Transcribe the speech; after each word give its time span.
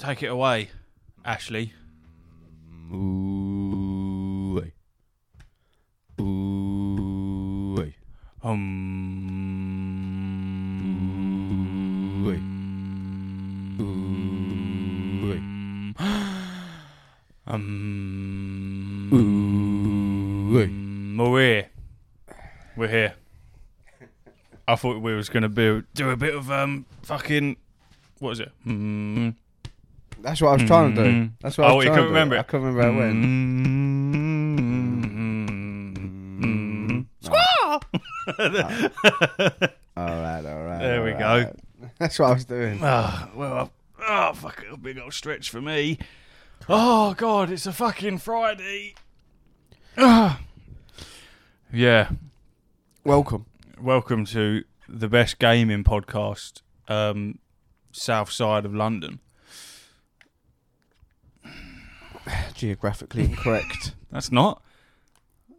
take 0.00 0.22
it 0.22 0.28
away, 0.28 0.70
Ashley. 1.24 1.74
Ooh. 2.92 4.62
Ooh. 6.20 7.92
Um. 8.42 8.96
Um. 17.46 19.10
Ooh. 19.12 19.30
Well, 21.18 21.32
we're 21.32 21.54
here. 21.54 21.68
We're 22.76 22.88
here. 22.88 23.14
I 24.68 24.76
thought 24.76 25.02
we 25.02 25.14
was 25.14 25.28
gonna 25.28 25.48
be, 25.48 25.82
do 25.94 26.10
a 26.10 26.16
bit 26.16 26.34
of 26.34 26.48
um 26.52 26.86
fucking 27.02 27.56
what 28.20 28.30
is 28.32 28.40
it? 28.40 28.52
Mm. 28.64 29.34
That's 30.22 30.40
what 30.40 30.50
I 30.50 30.52
was 30.54 30.62
trying 30.64 30.94
to 30.94 31.04
do. 31.04 31.10
Mm. 31.10 31.32
That's 31.40 31.58
what 31.58 31.66
I 31.66 31.70
Oh, 31.72 31.76
was 31.76 31.84
you 31.84 31.90
trying 31.90 31.98
couldn't 31.98 32.08
to 32.08 32.08
do. 32.08 32.14
remember 32.14 32.36
it? 32.36 32.38
I 32.38 32.42
couldn't 32.42 32.66
remember 32.66 32.82
how 32.82 32.90
it 32.90 33.00
went. 33.00 33.24
Mm. 33.24 33.70
All 39.96 40.06
right, 40.06 40.44
all 40.46 40.62
right. 40.64 40.78
There 40.78 41.04
we 41.04 41.12
all 41.12 41.18
go. 41.18 41.56
That's 41.98 42.18
what 42.18 42.30
I 42.30 42.32
was 42.32 42.44
doing. 42.44 42.78
Ah, 42.82 43.30
well, 43.34 43.70
oh 44.00 44.32
fuck, 44.34 44.64
a 44.70 44.76
big 44.76 44.98
old 44.98 45.12
stretch 45.12 45.50
for 45.50 45.60
me. 45.60 45.98
Oh 46.68 47.14
god, 47.14 47.50
it's 47.50 47.66
a 47.66 47.72
fucking 47.72 48.18
Friday. 48.18 48.94
Ah. 49.98 50.40
Yeah, 51.72 52.10
Welcome. 53.04 53.46
welcome 53.80 54.24
to 54.26 54.64
the 54.88 55.08
best 55.08 55.38
gaming 55.38 55.84
podcast, 55.84 56.62
um, 56.88 57.38
south 57.92 58.30
side 58.30 58.64
of 58.64 58.74
London. 58.74 59.20
Geographically 62.54 63.24
incorrect. 63.24 63.94
That's 64.10 64.30
not. 64.32 64.62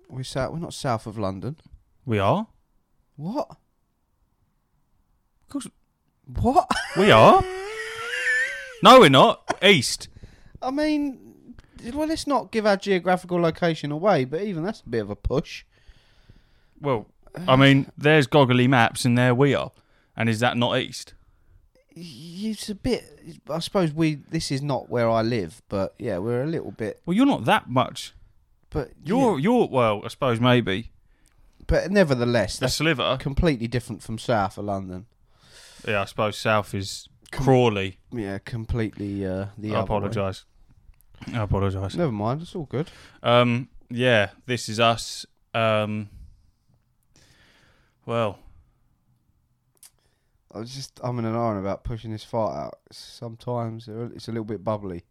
we're 0.10 0.24
south. 0.24 0.54
We're 0.54 0.60
not 0.60 0.74
south 0.74 1.08
of 1.08 1.18
London. 1.18 1.58
We 2.06 2.20
are. 2.20 2.48
What? 3.16 3.50
Of 5.44 5.50
course, 5.50 5.68
What? 6.26 6.68
we 6.98 7.12
are. 7.12 7.44
No, 8.84 9.00
we're 9.00 9.10
not. 9.10 9.60
East. 9.64 10.08
I 10.60 10.72
mean, 10.72 11.54
well, 11.94 12.08
let's 12.08 12.26
not 12.26 12.52
give 12.52 12.66
our 12.66 12.78
geographical 12.78 13.40
location 13.40 13.92
away, 13.92 14.26
but 14.26 14.42
even 14.42 14.64
that's 14.64 14.82
a 14.82 14.90
bit 14.90 15.02
of 15.02 15.12
a 15.12 15.16
push. 15.16 15.66
Well, 16.80 17.06
I 17.48 17.56
mean, 17.58 17.92
there's 17.96 18.26
goggly 18.26 18.68
maps, 18.68 19.06
and 19.06 19.16
there 19.16 19.36
we 19.36 19.54
are. 19.54 19.72
And 20.18 20.28
is 20.28 20.40
that 20.40 20.58
not 20.58 20.80
east? 20.80 21.14
It's 21.96 22.70
a 22.70 22.76
bit. 22.76 23.04
I 23.50 23.60
suppose 23.60 23.94
we. 23.94 24.16
This 24.16 24.52
is 24.52 24.62
not 24.62 24.90
where 24.90 25.10
I 25.10 25.22
live, 25.22 25.62
but 25.70 25.94
yeah, 26.00 26.18
we're 26.20 26.44
a 26.44 26.48
little 26.48 26.72
bit. 26.72 27.02
Well, 27.06 27.16
you're 27.16 27.26
not 27.26 27.46
that 27.46 27.70
much. 27.70 28.14
But 28.70 28.92
You're, 29.04 29.38
yeah, 29.38 29.44
you're. 29.44 29.68
Well, 29.68 30.02
I 30.06 30.08
suppose 30.08 30.40
maybe 30.40 30.92
but 31.72 31.90
nevertheless, 31.90 32.58
the 32.58 32.66
that's 32.66 32.76
sliver. 32.76 33.18
completely 33.18 33.68
different 33.68 34.04
from 34.04 34.18
south 34.18 34.58
of 34.58 34.66
London. 34.66 35.06
Yeah, 35.88 36.02
I 36.02 36.06
suppose 36.06 36.38
south 36.38 36.74
is 36.74 37.08
Crawley. 37.32 37.98
Yeah, 38.12 38.40
completely. 38.40 39.26
Uh, 39.26 39.48
the 39.58 39.76
I 39.76 39.82
apologise. 39.82 40.44
I 41.34 41.44
apologise. 41.44 41.96
Never 41.96 42.12
mind. 42.12 42.42
It's 42.42 42.56
all 42.56 42.66
good. 42.66 42.90
Um, 43.24 43.70
yeah, 43.90 44.32
this 44.46 44.68
is 44.68 44.82
us. 44.82 45.26
Um, 45.54 46.10
well, 48.06 48.40
I 50.54 50.60
was 50.60 50.74
just 50.74 50.96
umming 50.96 51.20
and 51.20 51.36
ahhing 51.36 51.60
about 51.60 51.84
pushing 51.84 52.12
this 52.12 52.24
fart 52.24 52.56
out. 52.58 52.80
Sometimes 52.92 53.88
it's 53.88 54.28
a 54.28 54.32
little 54.32 54.44
bit 54.46 54.64
bubbly. 54.64 55.06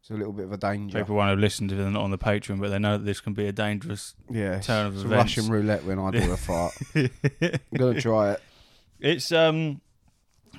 It's 0.00 0.10
a 0.10 0.14
little 0.14 0.32
bit 0.32 0.46
of 0.46 0.52
a 0.52 0.56
danger. 0.56 0.98
people 0.98 1.14
won't 1.14 1.30
have 1.30 1.38
listened 1.38 1.70
if 1.70 1.78
they're 1.78 1.88
not 1.88 2.02
on 2.02 2.10
the 2.10 2.18
Patreon, 2.18 2.58
but 2.60 2.70
they 2.70 2.78
know 2.80 2.98
that 2.98 3.04
this 3.04 3.20
can 3.20 3.34
be 3.34 3.46
a 3.46 3.52
dangerous. 3.52 4.14
yeah, 4.28 4.58
turn 4.60 4.86
of 4.86 4.94
it's 4.94 5.04
a 5.04 5.06
events. 5.06 5.36
Russian 5.36 5.52
roulette 5.52 5.84
when 5.84 5.98
I 6.00 6.10
do 6.10 6.32
a 6.32 6.36
fart. 6.36 6.72
I'm 6.96 7.10
gonna 7.76 8.00
try 8.00 8.32
it. 8.32 8.42
It's 8.98 9.30
um, 9.30 9.80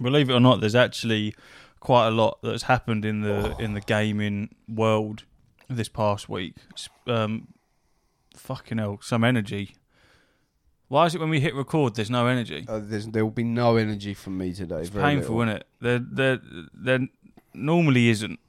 believe 0.01 0.29
it 0.29 0.33
or 0.33 0.39
not, 0.39 0.61
there's 0.61 0.75
actually 0.75 1.35
quite 1.81 2.07
a 2.07 2.11
lot 2.11 2.39
that's 2.41 2.63
happened 2.63 3.03
in 3.03 3.19
the 3.21 3.53
in 3.59 3.73
the 3.73 3.81
gaming 3.81 4.55
world 4.69 5.23
this 5.69 5.89
past 5.89 6.29
week. 6.29 6.55
It's, 6.69 6.87
Um, 7.05 7.49
fucking 8.37 8.77
hell, 8.77 8.99
some 9.01 9.25
energy. 9.25 9.75
Why 10.93 11.07
is 11.07 11.15
it 11.15 11.21
when 11.21 11.31
we 11.31 11.39
hit 11.39 11.55
record, 11.55 11.95
there's 11.95 12.11
no 12.11 12.27
energy? 12.27 12.65
Uh, 12.67 12.79
there's, 12.79 13.07
there 13.07 13.25
will 13.25 13.31
be 13.31 13.43
no 13.43 13.77
energy 13.77 14.13
from 14.13 14.37
me 14.37 14.53
today. 14.53 14.81
It's 14.81 14.91
painful, 14.91 15.37
little. 15.37 15.41
isn't 15.41 15.61
it? 15.61 15.67
There, 15.81 15.97
there, 15.97 16.39
there 16.71 16.99
normally 17.55 18.09
isn't. 18.09 18.39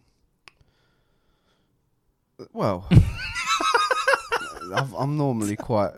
Well, 2.52 2.86
I've, 4.74 4.92
I'm 4.92 5.16
normally 5.16 5.56
quite 5.56 5.92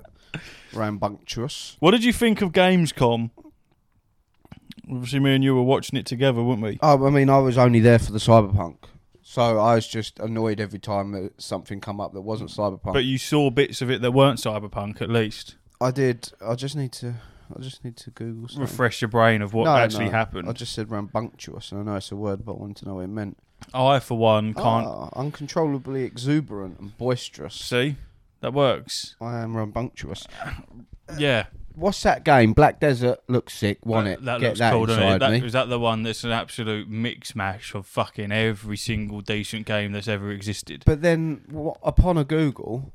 rambunctious. 0.73 1.77
What 1.81 1.91
did 1.91 2.05
you 2.05 2.13
think 2.13 2.41
of 2.43 2.53
Gamescom? 2.53 3.31
Obviously, 4.89 5.19
me 5.19 5.35
and 5.35 5.43
you 5.43 5.53
were 5.57 5.65
watching 5.65 5.99
it 5.99 6.07
together, 6.07 6.45
weren't 6.45 6.63
we? 6.63 6.79
Oh, 6.81 7.09
I 7.09 7.11
mean, 7.11 7.29
I 7.29 7.39
was 7.39 7.59
only 7.59 7.81
there 7.81 7.99
for 7.99 8.13
the 8.13 8.21
cyberpunk, 8.21 8.77
so 9.21 9.59
I 9.59 9.75
was 9.75 9.89
just 9.89 10.21
annoyed 10.21 10.61
every 10.61 10.79
time 10.79 11.11
that 11.11 11.43
something 11.43 11.81
come 11.81 12.01
up 12.01 12.13
that 12.13 12.21
wasn't 12.21 12.51
cyberpunk. 12.51 12.93
But 12.93 13.05
you 13.05 13.19
saw 13.19 13.51
bits 13.51 13.83
of 13.83 13.91
it 13.91 14.01
that 14.03 14.13
weren't 14.13 14.39
cyberpunk, 14.39 15.03
at 15.03 15.11
least. 15.11 15.57
I 15.81 15.91
did. 15.91 16.33
I 16.45 16.55
just 16.55 16.77
need 16.77 16.93
to. 16.95 17.15
I 17.57 17.61
just 17.63 17.85
need 17.85 17.97
to 17.99 18.11
Google 18.11 18.49
something. 18.49 18.63
Refresh 18.63 19.01
your 19.01 19.09
brain 19.09 19.41
of 19.41 19.53
what 19.55 19.65
No, 19.65 19.77
actually 19.77 20.07
no. 20.07 20.11
happened. 20.11 20.49
I 20.49 20.53
just 20.53 20.73
said 20.73 20.91
rambunctious, 20.91 21.71
and 21.71 21.81
I 21.81 21.85
know 21.85 21.97
it's 21.97 22.11
a 22.11 22.17
word, 22.17 22.45
but 22.45 22.53
I 22.55 22.57
wanted 22.57 22.77
to 22.79 22.87
know 22.87 22.95
what 22.97 23.05
it 23.05 23.09
meant. 23.09 23.39
I, 23.73 24.01
for 24.01 24.19
one, 24.19 24.53
can't 24.53 24.87
Ah, 24.87 25.09
uncontrollably 25.15 26.03
exuberant 26.03 26.79
and 26.81 26.97
boisterous. 26.99 27.55
see. 27.55 27.97
That 28.41 28.53
works. 28.53 29.15
I 29.21 29.39
am 29.39 29.57
rambunctious. 29.57 30.27
Yeah, 31.19 31.47
What's 31.77 32.03
that 32.03 32.25
game? 32.25 32.53
Black 32.53 32.81
Desert 32.81 33.21
looks 33.29 33.53
sick. 33.55 33.85
Want 33.87 34.09
it? 34.09 34.25
That 34.25 34.41
Get 34.41 34.47
looks 34.49 34.59
that 34.61 34.73
cool, 34.73 34.87
doesn't 34.87 35.03
it? 35.03 35.07
inside 35.07 35.19
That, 35.21 35.31
me. 35.41 35.47
is 35.47 35.53
that 35.53 35.69
the 35.69 35.79
one 35.79 36.03
that's 36.03 36.25
an 36.25 36.33
absolute 36.33 36.89
mix 36.89 37.37
mash 37.37 37.75
of 37.77 37.87
fucking 37.87 38.33
every 38.33 38.77
single 38.79 39.21
decent 39.21 39.67
game 39.67 39.93
that's 39.93 40.09
ever 40.09 40.33
existed? 40.33 40.83
But 40.85 41.03
then, 41.03 41.43
upon 41.85 42.17
a 42.19 42.25
Google, 42.25 42.93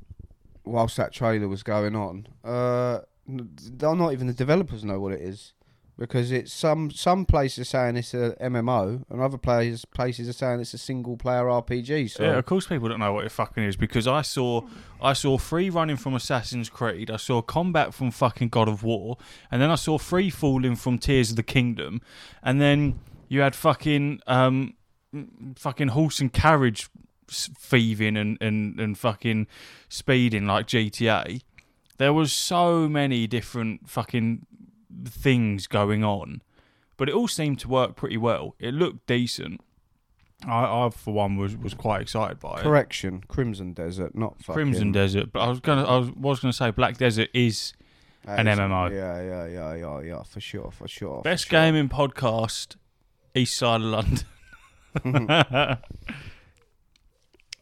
whilst 0.64 0.96
that 0.96 1.12
trailer 1.12 1.48
was 1.48 1.62
going 1.62 1.96
on, 1.96 2.26
uh, 2.44 3.00
not 3.26 4.12
even 4.12 4.26
the 4.26 4.32
developers 4.32 4.84
know 4.84 5.00
what 5.00 5.12
it 5.12 5.20
is 5.20 5.52
because 5.98 6.32
it's 6.32 6.52
some 6.52 6.90
some 6.90 7.24
places 7.24 7.68
saying 7.68 7.96
it's 7.96 8.14
a 8.14 8.34
MMO 8.40 9.04
and 9.10 9.20
other 9.20 9.38
places 9.38 9.84
places 9.84 10.28
are 10.28 10.32
saying 10.32 10.60
it's 10.60 10.74
a 10.74 10.78
single 10.78 11.16
player 11.16 11.44
RPG. 11.44 12.10
So 12.10 12.24
Yeah, 12.24 12.38
of 12.38 12.46
course 12.46 12.66
people 12.66 12.88
don't 12.88 12.98
know 12.98 13.12
what 13.12 13.24
it 13.24 13.30
fucking 13.30 13.62
is 13.62 13.76
because 13.76 14.06
I 14.08 14.22
saw 14.22 14.62
I 15.00 15.12
saw 15.12 15.38
free 15.38 15.70
running 15.70 15.96
from 15.96 16.14
Assassin's 16.14 16.68
Creed, 16.68 17.10
I 17.10 17.16
saw 17.16 17.42
combat 17.42 17.94
from 17.94 18.10
fucking 18.10 18.48
God 18.48 18.68
of 18.68 18.82
War, 18.82 19.18
and 19.50 19.60
then 19.60 19.70
I 19.70 19.76
saw 19.76 19.98
free 19.98 20.30
falling 20.30 20.76
from 20.76 20.98
Tears 20.98 21.30
of 21.30 21.36
the 21.36 21.42
Kingdom, 21.42 22.00
and 22.42 22.60
then 22.60 22.98
you 23.28 23.40
had 23.40 23.54
fucking 23.54 24.20
um 24.26 24.74
fucking 25.56 25.88
horse 25.88 26.20
and 26.20 26.32
carriage 26.32 26.88
thieving 27.28 28.16
and, 28.16 28.38
and, 28.40 28.78
and 28.80 28.98
fucking 28.98 29.46
speeding 29.88 30.46
like 30.46 30.66
GTA. 30.66 31.42
There 31.98 32.12
was 32.12 32.32
so 32.32 32.88
many 32.88 33.26
different 33.26 33.88
fucking 33.88 34.46
things 35.06 35.66
going 35.66 36.02
on, 36.04 36.42
but 36.96 37.08
it 37.08 37.14
all 37.14 37.28
seemed 37.28 37.58
to 37.60 37.68
work 37.68 37.96
pretty 37.96 38.16
well. 38.16 38.54
It 38.58 38.74
looked 38.74 39.06
decent. 39.06 39.60
I, 40.46 40.64
I 40.86 40.90
for 40.90 41.14
one 41.14 41.36
was, 41.36 41.56
was 41.56 41.72
quite 41.74 42.00
excited 42.02 42.40
by 42.40 42.58
it. 42.58 42.62
correction, 42.62 43.22
Crimson 43.28 43.72
Desert, 43.72 44.14
not 44.16 44.38
fucking 44.38 44.54
Crimson 44.54 44.90
Desert, 44.92 45.32
but 45.32 45.40
I 45.40 45.48
was 45.48 45.60
gonna 45.60 45.84
I 45.84 45.98
was, 45.98 46.10
was 46.10 46.40
gonna 46.40 46.52
say 46.52 46.72
Black 46.72 46.98
Desert 46.98 47.28
is 47.32 47.72
That 48.24 48.40
an 48.40 48.48
is- 48.48 48.58
MMO. 48.58 48.90
Yeah, 48.90 49.22
yeah, 49.22 49.46
yeah, 49.46 49.74
yeah, 49.74 50.00
yeah, 50.00 50.22
for 50.24 50.40
sure, 50.40 50.72
for 50.72 50.88
sure. 50.88 51.18
for 51.18 51.22
best 51.22 51.46
sure. 51.48 51.60
gaming 51.60 51.88
podcast 51.88 52.74
east 53.36 53.56
side 53.56 53.80
of 53.82 53.86
London. 53.86 54.26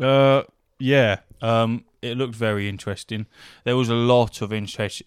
uh, 0.00 0.42
yeah, 0.78 1.20
um, 1.42 1.84
it 2.02 2.16
looked 2.16 2.34
very 2.34 2.68
interesting. 2.68 3.26
There 3.64 3.76
was 3.76 3.88
a 3.88 3.94
lot 3.94 4.40
of 4.42 4.52
interest, 4.52 5.02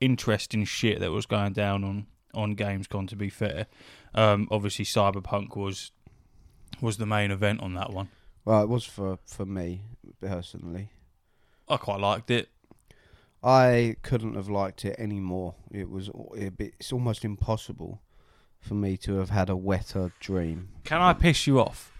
interesting 0.00 0.64
shit 0.64 1.00
that 1.00 1.10
was 1.10 1.26
going 1.26 1.52
down 1.52 1.84
on 1.84 2.06
on 2.34 2.56
Gamescom. 2.56 3.08
To 3.08 3.16
be 3.16 3.28
fair, 3.28 3.66
um, 4.14 4.48
obviously 4.50 4.84
Cyberpunk 4.84 5.56
was 5.56 5.92
was 6.80 6.96
the 6.96 7.06
main 7.06 7.30
event 7.30 7.60
on 7.60 7.74
that 7.74 7.92
one. 7.92 8.08
Well, 8.44 8.62
it 8.62 8.68
was 8.68 8.84
for 8.84 9.18
for 9.26 9.46
me 9.46 9.82
personally. 10.20 10.90
I 11.68 11.76
quite 11.76 12.00
liked 12.00 12.30
it. 12.30 12.48
I 13.44 13.96
couldn't 14.02 14.34
have 14.34 14.48
liked 14.48 14.84
it 14.84 14.94
any 14.98 15.20
more. 15.20 15.54
It 15.70 15.90
was 15.90 16.10
it's 16.58 16.92
almost 16.92 17.24
impossible 17.24 18.00
for 18.60 18.74
me 18.74 18.96
to 18.98 19.18
have 19.18 19.30
had 19.30 19.50
a 19.50 19.56
wetter 19.56 20.12
dream. 20.20 20.68
Can 20.84 21.00
I 21.00 21.12
piss 21.12 21.46
you 21.46 21.60
off? 21.60 21.91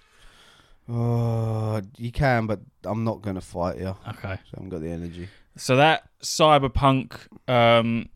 Oh, 0.88 1.81
you 1.96 2.11
can, 2.11 2.46
but 2.46 2.61
I'm 2.84 3.05
not 3.05 3.23
going 3.23 3.37
to 3.37 3.40
fight 3.40 3.79
you. 3.79 3.96
Okay. 4.08 4.20
So 4.23 4.29
I 4.29 4.38
haven't 4.55 4.69
got 4.70 4.81
the 4.81 4.90
energy. 4.90 5.29
So 5.56 5.76
that 5.76 6.08
cyberpunk, 6.23 7.14
um, 7.49 8.08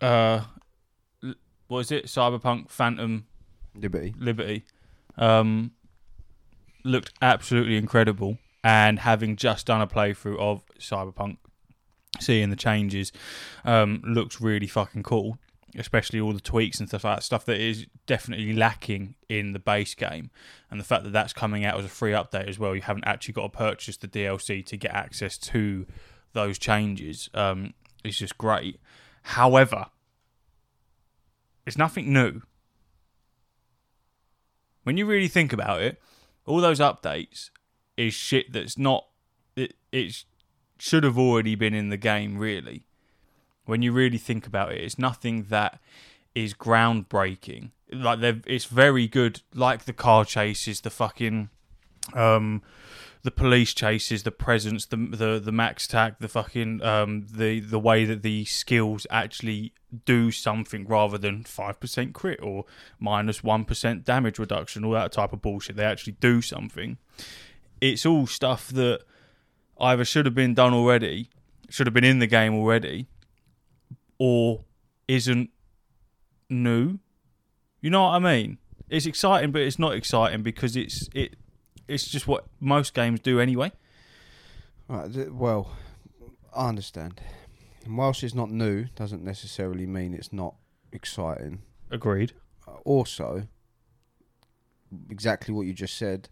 uh, 0.00 0.42
what 1.68 1.80
is 1.80 1.90
it? 1.90 2.06
Cyberpunk 2.06 2.70
Phantom 2.70 3.26
Liberty. 3.74 4.14
Liberty. 4.18 4.64
Um, 5.16 5.72
looked 6.84 7.12
absolutely 7.22 7.76
incredible. 7.76 8.38
And 8.62 9.00
having 9.00 9.36
just 9.36 9.66
done 9.66 9.82
a 9.82 9.86
playthrough 9.86 10.38
of 10.38 10.64
Cyberpunk, 10.78 11.36
seeing 12.20 12.50
the 12.50 12.56
changes 12.56 13.12
um, 13.64 14.00
looks 14.04 14.40
really 14.40 14.66
fucking 14.66 15.02
cool. 15.02 15.38
Especially 15.76 16.20
all 16.20 16.32
the 16.32 16.40
tweaks 16.40 16.78
and 16.78 16.88
stuff 16.88 17.04
like 17.04 17.16
that, 17.16 17.22
stuff 17.22 17.44
that 17.46 17.60
is 17.60 17.86
definitely 18.06 18.52
lacking 18.52 19.16
in 19.28 19.52
the 19.52 19.58
base 19.58 19.94
game, 19.94 20.30
and 20.70 20.78
the 20.78 20.84
fact 20.84 21.04
that 21.04 21.12
that's 21.12 21.32
coming 21.32 21.64
out 21.64 21.78
as 21.78 21.84
a 21.84 21.88
free 21.88 22.12
update 22.12 22.48
as 22.48 22.58
well. 22.58 22.74
You 22.74 22.82
haven't 22.82 23.04
actually 23.06 23.34
got 23.34 23.42
to 23.42 23.58
purchase 23.58 23.96
the 23.96 24.08
DLC 24.08 24.64
to 24.66 24.76
get 24.76 24.92
access 24.92 25.36
to 25.38 25.86
those 26.32 26.58
changes. 26.58 27.28
Um, 27.34 27.74
is 28.04 28.18
just 28.18 28.38
great. 28.38 28.78
However, 29.22 29.86
it's 31.66 31.78
nothing 31.78 32.12
new. 32.12 32.42
When 34.84 34.98
you 34.98 35.06
really 35.06 35.28
think 35.28 35.52
about 35.52 35.80
it, 35.80 36.00
all 36.44 36.60
those 36.60 36.78
updates 36.78 37.48
is 37.96 38.12
shit 38.12 38.52
that's 38.52 38.76
not. 38.76 39.06
It 39.56 39.74
it 39.90 40.24
should 40.78 41.04
have 41.04 41.18
already 41.18 41.54
been 41.54 41.72
in 41.72 41.88
the 41.88 41.96
game, 41.96 42.36
really. 42.36 42.86
When 43.66 43.82
you 43.82 43.92
really 43.92 44.18
think 44.18 44.46
about 44.46 44.72
it, 44.72 44.80
it's 44.80 44.98
nothing 44.98 45.44
that 45.44 45.80
is 46.34 46.54
groundbreaking. 46.54 47.70
Like 47.92 48.20
they're, 48.20 48.40
it's 48.46 48.64
very 48.64 49.06
good. 49.06 49.42
Like 49.54 49.84
the 49.84 49.92
car 49.92 50.24
chases, 50.24 50.80
the 50.80 50.90
fucking, 50.90 51.48
um, 52.12 52.62
the 53.22 53.30
police 53.30 53.72
chases, 53.72 54.22
the 54.22 54.30
presence, 54.30 54.84
the 54.86 54.96
the 54.96 55.40
the 55.40 55.50
MaxTac, 55.50 56.18
the 56.18 56.28
fucking 56.28 56.82
um 56.82 57.26
the 57.30 57.60
the 57.60 57.78
way 57.78 58.04
that 58.04 58.22
the 58.22 58.44
skills 58.44 59.06
actually 59.10 59.72
do 60.04 60.30
something 60.30 60.86
rather 60.86 61.16
than 61.16 61.44
five 61.44 61.80
percent 61.80 62.12
crit 62.12 62.40
or 62.42 62.64
minus 62.98 63.42
one 63.42 63.64
percent 63.64 64.04
damage 64.04 64.38
reduction, 64.38 64.84
all 64.84 64.92
that 64.92 65.12
type 65.12 65.32
of 65.32 65.40
bullshit. 65.40 65.76
They 65.76 65.84
actually 65.84 66.16
do 66.20 66.42
something. 66.42 66.98
It's 67.80 68.04
all 68.04 68.26
stuff 68.26 68.68
that 68.68 69.00
either 69.80 70.04
should 70.04 70.26
have 70.26 70.34
been 70.34 70.54
done 70.54 70.74
already, 70.74 71.30
should 71.70 71.86
have 71.86 71.94
been 71.94 72.04
in 72.04 72.18
the 72.18 72.26
game 72.26 72.54
already, 72.54 73.08
or 74.18 74.64
isn't 75.08 75.50
new. 76.48 76.98
You 77.80 77.90
know 77.90 78.04
what 78.04 78.10
I 78.10 78.18
mean? 78.18 78.58
It's 78.88 79.06
exciting, 79.06 79.50
but 79.50 79.62
it's 79.62 79.78
not 79.78 79.94
exciting 79.94 80.42
because 80.42 80.76
it's 80.76 81.08
it 81.14 81.36
it's 81.88 82.06
just 82.06 82.26
what 82.26 82.46
most 82.60 82.94
games 82.94 83.20
do 83.20 83.40
anyway. 83.40 83.72
Right, 84.88 85.32
well, 85.32 85.70
I 86.54 86.68
understand. 86.68 87.20
And 87.84 87.96
whilst 87.96 88.22
it's 88.22 88.34
not 88.34 88.50
new, 88.50 88.86
doesn't 88.94 89.22
necessarily 89.22 89.86
mean 89.86 90.14
it's 90.14 90.32
not 90.32 90.54
exciting. 90.92 91.62
Agreed. 91.90 92.32
Uh, 92.66 92.76
also, 92.84 93.46
exactly 95.10 95.52
what 95.54 95.66
you 95.66 95.72
just 95.74 95.96
said. 95.96 96.28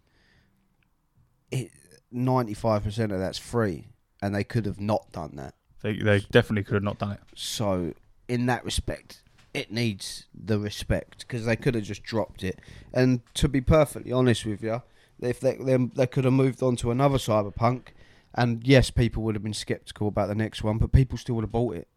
It 1.51 1.71
ninety-five 2.11 2.85
percent 2.85 3.13
of 3.13 3.19
that's 3.19 3.39
free, 3.39 3.89
and 4.23 4.35
they 4.35 4.45
could 4.45 4.65
have 4.67 4.81
not 4.81 5.13
done 5.13 5.37
that. 5.37 5.55
They 5.83 5.97
they 5.97 6.21
definitely 6.31 6.65
could 6.65 6.75
have 6.75 6.83
not 6.83 6.99
done 6.99 7.13
it. 7.13 7.21
So, 7.35 7.95
in 8.29 8.47
that 8.47 8.65
respect, 8.65 9.23
it 9.55 9.71
needs 9.73 10.27
the 10.35 10.59
respect 10.59 11.21
because 11.21 11.45
they 11.45 11.57
could 11.57 11.75
have 11.75 11.85
just 11.85 12.03
dropped 12.03 12.43
it. 12.45 12.59
And 12.93 13.21
to 13.35 13.49
be 13.49 13.61
perfectly 13.61 14.13
honest 14.13 14.45
with 14.47 14.63
you, 14.63 14.83
if 15.21 15.41
they 15.41 15.57
they, 15.57 15.77
they 15.77 16.07
could 16.07 16.25
have 16.25 16.33
moved 16.33 16.63
on 16.63 16.77
to 16.77 16.91
another 16.91 17.19
cyberpunk, 17.19 17.89
and 18.35 18.67
yes, 18.67 18.91
people 18.91 19.23
would 19.25 19.35
have 19.35 19.43
been 19.43 19.53
skeptical 19.55 20.09
about 20.09 20.29
the 20.29 20.35
next 20.35 20.63
one, 20.63 20.79
but 20.79 20.93
people 20.93 21.19
still 21.19 21.35
would 21.37 21.45
have 21.45 21.53
bought 21.53 21.77
it 21.77 21.89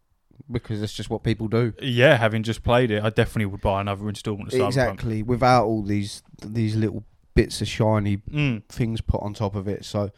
because 0.50 0.80
that's 0.80 0.92
just 0.92 1.08
what 1.10 1.22
people 1.22 1.48
do. 1.48 1.72
Yeah, 1.80 2.16
having 2.16 2.42
just 2.42 2.62
played 2.62 2.90
it, 2.90 3.02
I 3.02 3.10
definitely 3.10 3.46
would 3.46 3.62
buy 3.62 3.80
another 3.80 4.08
installment 4.08 4.52
of 4.52 4.58
Cyberpunk. 4.60 4.66
Exactly, 4.68 5.22
without 5.22 5.64
all 5.64 5.82
these 5.82 6.22
these 6.44 6.76
little 6.76 7.04
bits 7.34 7.60
of 7.60 7.68
shiny 7.68 8.16
Mm. 8.18 8.64
things 8.68 9.00
put 9.00 9.22
on 9.22 9.34
top 9.34 9.54
of 9.54 9.66
it. 9.68 9.84
So 9.84 10.10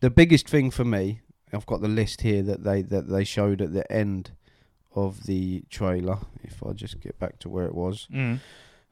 the 0.00 0.10
biggest 0.10 0.48
thing 0.48 0.70
for 0.70 0.84
me, 0.84 1.20
I've 1.52 1.66
got 1.66 1.80
the 1.80 1.88
list 1.88 2.20
here 2.22 2.42
that 2.42 2.64
they 2.64 2.82
that 2.82 3.08
they 3.08 3.24
showed 3.24 3.60
at 3.62 3.72
the 3.72 3.90
end 3.92 4.32
of 4.94 5.24
the 5.24 5.62
trailer. 5.70 6.18
If 6.42 6.62
I 6.64 6.72
just 6.72 7.00
get 7.00 7.18
back 7.18 7.38
to 7.40 7.48
where 7.48 7.66
it 7.66 7.74
was, 7.74 8.06
Mm. 8.12 8.40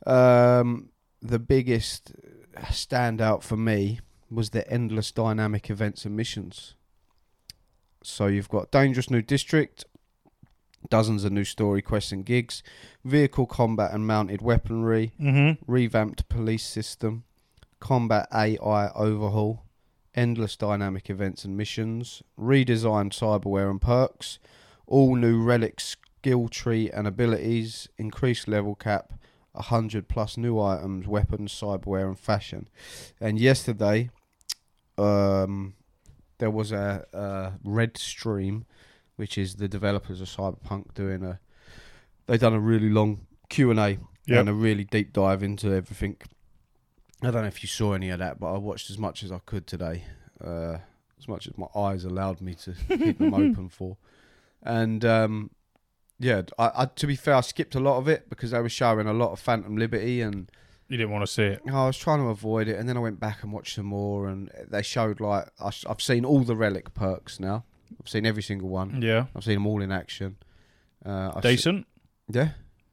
um, 0.06 0.90
the 1.22 1.38
biggest 1.38 2.12
standout 2.56 3.42
for 3.42 3.56
me 3.56 4.00
was 4.30 4.50
the 4.50 4.68
endless 4.70 5.10
dynamic 5.12 5.70
events 5.70 6.04
and 6.04 6.16
missions. 6.16 6.74
So 8.02 8.26
you've 8.26 8.48
got 8.48 8.70
dangerous 8.70 9.10
new 9.10 9.22
district, 9.22 9.84
dozens 10.88 11.24
of 11.24 11.32
new 11.32 11.44
story 11.44 11.82
quests 11.82 12.12
and 12.12 12.24
gigs, 12.24 12.62
vehicle 13.04 13.46
combat 13.46 13.92
and 13.92 14.06
mounted 14.06 14.40
weaponry, 14.42 15.12
Mm-hmm. 15.20 15.70
revamped 15.70 16.28
police 16.28 16.64
system, 16.64 17.24
combat 17.80 18.28
AI 18.32 18.90
overhaul, 18.94 19.64
endless 20.16 20.56
dynamic 20.56 21.10
events 21.10 21.44
and 21.44 21.56
missions, 21.56 22.22
redesigned 22.38 23.12
cyberware 23.12 23.70
and 23.70 23.80
perks, 23.80 24.38
all 24.86 25.14
new 25.14 25.42
relic 25.42 25.78
skill 25.80 26.48
tree 26.48 26.90
and 26.90 27.06
abilities, 27.06 27.88
increased 27.98 28.48
level 28.48 28.74
cap, 28.74 29.12
100 29.52 30.08
plus 30.08 30.36
new 30.36 30.60
items, 30.60 31.06
weapons, 31.06 31.52
cyberware 31.52 32.06
and 32.06 32.18
fashion. 32.18 32.68
And 33.20 33.38
yesterday, 33.38 34.10
um, 34.98 35.74
there 36.38 36.50
was 36.50 36.72
a, 36.72 37.04
a 37.12 37.52
REDstream, 37.66 38.64
which 39.16 39.38
is 39.38 39.56
the 39.56 39.68
developers 39.68 40.20
of 40.20 40.28
Cyberpunk 40.28 40.94
doing 40.94 41.24
a. 41.24 41.40
They've 42.26 42.40
done 42.40 42.54
a 42.54 42.60
really 42.60 42.90
long 42.90 43.26
Q 43.48 43.70
and 43.70 43.80
A 43.80 43.98
Yep. 44.28 44.40
and 44.40 44.48
a 44.48 44.52
really 44.52 44.82
deep 44.82 45.12
dive 45.12 45.44
into 45.44 45.72
everything. 45.72 46.16
I 47.22 47.30
don't 47.30 47.42
know 47.42 47.48
if 47.48 47.62
you 47.62 47.68
saw 47.68 47.92
any 47.94 48.10
of 48.10 48.18
that, 48.18 48.38
but 48.38 48.52
I 48.54 48.58
watched 48.58 48.90
as 48.90 48.98
much 48.98 49.22
as 49.22 49.32
I 49.32 49.38
could 49.46 49.66
today, 49.66 50.04
uh, 50.44 50.78
as 51.18 51.26
much 51.28 51.46
as 51.46 51.56
my 51.56 51.66
eyes 51.74 52.04
allowed 52.04 52.40
me 52.40 52.54
to 52.56 52.74
keep 52.88 53.18
them 53.18 53.34
open 53.34 53.68
for. 53.68 53.96
And 54.62 55.04
um, 55.04 55.50
yeah, 56.18 56.42
I, 56.58 56.70
I, 56.74 56.84
to 56.86 57.06
be 57.06 57.16
fair, 57.16 57.34
I 57.36 57.40
skipped 57.40 57.74
a 57.74 57.80
lot 57.80 57.98
of 57.98 58.08
it 58.08 58.28
because 58.28 58.50
they 58.50 58.60
were 58.60 58.68
showing 58.68 59.06
a 59.06 59.12
lot 59.12 59.32
of 59.32 59.40
Phantom 59.40 59.76
Liberty, 59.76 60.20
and 60.20 60.50
You 60.88 60.98
didn't 60.98 61.10
want 61.12 61.24
to 61.26 61.32
see 61.32 61.44
it. 61.44 61.62
I 61.72 61.86
was 61.86 61.96
trying 61.96 62.18
to 62.18 62.26
avoid 62.28 62.68
it. 62.68 62.78
And 62.78 62.88
then 62.88 62.96
I 62.96 63.00
went 63.00 63.18
back 63.18 63.42
and 63.42 63.52
watched 63.52 63.76
some 63.76 63.86
more, 63.86 64.28
and 64.28 64.50
they 64.68 64.82
showed 64.82 65.20
like 65.20 65.48
I, 65.58 65.70
have 65.88 66.00
seen 66.02 66.24
all 66.24 66.40
the 66.40 66.56
relic 66.56 66.92
perks 66.94 67.40
now. 67.40 67.64
I've 68.00 68.08
seen 68.08 68.26
every 68.26 68.42
single 68.42 68.68
one. 68.68 69.00
Yeah. 69.00 69.26
I've 69.34 69.44
seen 69.44 69.54
them 69.54 69.66
all 69.66 69.80
in 69.80 69.90
action. 69.92 70.36
Uh, 71.04 71.32
I've 71.34 71.42
se- 71.44 71.50
Decent. 71.56 71.86
yeah, 72.28 72.50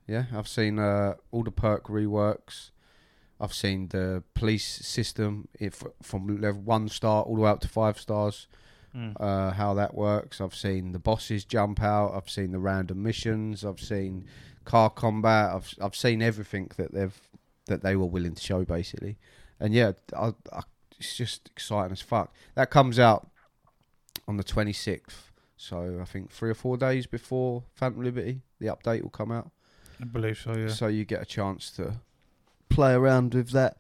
yeah. 0.08 0.26
I've 0.34 0.48
seen 0.48 0.78
uh, 0.80 1.16
all 1.32 1.44
the 1.44 1.52
perk 1.52 1.88
reworks. 1.88 2.70
I've 3.40 3.54
seen 3.54 3.90
the 3.90 4.24
police 4.34 4.66
system 4.66 5.48
if 5.60 5.84
from 6.02 6.40
level 6.40 6.62
one 6.62 6.90
star 6.90 7.24
all 7.24 7.36
the 7.36 7.42
way 7.42 7.50
up 7.50 7.60
to 7.62 7.68
five 7.68 8.00
stars. 8.00 8.48
Mm. 8.96 9.20
Uh, 9.20 9.50
how 9.52 9.74
that 9.74 9.96
works. 9.96 10.40
I've 10.40 10.54
seen 10.54 10.92
the 10.92 11.00
bosses 11.00 11.46
jump 11.46 11.82
out. 11.82 12.14
I've 12.14 12.30
seen 12.30 12.52
the 12.52 12.60
random 12.60 13.02
missions. 13.02 13.66
I've 13.66 13.80
seen 13.80 14.26
car 14.66 14.92
combat. 14.92 15.52
I've 15.52 15.74
I've 15.82 15.96
seen 15.96 16.22
everything 16.22 16.70
that 16.78 16.94
they've 16.94 17.20
that 17.66 17.82
they 17.82 17.96
were 17.96 18.06
willing 18.06 18.36
to 18.36 18.42
show 18.42 18.64
basically. 18.64 19.18
And 19.60 19.74
yeah, 19.74 19.94
I, 20.16 20.34
I, 20.52 20.62
it's 21.00 21.16
just 21.16 21.50
exciting 21.50 21.92
as 21.92 22.02
fuck. 22.02 22.36
That 22.54 22.70
comes 22.70 23.00
out 23.00 23.28
on 24.28 24.38
the 24.38 24.44
twenty 24.44 24.74
sixth. 24.74 25.32
So 25.58 25.98
I 26.00 26.06
think 26.06 26.30
three 26.30 26.52
or 26.52 26.56
four 26.56 26.78
days 26.78 27.08
before 27.08 27.64
Phantom 27.74 28.04
Liberty, 28.04 28.42
the 28.60 28.68
update 28.68 29.02
will 29.02 29.10
come 29.10 29.32
out. 29.32 29.50
I 30.00 30.06
believe 30.06 30.38
so. 30.38 30.56
Yeah. 30.56 30.68
So 30.68 30.86
you 30.86 31.04
get 31.04 31.22
a 31.22 31.26
chance 31.26 31.72
to 31.72 31.96
play 32.74 32.94
around 32.94 33.34
with 33.34 33.52
that 33.52 33.78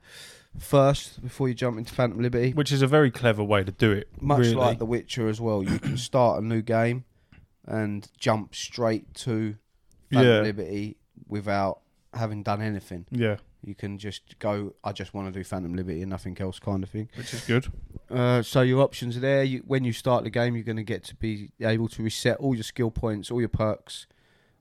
first 0.58 1.22
before 1.22 1.48
you 1.48 1.54
jump 1.54 1.78
into 1.78 1.94
Phantom 1.94 2.22
Liberty. 2.22 2.52
Which 2.52 2.72
is 2.72 2.82
a 2.82 2.88
very 2.88 3.12
clever 3.12 3.44
way 3.44 3.64
to 3.64 3.72
do 3.72 3.92
it. 3.92 4.08
Much 4.22 4.40
really. 4.40 4.56
like 4.56 4.80
The 4.80 4.86
Witcher 4.86 5.28
as 5.28 5.42
well, 5.42 5.64
you 5.64 5.80
can 5.80 5.98
start 5.98 6.42
a 6.42 6.46
new 6.46 6.62
game 6.62 7.06
and 7.66 8.08
jump 8.18 8.54
straight 8.56 9.14
to 9.16 9.56
Phantom 10.12 10.32
Yeah. 10.32 10.42
Liberty 10.42 10.98
without 11.28 11.80
having 12.14 12.44
done 12.44 12.62
anything. 12.62 13.06
Yeah. 13.10 13.38
You 13.66 13.76
can 13.76 13.98
just 13.98 14.38
go, 14.40 14.74
I 14.84 14.92
just 14.92 15.14
want 15.14 15.34
to 15.34 15.40
do 15.40 15.44
Phantom 15.44 15.74
Liberty 15.74 16.02
and 16.02 16.10
nothing 16.10 16.38
else, 16.40 16.60
kind 16.60 16.84
of 16.84 16.90
thing. 16.90 17.10
Which 17.16 17.34
is 17.34 17.46
good. 17.46 17.72
Uh, 18.12 18.42
so 18.42 18.62
your 18.62 18.82
options 18.82 19.16
are 19.16 19.22
there. 19.22 19.44
You, 19.44 19.64
when 19.66 19.86
you 19.86 19.94
start 19.94 20.26
the 20.26 20.30
game, 20.30 20.56
you're 20.56 20.66
going 20.66 20.78
to 20.78 20.84
get 20.84 21.04
to 21.06 21.16
be 21.16 21.50
able 21.62 21.88
to 21.88 22.04
reset 22.04 22.38
all 22.38 22.54
your 22.54 22.64
skill 22.64 22.92
points, 22.92 23.32
all 23.32 23.40
your 23.40 23.50
perks. 23.50 24.06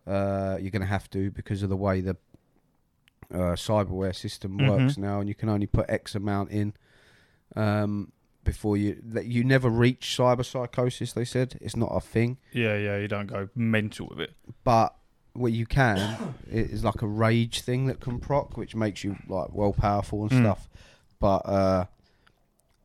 Uh, 0.07 0.57
you're 0.61 0.71
going 0.71 0.83
to 0.83 0.87
have 0.87 1.11
to 1.11 1.31
because 1.33 1.63
of 1.63 1.69
the 1.69 1.77
way 1.77 2.01
the 2.01 2.17
uh, 3.33 3.57
cyberware 3.57 4.15
system 4.15 4.59
Mhm. 4.59 4.69
works 4.69 4.99
now, 4.99 5.21
and 5.21 5.29
you 5.29 5.35
can 5.35 5.49
only 5.49 5.67
put 5.67 5.89
X 5.89 6.15
amount 6.15 6.51
in 6.51 6.75
um, 7.57 8.13
before 8.45 8.77
you. 8.77 9.01
That 9.03 9.27
you 9.27 9.45
never 9.45 9.69
reach 9.71 10.15
cyber 10.19 10.45
psychosis. 10.45 11.13
They 11.13 11.25
said 11.25 11.59
it's 11.61 11.77
not 11.77 11.91
a 11.91 12.01
thing, 12.01 12.39
Yeah, 12.53 12.77
yeah. 12.77 12.97
You 12.99 13.09
don't 13.09 13.27
go 13.27 13.49
mental 13.55 14.07
with 14.09 14.21
it. 14.21 14.33
but 14.65 14.95
what 15.35 15.53
you 15.53 15.65
can 15.65 16.35
is 16.51 16.85
like 16.85 17.01
a 17.03 17.07
rage 17.07 17.61
thing 17.63 17.87
that 17.87 18.01
can 18.01 18.19
proc, 18.21 18.57
which 18.57 18.75
makes 18.75 19.03
you 19.03 19.17
like 19.29 19.53
well 19.55 19.73
powerful 19.73 20.23
and 20.23 20.31
Mm. 20.31 20.41
stuff. 20.41 20.69
But 21.19 21.47
uh, 21.47 21.85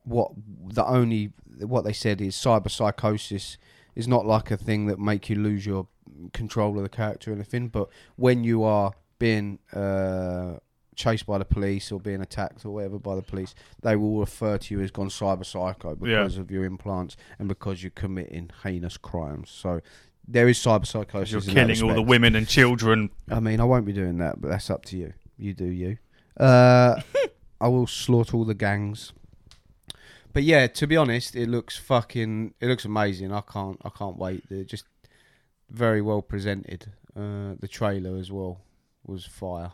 what 0.03 0.31
the 0.73 0.85
only 0.85 1.33
what 1.59 1.83
they 1.83 1.93
said 1.93 2.21
is 2.21 2.35
cyber 2.35 2.69
psychosis 2.69 3.57
is 3.95 4.07
not 4.07 4.25
like 4.25 4.51
a 4.51 4.57
thing 4.57 4.85
that 4.85 4.99
make 4.99 5.27
you 5.29 5.35
lose 5.35 5.65
your 5.65 5.87
control 6.33 6.77
of 6.77 6.83
the 6.83 6.89
character 6.89 7.31
or 7.31 7.33
anything. 7.35 7.67
But 7.67 7.89
when 8.15 8.43
you 8.43 8.63
are 8.63 8.93
being 9.19 9.59
uh, 9.73 10.57
chased 10.97 11.25
by 11.25 11.37
the 11.37 11.45
police 11.45 11.91
or 11.91 11.99
being 11.99 12.21
attacked 12.21 12.65
or 12.65 12.71
whatever 12.71 12.99
by 12.99 13.15
the 13.15 13.21
police, 13.21 13.55
they 13.81 13.95
will 13.95 14.19
refer 14.19 14.57
to 14.57 14.73
you 14.73 14.81
as 14.81 14.91
gone 14.91 15.09
cyber 15.09 15.45
psycho 15.45 15.95
because 15.95 16.37
of 16.37 16.51
your 16.51 16.65
implants 16.65 17.15
and 17.39 17.47
because 17.47 17.81
you're 17.81 17.91
committing 17.91 18.51
heinous 18.63 18.97
crimes. 18.97 19.49
So 19.49 19.81
there 20.27 20.49
is 20.49 20.57
cyber 20.59 20.85
psychosis. 20.85 21.45
You're 21.45 21.53
killing 21.53 21.81
all 21.83 21.93
the 21.93 22.01
women 22.01 22.35
and 22.35 22.47
children. 22.47 23.11
I 23.29 23.39
mean, 23.39 23.61
I 23.61 23.63
won't 23.63 23.85
be 23.85 23.93
doing 23.93 24.17
that, 24.17 24.41
but 24.41 24.49
that's 24.49 24.69
up 24.69 24.83
to 24.85 24.97
you. 24.97 25.13
You 25.37 25.53
do 25.53 25.65
you. 25.65 25.97
Uh, 26.35 26.99
I 27.61 27.67
will 27.69 27.87
slaughter 27.87 28.35
all 28.35 28.45
the 28.45 28.53
gangs. 28.53 29.13
But 30.33 30.43
yeah, 30.43 30.67
to 30.67 30.85
be 30.87 30.97
honest, 30.97 31.35
it 31.35 31.47
looks 31.47 31.77
fucking. 31.77 32.53
It 32.59 32.67
looks 32.67 32.85
amazing. 32.85 33.31
I 33.31 33.41
can't. 33.41 33.79
I 33.83 33.89
can't 33.89 34.17
wait. 34.17 34.43
They're 34.49 34.63
just 34.63 34.85
very 35.69 36.01
well 36.01 36.21
presented. 36.21 36.91
Uh, 37.15 37.55
the 37.59 37.67
trailer 37.67 38.15
as 38.17 38.31
well 38.31 38.61
was 39.07 39.25
fire. 39.25 39.71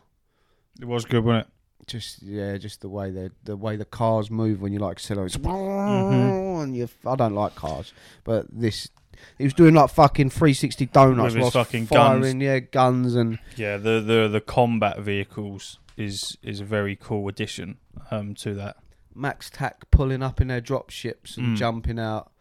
It 0.79 0.85
was 0.85 1.05
good, 1.05 1.23
wasn't 1.23 1.47
it? 1.47 1.87
Just 1.87 2.21
yeah, 2.23 2.57
just 2.57 2.81
the 2.81 2.89
way 2.89 3.11
they 3.11 3.29
the 3.43 3.57
way 3.57 3.75
the 3.75 3.85
cars 3.85 4.31
move 4.31 4.61
when 4.61 4.71
you 4.73 4.79
like 4.79 4.93
accelerate. 4.93 5.33
Mhm. 5.33 6.63
And 6.63 6.75
you, 6.75 6.87
I 7.05 7.15
don't 7.15 7.35
like 7.35 7.55
cars, 7.55 7.93
but 8.23 8.45
this. 8.49 8.89
He 9.37 9.43
was 9.45 9.53
doing 9.53 9.73
like 9.75 9.89
fucking 9.91 10.31
360 10.31 10.87
donuts 10.87 11.33
With 11.35 11.43
his 11.45 11.53
fucking 11.53 11.85
firing, 11.87 12.21
guns. 12.39 12.41
yeah, 12.43 12.59
guns 12.59 13.15
and 13.15 13.37
Yeah, 13.55 13.77
the 13.77 14.01
the 14.01 14.27
the 14.31 14.41
combat 14.41 14.99
vehicles 14.99 15.79
is 15.97 16.37
is 16.41 16.59
a 16.61 16.65
very 16.65 16.95
cool 16.95 17.27
addition 17.27 17.77
um, 18.11 18.33
to 18.35 18.53
that. 18.55 18.77
MaxTac 19.15 19.73
pulling 19.91 20.23
up 20.23 20.41
in 20.41 20.47
their 20.47 20.59
drop 20.61 20.89
ships 20.89 21.37
and 21.37 21.49
Mm. 21.55 21.57
jumping 21.57 21.99
out. 21.99 22.31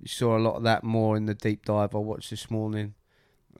You 0.00 0.08
saw 0.08 0.36
a 0.36 0.40
lot 0.40 0.56
of 0.56 0.62
that 0.62 0.82
more 0.84 1.16
in 1.16 1.26
the 1.26 1.34
deep 1.34 1.64
dive 1.64 1.94
I 1.94 1.98
watched 1.98 2.30
this 2.30 2.50
morning. 2.50 2.94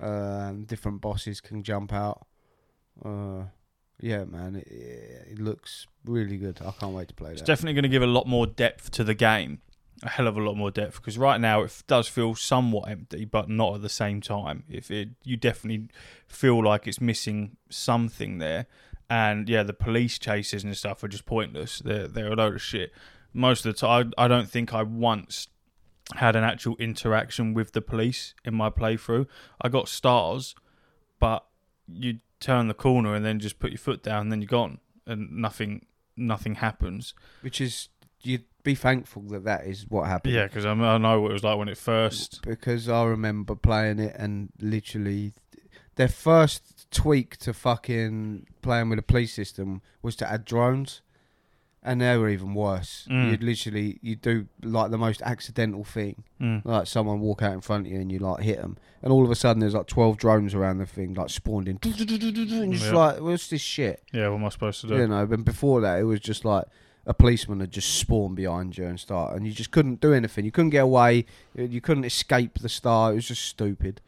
Um, 0.00 0.64
different 0.64 1.00
bosses 1.00 1.40
can 1.40 1.62
jump 1.62 1.92
out. 1.92 2.26
Uh, 3.04 3.44
yeah, 4.00 4.24
man, 4.24 4.56
it, 4.56 4.66
it 4.68 5.38
looks 5.38 5.86
really 6.04 6.36
good. 6.36 6.60
I 6.64 6.72
can't 6.72 6.92
wait 6.92 7.08
to 7.08 7.14
play 7.14 7.32
It's 7.32 7.40
that. 7.40 7.46
definitely 7.46 7.74
going 7.74 7.82
to 7.84 7.88
give 7.88 8.02
a 8.02 8.06
lot 8.06 8.26
more 8.26 8.46
depth 8.46 8.90
to 8.92 9.04
the 9.04 9.14
game, 9.14 9.60
a 10.02 10.08
hell 10.08 10.26
of 10.26 10.36
a 10.36 10.40
lot 10.40 10.56
more 10.56 10.70
depth. 10.70 10.96
Because 10.96 11.18
right 11.18 11.40
now 11.40 11.62
it 11.62 11.82
does 11.86 12.08
feel 12.08 12.34
somewhat 12.34 12.88
empty, 12.90 13.24
but 13.24 13.48
not 13.48 13.76
at 13.76 13.82
the 13.82 13.88
same 13.88 14.20
time. 14.20 14.64
If 14.68 14.90
it, 14.90 15.10
you 15.24 15.36
definitely 15.36 15.88
feel 16.26 16.62
like 16.62 16.86
it's 16.86 17.00
missing 17.00 17.56
something 17.70 18.38
there. 18.38 18.66
And 19.08 19.48
yeah, 19.48 19.62
the 19.62 19.74
police 19.74 20.18
chases 20.18 20.64
and 20.64 20.76
stuff 20.76 21.04
are 21.04 21.08
just 21.08 21.26
pointless. 21.26 21.80
They're 21.80 22.08
they're 22.08 22.32
a 22.32 22.36
load 22.36 22.54
of 22.54 22.62
shit. 22.62 22.92
Most 23.34 23.66
of 23.66 23.74
the 23.74 23.78
time, 23.78 24.12
I, 24.16 24.24
I 24.24 24.28
don't 24.28 24.48
think 24.48 24.72
I 24.72 24.82
once 24.82 25.48
had 26.16 26.34
an 26.34 26.44
actual 26.44 26.76
interaction 26.76 27.52
with 27.54 27.72
the 27.72 27.82
police 27.82 28.34
in 28.44 28.54
my 28.54 28.70
playthrough. 28.70 29.26
I 29.60 29.68
got 29.68 29.88
stars, 29.88 30.54
but 31.20 31.44
you 31.92 32.20
turn 32.42 32.68
the 32.68 32.74
corner 32.74 33.14
and 33.14 33.24
then 33.24 33.38
just 33.38 33.58
put 33.58 33.70
your 33.70 33.78
foot 33.78 34.02
down, 34.02 34.22
and 34.22 34.32
then 34.32 34.40
you're 34.42 34.48
gone, 34.48 34.78
and 35.06 35.30
nothing 35.32 35.86
nothing 36.16 36.56
happens. 36.56 37.14
Which 37.40 37.60
is 37.60 37.88
you'd 38.22 38.44
be 38.62 38.74
thankful 38.74 39.22
that 39.22 39.44
that 39.44 39.66
is 39.66 39.86
what 39.88 40.06
happened. 40.06 40.34
Yeah, 40.34 40.46
because 40.46 40.66
I 40.66 40.74
know 40.74 41.20
what 41.20 41.30
it 41.30 41.34
was 41.34 41.44
like 41.44 41.58
when 41.58 41.68
it 41.68 41.78
first. 41.78 42.42
because 42.42 42.88
I 42.88 43.04
remember 43.04 43.54
playing 43.54 43.98
it 43.98 44.14
and 44.16 44.50
literally 44.60 45.32
their 45.96 46.08
first 46.08 46.90
tweak 46.90 47.36
to 47.38 47.52
fucking 47.52 48.46
playing 48.62 48.88
with 48.90 48.98
a 48.98 49.02
police 49.02 49.32
system 49.32 49.82
was 50.02 50.16
to 50.16 50.30
add 50.30 50.44
drones, 50.44 51.02
and 51.84 52.00
they 52.00 52.16
were 52.16 52.28
even 52.28 52.54
worse. 52.54 53.08
Mm. 53.10 53.30
You'd 53.30 53.42
literally 53.42 53.98
you 54.02 54.14
do 54.16 54.46
like 54.62 54.90
the 54.90 54.98
most 54.98 55.20
accidental 55.22 55.84
thing, 55.84 56.22
Mm. 56.40 56.64
like 56.64 56.86
someone 56.86 57.20
walk 57.20 57.42
out 57.42 57.52
in 57.52 57.60
front 57.60 57.86
of 57.86 57.92
you 57.92 58.00
and 58.00 58.10
you 58.12 58.18
like 58.18 58.42
hit 58.42 58.58
them, 58.60 58.76
and 59.02 59.12
all 59.12 59.24
of 59.24 59.30
a 59.30 59.34
sudden 59.34 59.60
there's 59.60 59.74
like 59.74 59.86
twelve 59.86 60.16
drones 60.16 60.54
around 60.54 60.78
the 60.78 60.86
thing, 60.86 61.14
like 61.14 61.30
spawned 61.30 61.68
in, 61.68 61.78
and 61.82 62.72
just 62.72 62.86
Yeah. 62.86 62.92
like, 62.92 63.20
what's 63.20 63.48
this 63.48 63.60
shit? 63.60 64.02
Yeah, 64.12 64.28
what 64.28 64.36
am 64.36 64.44
I 64.44 64.48
supposed 64.50 64.80
to 64.82 64.86
do? 64.88 64.96
You 64.96 65.06
know, 65.08 65.26
but 65.26 65.44
before 65.44 65.80
that, 65.80 65.98
it 65.98 66.04
was 66.04 66.20
just 66.20 66.44
like 66.44 66.64
a 67.04 67.12
policeman 67.12 67.58
had 67.58 67.72
just 67.72 67.94
spawned 67.98 68.36
behind 68.36 68.78
you 68.78 68.84
and 68.86 69.00
start, 69.00 69.34
and 69.34 69.44
you 69.46 69.52
just 69.52 69.72
couldn't 69.72 70.00
do 70.00 70.12
anything. 70.12 70.44
You 70.44 70.52
couldn't 70.52 70.70
get 70.70 70.84
away. 70.84 71.24
You 71.56 71.80
couldn't 71.80 72.04
escape 72.04 72.60
the 72.60 72.68
star. 72.68 73.10
It 73.12 73.16
was 73.16 73.26
just 73.26 73.44
stupid. 73.44 74.00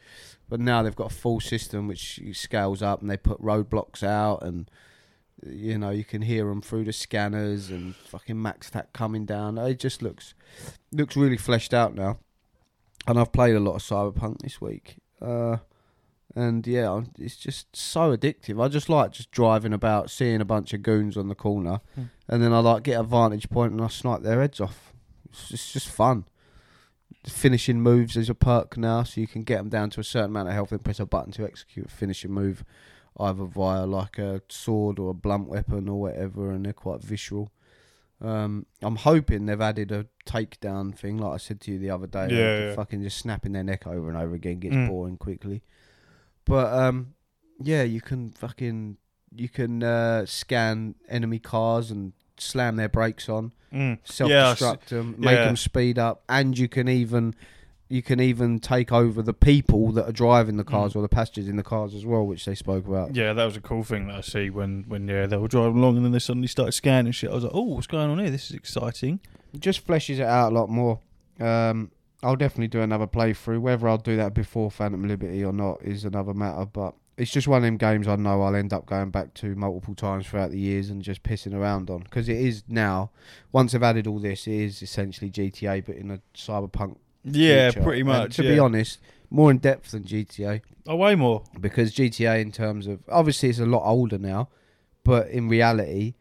But 0.48 0.60
now 0.60 0.82
they've 0.82 0.94
got 0.94 1.10
a 1.10 1.14
full 1.14 1.40
system 1.40 1.88
which 1.88 2.20
scales 2.34 2.82
up, 2.82 3.00
and 3.00 3.10
they 3.10 3.16
put 3.16 3.40
roadblocks 3.42 4.04
out, 4.04 4.42
and 4.44 4.70
you 5.46 5.78
know 5.78 5.90
you 5.90 6.04
can 6.04 6.22
hear 6.22 6.46
them 6.48 6.62
through 6.62 6.84
the 6.84 6.92
scanners, 6.92 7.70
and 7.70 7.94
fucking 7.96 8.36
MaxTac 8.36 8.86
coming 8.92 9.24
down. 9.26 9.58
It 9.58 9.78
just 9.78 10.02
looks 10.02 10.34
looks 10.92 11.16
really 11.16 11.36
fleshed 11.36 11.74
out 11.74 11.94
now. 11.94 12.18
And 13.06 13.18
I've 13.18 13.32
played 13.32 13.54
a 13.54 13.60
lot 13.60 13.74
of 13.74 13.82
Cyberpunk 13.82 14.38
this 14.40 14.62
week. 14.62 14.96
Uh, 15.20 15.58
and 16.34 16.66
yeah, 16.66 17.02
it's 17.18 17.36
just 17.36 17.76
so 17.76 18.16
addictive. 18.16 18.62
I 18.62 18.68
just 18.68 18.88
like 18.88 19.12
just 19.12 19.30
driving 19.30 19.74
about, 19.74 20.10
seeing 20.10 20.40
a 20.40 20.44
bunch 20.46 20.72
of 20.72 20.82
goons 20.82 21.16
on 21.16 21.28
the 21.28 21.34
corner, 21.34 21.80
Hmm. 21.94 22.04
and 22.28 22.42
then 22.42 22.52
I 22.54 22.60
like 22.60 22.82
get 22.84 22.98
a 22.98 23.02
vantage 23.02 23.50
point 23.50 23.72
and 23.72 23.80
I 23.82 23.88
snipe 23.88 24.22
their 24.22 24.40
heads 24.40 24.58
off. 24.58 24.92
It's 25.28 25.48
just, 25.48 25.52
it's 25.52 25.72
just 25.74 25.88
fun. 25.90 26.24
Finishing 27.26 27.80
moves 27.80 28.16
is 28.16 28.28
a 28.30 28.34
perk 28.34 28.76
now, 28.76 29.02
so 29.02 29.20
you 29.20 29.26
can 29.26 29.42
get 29.42 29.58
them 29.58 29.68
down 29.68 29.90
to 29.90 30.00
a 30.00 30.04
certain 30.04 30.30
amount 30.30 30.48
of 30.48 30.54
health 30.54 30.72
and 30.72 30.82
press 30.84 31.00
a 31.00 31.06
button 31.06 31.32
to 31.32 31.44
execute 31.44 31.86
a 31.86 31.88
finishing 31.90 32.30
move, 32.32 32.64
either 33.20 33.44
via 33.44 33.86
like 33.86 34.18
a 34.18 34.42
sword 34.48 34.98
or 34.98 35.10
a 35.10 35.14
blunt 35.14 35.48
weapon 35.48 35.88
or 35.88 36.00
whatever, 36.00 36.50
and 36.50 36.64
they're 36.64 36.72
quite 36.72 37.00
visceral. 37.02 37.50
Um, 38.20 38.66
I'm 38.80 38.96
hoping 38.96 39.46
they've 39.46 39.60
added 39.60 39.92
a 39.92 40.06
takedown 40.26 40.96
thing, 40.96 41.18
like 41.18 41.34
I 41.34 41.36
said 41.36 41.60
to 41.62 41.72
you 41.72 41.78
the 41.78 41.90
other 41.90 42.06
day. 42.06 42.28
Yeah, 42.30 42.44
like 42.60 42.68
yeah. 42.70 42.74
Fucking 42.74 43.02
just 43.02 43.18
snapping 43.18 43.52
their 43.52 43.64
neck 43.64 43.86
over 43.86 44.08
and 44.08 44.16
over 44.16 44.34
again 44.34 44.60
gets 44.60 44.74
Mm. 44.74 44.88
boring 44.88 45.16
quickly. 45.16 45.62
But 46.44 46.72
um, 46.72 47.14
yeah, 47.60 47.82
you 47.82 48.00
can 48.00 48.30
fucking 48.30 48.96
you 49.36 49.48
can 49.48 49.82
uh, 49.82 50.24
scan 50.26 50.94
enemy 51.08 51.38
cars 51.40 51.90
and 51.90 52.12
slam 52.38 52.76
their 52.76 52.88
brakes 52.88 53.28
on, 53.28 53.52
Mm. 53.72 53.98
self 54.04 54.30
Yeah, 54.30 54.54
destruct 54.54 54.86
them, 54.86 55.16
make 55.18 55.36
yeah. 55.36 55.46
them 55.46 55.56
speed 55.56 55.98
up, 55.98 56.22
and 56.28 56.56
you 56.56 56.68
can 56.68 56.88
even 56.88 57.34
you 57.88 58.02
can 58.02 58.18
even 58.20 58.58
take 58.58 58.90
over 58.92 59.20
the 59.22 59.34
people 59.34 59.92
that 59.92 60.08
are 60.08 60.12
driving 60.12 60.56
the 60.56 60.64
cars 60.64 60.92
Mm. 60.92 60.96
or 60.96 61.02
the 61.02 61.08
passengers 61.08 61.48
in 61.48 61.56
the 61.56 61.62
cars 61.62 61.94
as 61.94 62.06
well, 62.06 62.26
which 62.26 62.44
they 62.44 62.54
spoke 62.54 62.86
about. 62.86 63.14
Yeah, 63.14 63.32
that 63.34 63.44
was 63.44 63.56
a 63.56 63.60
cool 63.60 63.84
thing 63.84 64.06
that 64.08 64.16
I 64.16 64.20
see 64.22 64.50
when 64.50 64.84
when 64.88 65.06
yeah 65.06 65.26
they 65.26 65.36
were 65.36 65.48
driving 65.48 65.78
along 65.78 65.96
and 65.96 66.04
then 66.04 66.12
they 66.12 66.18
suddenly 66.18 66.48
started 66.48 66.72
scanning 66.72 67.12
shit. 67.12 67.30
I 67.30 67.34
was 67.34 67.44
like, 67.44 67.52
oh, 67.54 67.62
what's 67.62 67.86
going 67.86 68.10
on 68.10 68.18
here? 68.18 68.30
This 68.30 68.50
is 68.50 68.56
exciting. 68.56 69.20
It 69.52 69.60
just 69.60 69.86
fleshes 69.86 70.18
it 70.18 70.22
out 70.26 70.52
a 70.52 70.54
lot 70.54 70.68
more. 70.68 71.00
Um, 71.38 71.90
I'll 72.22 72.36
definitely 72.36 72.68
do 72.68 72.80
another 72.80 73.06
playthrough. 73.06 73.60
Whether 73.60 73.86
I'll 73.88 73.98
do 73.98 74.16
that 74.16 74.32
before 74.34 74.70
Phantom 74.70 75.06
Liberty 75.06 75.44
or 75.44 75.52
not 75.52 75.82
is 75.82 76.04
another 76.06 76.32
matter. 76.32 76.64
But 76.64 76.94
it's 77.18 77.30
just 77.30 77.46
one 77.46 77.58
of 77.58 77.62
them 77.64 77.76
games 77.76 78.08
I 78.08 78.16
know 78.16 78.42
I'll 78.42 78.56
end 78.56 78.72
up 78.72 78.86
going 78.86 79.10
back 79.10 79.34
to 79.34 79.54
multiple 79.54 79.94
times 79.94 80.26
throughout 80.26 80.50
the 80.50 80.58
years 80.58 80.88
and 80.90 81.02
just 81.02 81.22
pissing 81.22 81.54
around 81.54 81.90
on 81.90 82.00
because 82.00 82.28
it 82.30 82.38
is 82.38 82.64
now. 82.66 83.10
Once 83.52 83.74
I've 83.74 83.82
added 83.82 84.06
all 84.06 84.18
this, 84.18 84.46
it 84.46 84.54
is 84.54 84.82
essentially 84.82 85.30
GTA, 85.30 85.84
but 85.84 85.96
in 85.96 86.10
a 86.10 86.20
cyberpunk. 86.34 86.96
Yeah, 87.24 87.70
future. 87.70 87.84
pretty 87.84 88.00
And 88.00 88.08
much. 88.08 88.36
to 88.36 88.44
yeah. 88.44 88.50
be 88.52 88.58
honest, 88.58 89.00
more 89.30 89.50
in 89.50 89.58
depth 89.58 89.90
than 89.92 90.04
GTA 90.04 90.60
oh, 90.86 90.96
way 90.96 91.14
more. 91.14 91.42
because 91.60 91.94
GTA, 91.94 92.40
in 92.40 92.52
terms 92.52 92.86
of 92.86 93.00
obviously, 93.10 93.48
it's 93.48 93.58
a 93.58 93.66
lot 93.66 93.82
older 93.84 94.18
now, 94.18 94.48
but 95.04 95.28
in 95.28 95.48
reality, 95.48 96.14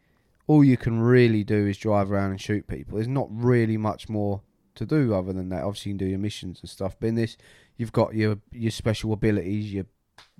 all 0.46 0.64
you 0.64 0.76
can 0.76 1.00
really 1.00 1.44
do 1.44 1.66
is 1.66 1.76
drive 1.78 2.10
around 2.10 2.30
and 2.30 2.40
shoot 2.40 2.66
people. 2.66 2.96
There's 2.96 3.08
not 3.08 3.28
really 3.30 3.76
much 3.76 4.08
more 4.08 4.42
to 4.74 4.84
do 4.84 5.14
other 5.14 5.32
than 5.32 5.48
that. 5.50 5.62
Obviously, 5.62 5.90
you 5.92 5.98
can 5.98 6.06
do 6.06 6.10
your 6.10 6.18
missions 6.18 6.60
and 6.60 6.68
stuff, 6.68 6.96
but 6.98 7.08
in 7.08 7.14
this, 7.14 7.36
you've 7.76 7.92
got 7.92 8.14
your 8.14 8.38
your 8.52 8.70
special 8.70 9.12
abilities, 9.12 9.72
your 9.72 9.86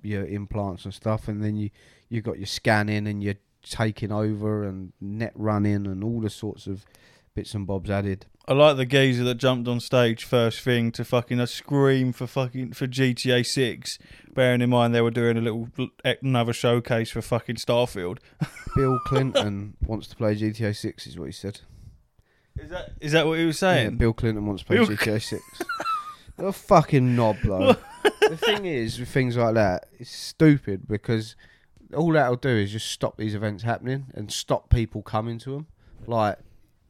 your 0.01 0.25
implants 0.25 0.85
and 0.85 0.93
stuff, 0.93 1.27
and 1.27 1.43
then 1.43 1.55
you 1.55 1.69
you've 2.09 2.23
got 2.23 2.37
your 2.37 2.45
scanning 2.47 3.07
and 3.07 3.23
your 3.23 3.35
taking 3.63 4.11
over 4.11 4.63
and 4.63 4.93
net 5.01 5.31
running 5.35 5.87
and 5.87 6.03
all 6.03 6.21
the 6.21 6.29
sorts 6.29 6.67
of 6.67 6.85
bits 7.33 7.53
and 7.53 7.65
bobs 7.65 7.89
added. 7.89 8.25
I 8.47 8.53
like 8.53 8.77
the 8.77 8.85
geezer 8.85 9.23
that 9.23 9.35
jumped 9.35 9.67
on 9.67 9.79
stage 9.79 10.23
first 10.23 10.59
thing 10.61 10.91
to 10.93 11.03
fucking 11.03 11.39
uh, 11.39 11.47
scream 11.47 12.13
for 12.13 12.27
fucking 12.27 12.73
for 12.73 12.85
GTA 12.87 13.43
Six. 13.45 13.97
Bearing 14.33 14.61
in 14.61 14.69
mind 14.69 14.93
they 14.93 15.01
were 15.01 15.09
doing 15.11 15.37
a 15.37 15.41
little 15.41 15.69
another 16.21 16.53
showcase 16.53 17.09
for 17.09 17.21
fucking 17.23 17.55
Starfield. 17.55 18.19
Bill 18.75 18.99
Clinton 19.05 19.75
wants 19.87 20.07
to 20.07 20.15
play 20.15 20.35
GTA 20.35 20.75
Six, 20.75 21.07
is 21.07 21.17
what 21.17 21.25
he 21.25 21.31
said. 21.31 21.61
Is 22.57 22.69
that 22.69 22.91
is 23.01 23.11
that 23.13 23.25
what 23.25 23.39
he 23.39 23.45
was 23.45 23.55
Yeah, 23.61 23.73
saying? 23.73 23.97
Bill 23.97 24.13
Clinton 24.13 24.45
wants 24.45 24.61
to 24.61 24.67
play 24.67 24.77
Bill 24.77 24.87
GTA 24.87 25.21
Six. 25.21 25.43
What 26.35 26.47
a 26.49 26.51
fucking 26.51 27.15
knob, 27.15 27.37
though. 27.43 27.75
the 28.29 28.37
thing 28.37 28.65
is, 28.65 28.99
with 28.99 29.09
things 29.09 29.37
like 29.37 29.55
that, 29.55 29.87
it's 29.99 30.11
stupid 30.11 30.87
because 30.87 31.35
all 31.95 32.11
that'll 32.11 32.35
do 32.35 32.49
is 32.49 32.71
just 32.71 32.91
stop 32.91 33.17
these 33.17 33.33
events 33.33 33.63
happening 33.63 34.07
and 34.13 34.31
stop 34.31 34.69
people 34.69 35.01
coming 35.01 35.39
to 35.39 35.51
them. 35.51 35.67
Like 36.05 36.37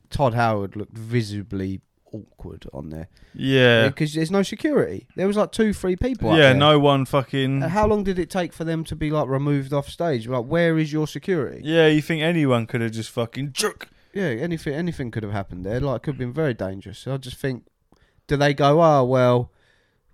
Todd 0.09 0.33
Howard 0.33 0.75
looked 0.75 0.97
visibly 0.97 1.81
awkward 2.11 2.65
on 2.73 2.89
there 2.89 3.09
yeah, 3.33 3.83
uh, 3.85 3.89
because 3.89 4.13
there's 4.13 4.31
no 4.31 4.43
security. 4.43 5.07
There 5.15 5.27
was 5.27 5.37
like 5.37 5.51
two, 5.51 5.73
three 5.73 5.95
people. 5.95 6.31
yeah. 6.31 6.43
there. 6.43 6.53
No 6.53 6.79
one 6.79 7.05
fucking. 7.05 7.63
And 7.63 7.71
how 7.71 7.87
long 7.87 8.03
did 8.03 8.17
it 8.17 8.29
take 8.29 8.53
for 8.53 8.63
them 8.63 8.83
to 8.85 8.95
be 8.95 9.11
like 9.11 9.27
removed 9.27 9.73
off 9.73 9.89
stage? 9.89 10.27
Like, 10.27 10.45
where 10.45 10.77
is 10.77 10.93
your 10.93 11.07
security? 11.07 11.61
Yeah, 11.63 11.87
you 11.87 12.01
think 12.01 12.21
anyone 12.21 12.67
could 12.67 12.81
have 12.81 12.91
just 12.91 13.09
fucking 13.11 13.51
jerk? 13.53 13.89
Yeah, 14.13 14.27
anything 14.27 14.73
anything 14.73 15.11
could 15.11 15.23
have 15.23 15.33
happened 15.33 15.65
there. 15.65 15.79
Like, 15.79 16.03
could 16.03 16.13
have 16.13 16.19
been 16.19 16.33
very 16.33 16.53
dangerous. 16.53 16.99
So 16.99 17.13
I 17.13 17.17
just 17.17 17.37
think, 17.37 17.67
do 18.27 18.37
they 18.37 18.53
go? 18.53 18.81
Oh 18.81 19.03
well, 19.03 19.51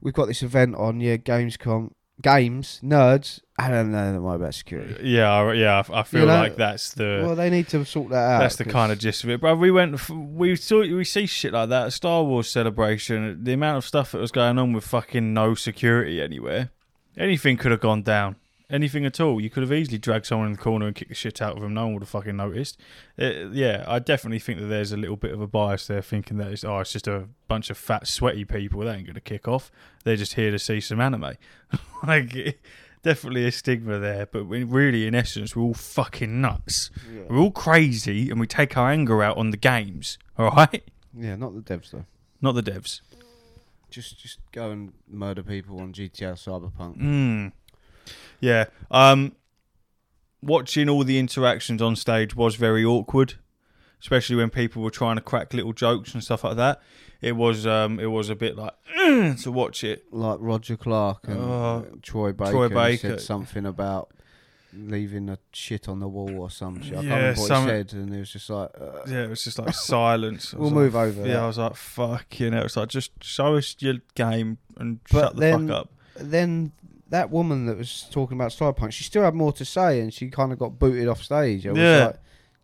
we've 0.01 0.13
got 0.13 0.27
this 0.27 0.41
event 0.41 0.75
on. 0.75 0.99
Yeah, 0.99 1.17
Gamescom. 1.17 1.91
Games, 2.21 2.79
nerds, 2.83 3.39
I 3.59 3.69
don't 3.69 3.91
know 3.91 4.13
that 4.13 4.19
much 4.19 4.35
about 4.37 4.53
security. 4.55 4.95
Yeah, 5.07 5.31
I- 5.31 5.53
yeah. 5.53 5.83
I, 5.89 5.99
I 5.99 6.03
feel 6.03 6.21
You 6.21 6.25
know, 6.27 6.33
like 6.39 6.55
that's 6.55 6.93
the 6.93 7.21
well, 7.25 7.35
they 7.35 7.49
need 7.49 7.67
to 7.69 7.83
sort 7.85 8.09
that 8.09 8.15
out. 8.31 8.39
that's 8.39 8.55
the 8.55 8.63
'cause- 8.63 8.73
kind 8.73 8.91
of 8.91 8.99
gist 8.99 9.23
of 9.23 9.29
it. 9.29 9.41
But 9.41 9.57
we 9.57 9.69
went, 9.71 9.95
f- 9.95 10.09
we 10.09 10.55
saw, 10.55 10.79
we 10.79 11.03
see 11.03 11.25
shit 11.25 11.53
like 11.53 11.69
that. 11.69 11.93
Star 11.93 12.23
Wars 12.23 12.49
celebration. 12.49 13.43
The 13.43 13.53
amount 13.53 13.77
of 13.77 13.85
stuff 13.85 14.11
that 14.13 14.19
was 14.19 14.31
going 14.31 14.57
on 14.57 14.73
with 14.73 14.83
fucking 14.85 15.33
no 15.33 15.53
security 15.55 16.21
anywhere. 16.21 16.69
Anything 17.17 17.57
could 17.57 17.71
have 17.71 17.81
gone 17.81 18.03
down. 18.03 18.37
Anything 18.71 19.05
at 19.05 19.19
all. 19.19 19.41
You 19.41 19.49
could 19.49 19.63
have 19.63 19.73
easily 19.73 19.97
dragged 19.97 20.25
someone 20.25 20.47
in 20.47 20.53
the 20.53 20.59
corner 20.59 20.87
and 20.87 20.95
kicked 20.95 21.09
the 21.09 21.15
shit 21.15 21.41
out 21.41 21.57
of 21.57 21.61
them. 21.61 21.73
No 21.73 21.83
one 21.83 21.93
would 21.95 22.03
have 22.03 22.09
fucking 22.09 22.37
noticed. 22.37 22.79
Uh, 23.19 23.49
yeah, 23.51 23.83
I 23.85 23.99
definitely 23.99 24.39
think 24.39 24.59
that 24.59 24.67
there's 24.67 24.93
a 24.93 24.97
little 24.97 25.17
bit 25.17 25.33
of 25.33 25.41
a 25.41 25.47
bias 25.47 25.87
there, 25.87 26.01
thinking 26.01 26.37
that 26.37 26.47
it's 26.47 26.63
oh, 26.63 26.79
it's 26.79 26.93
just 26.93 27.07
a 27.07 27.27
bunch 27.49 27.69
of 27.69 27.77
fat, 27.77 28.07
sweaty 28.07 28.45
people. 28.45 28.79
They 28.81 28.93
ain't 28.93 29.07
gonna 29.07 29.19
kick 29.19 29.47
off. 29.47 29.71
They're 30.05 30.15
just 30.15 30.35
here 30.35 30.51
to 30.51 30.59
see 30.59 30.79
some 30.79 31.01
anime. 31.01 31.33
like, 32.07 32.59
definitely 33.03 33.45
a 33.45 33.51
stigma 33.51 33.99
there. 33.99 34.25
But 34.25 34.45
we, 34.47 34.63
really, 34.63 35.05
in 35.05 35.15
essence, 35.15 35.55
we're 35.55 35.63
all 35.63 35.73
fucking 35.73 36.39
nuts. 36.39 36.91
Yeah. 37.13 37.23
We're 37.29 37.39
all 37.39 37.51
crazy, 37.51 38.29
and 38.29 38.39
we 38.39 38.47
take 38.47 38.77
our 38.77 38.89
anger 38.89 39.21
out 39.21 39.37
on 39.37 39.51
the 39.51 39.57
games. 39.57 40.17
All 40.37 40.49
right, 40.51 40.83
yeah, 41.15 41.35
not 41.35 41.53
the 41.53 41.61
devs 41.61 41.91
though. 41.91 42.05
not 42.41 42.53
the 42.53 42.63
devs. 42.63 43.01
Just 43.91 44.17
just 44.19 44.39
go 44.53 44.71
and 44.71 44.93
murder 45.07 45.43
people 45.43 45.79
on 45.81 45.91
GTA 45.93 46.33
Cyberpunk. 46.33 46.97
Mm. 46.97 47.51
Yeah. 48.39 48.65
Um, 48.89 49.33
watching 50.41 50.89
all 50.89 51.03
the 51.03 51.19
interactions 51.19 51.81
on 51.81 51.95
stage 51.95 52.35
was 52.35 52.55
very 52.55 52.83
awkward, 52.83 53.35
especially 54.01 54.35
when 54.35 54.49
people 54.49 54.81
were 54.81 54.89
trying 54.91 55.15
to 55.15 55.21
crack 55.21 55.53
little 55.53 55.73
jokes 55.73 56.13
and 56.13 56.23
stuff 56.23 56.43
like 56.43 56.57
that. 56.57 56.81
It 57.21 57.33
was 57.33 57.67
um, 57.67 57.99
it 57.99 58.07
was 58.07 58.29
a 58.29 58.35
bit 58.35 58.55
like 58.57 58.73
to 58.95 59.51
watch 59.51 59.83
it. 59.83 60.05
Like 60.11 60.37
Roger 60.41 60.75
Clark 60.75 61.27
and 61.27 61.39
uh, 61.39 61.81
Troy 62.01 62.31
Baker, 62.31 62.51
Troy 62.51 62.69
Baker. 62.69 63.09
said 63.09 63.21
something 63.21 63.65
about 63.65 64.09
leaving 64.73 65.29
a 65.29 65.37
shit 65.51 65.87
on 65.87 65.99
the 65.99 66.07
wall 66.07 66.39
or 66.39 66.49
some 66.49 66.81
shit. 66.81 66.93
I 66.93 66.95
can't 66.95 67.05
Yeah, 67.07 67.15
remember 67.17 67.41
what 67.41 67.47
some- 67.47 67.63
he 67.65 67.69
said, 67.69 67.93
and 67.93 68.15
it 68.15 68.19
was 68.19 68.31
just 68.31 68.49
like, 68.49 68.69
uh, 68.79 69.01
Yeah, 69.07 69.23
it 69.25 69.29
was 69.29 69.43
just 69.43 69.59
like 69.59 69.73
silence. 69.75 70.53
We'll 70.53 70.63
was 70.63 70.73
move 70.73 70.95
over. 70.95 71.21
Yeah, 71.21 71.33
that. 71.33 71.39
I 71.43 71.47
was 71.47 71.57
like, 71.59 71.75
fuck, 71.75 72.39
you 72.39 72.49
know, 72.49 72.61
it's 72.61 72.75
like 72.77 72.89
just 72.89 73.11
show 73.23 73.55
us 73.55 73.75
your 73.79 73.95
game 74.15 74.57
and 74.77 74.99
But 75.11 75.19
shut 75.19 75.35
the 75.35 75.39
then- 75.41 75.67
fuck 75.67 75.77
up. 75.77 75.91
then 76.15 76.71
that 77.11 77.29
woman 77.29 77.67
that 77.67 77.77
was 77.77 78.07
talking 78.11 78.37
about 78.37 78.51
Cyberpunk, 78.51 78.91
she 78.91 79.03
still 79.03 79.23
had 79.23 79.35
more 79.35 79.53
to 79.53 79.63
say, 79.65 79.99
and 80.01 80.13
she 80.13 80.29
kind 80.29 80.51
of 80.51 80.57
got 80.59 80.79
booted 80.79 81.07
off 81.07 81.21
stage. 81.23 81.67
I 81.67 81.73
Yeah. 81.73 82.05
like, 82.07 82.15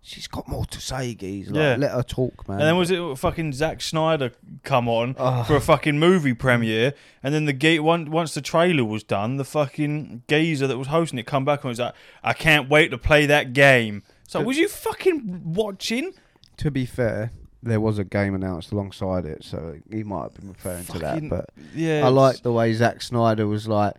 she's 0.02 0.28
got 0.28 0.48
more 0.48 0.66
to 0.66 0.80
say, 0.82 1.14
geez. 1.14 1.48
Like, 1.50 1.56
Yeah. 1.56 1.76
let 1.78 1.92
her 1.92 2.02
talk, 2.04 2.48
man. 2.48 2.60
And 2.60 2.68
then 2.68 2.78
was 2.78 2.90
it 2.90 3.18
fucking 3.18 3.52
Zack 3.54 3.82
Snyder 3.82 4.32
come 4.64 4.88
on 4.88 5.16
Oh. 5.20 5.44
for 5.44 5.56
a 5.56 5.62
fucking 5.62 6.00
movie 6.00 6.34
premiere, 6.34 6.94
and 7.22 7.34
then 7.34 7.46
the 7.46 7.54
gate 7.54 7.80
one 7.82 8.10
once 8.10 8.34
the 8.34 8.42
trailer 8.42 8.86
was 8.86 9.04
done, 9.04 9.38
the 9.38 9.44
fucking 9.46 10.24
geezer 10.28 10.66
that 10.68 10.78
was 10.78 10.88
hosting 10.88 11.20
it 11.20 11.26
come 11.28 11.44
back 11.46 11.64
and 11.64 11.70
was 11.70 11.80
like, 11.80 11.94
"I 12.24 12.34
can't 12.34 12.70
wait 12.70 12.90
to 12.92 12.98
play 12.98 13.26
that 13.28 13.54
game." 13.54 14.02
So 14.28 14.42
was 14.42 14.58
you 14.58 14.68
fucking 14.68 15.42
watching? 15.54 16.14
to 16.58 16.72
be 16.72 16.86
fair, 16.88 17.32
there 17.62 17.80
was 17.80 18.00
a 18.00 18.04
game 18.04 18.34
announced 18.34 18.72
alongside 18.72 19.26
it, 19.26 19.44
so 19.44 19.76
he 19.92 20.04
might 20.04 20.24
have 20.24 20.34
been 20.36 20.48
referring 20.50 20.86
to 20.86 20.98
that. 21.00 21.30
But 21.30 21.50
Yeah, 21.76 22.04
I 22.04 22.08
like 22.08 22.42
the 22.42 22.52
way 22.52 22.74
Zack 22.74 23.02
Snyder 23.04 23.46
was 23.46 23.68
like, 23.68 23.94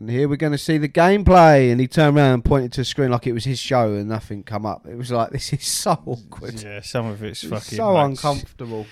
and 0.00 0.10
here 0.10 0.28
we're 0.28 0.36
going 0.36 0.52
to 0.52 0.58
see 0.58 0.78
the 0.78 0.88
gameplay, 0.88 1.70
and 1.70 1.80
he 1.80 1.86
turned 1.86 2.16
around 2.16 2.32
and 2.34 2.44
pointed 2.44 2.72
to 2.72 2.80
the 2.80 2.84
screen 2.84 3.10
like 3.10 3.26
it 3.26 3.32
was 3.32 3.44
his 3.44 3.58
show, 3.60 3.94
and 3.94 4.08
nothing 4.08 4.42
come 4.42 4.66
up. 4.66 4.86
It 4.86 4.96
was 4.96 5.10
like 5.12 5.30
this 5.30 5.52
is 5.52 5.64
so 5.64 5.92
awkward, 6.06 6.60
Yeah, 6.62 6.80
some 6.80 7.06
of 7.06 7.22
it's 7.22 7.44
It's 7.44 7.52
fucking 7.52 7.76
so 7.76 7.96
uncomfortable. 7.96 8.86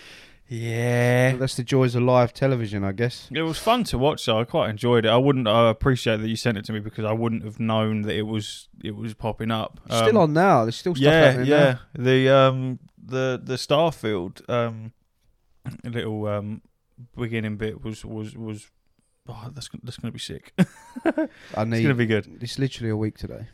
Yeah. 0.51 1.33
But 1.33 1.41
that's 1.41 1.57
the 1.57 1.63
joys 1.63 1.95
of 1.95 2.03
live 2.05 2.33
television, 2.33 2.83
I 2.83 2.93
guess. 2.93 3.29
It 3.31 3.43
was 3.43 3.59
fun 3.59 3.85
to 3.85 3.99
watch, 3.99 4.25
though. 4.25 4.41
I 4.41 4.45
quite 4.45 4.71
enjoyed 4.71 5.05
it. 5.05 5.09
I 5.11 5.17
wouldn't. 5.19 5.47
I 5.47 5.69
appreciate 5.69 6.19
that 6.23 6.29
you 6.29 6.37
sent 6.37 6.57
it 6.57 6.65
to 6.67 6.73
me 6.73 6.81
because 6.81 7.05
I 7.05 7.13
wouldn't 7.13 7.45
have 7.45 7.61
known 7.61 8.03
that 8.03 8.15
it 8.17 8.23
was 8.23 8.69
it 8.83 8.97
was 8.97 9.13
popping 9.15 9.51
up. 9.51 9.79
It's 9.87 9.97
still 9.97 10.09
Um, 10.11 10.17
on 10.17 10.33
now. 10.33 10.65
There's 10.65 10.77
still 10.77 10.95
stuff 10.95 11.05
yeah, 11.05 11.21
happening 11.25 11.47
yeah. 11.49 11.59
now. 11.59 12.03
The 12.03 12.29
um 12.31 12.79
the 12.97 13.41
the 13.43 13.55
Starfield 13.57 14.41
um 14.49 14.93
little 15.85 16.27
um 16.27 16.63
beginning 17.17 17.57
bit 17.57 17.85
was 17.85 18.05
was 18.05 18.35
was 18.37 18.71
oh 19.29 19.51
that's 19.55 19.69
that's 19.83 19.97
gonna 19.97 20.13
be 20.13 20.19
sick. 20.19 20.53
I 20.59 20.63
it's 21.05 21.29
gonna 21.55 21.95
be 21.95 22.07
good. 22.07 22.39
It's 22.41 22.59
literally 22.59 22.91
a 22.91 22.97
week 22.97 23.19
today. 23.19 23.49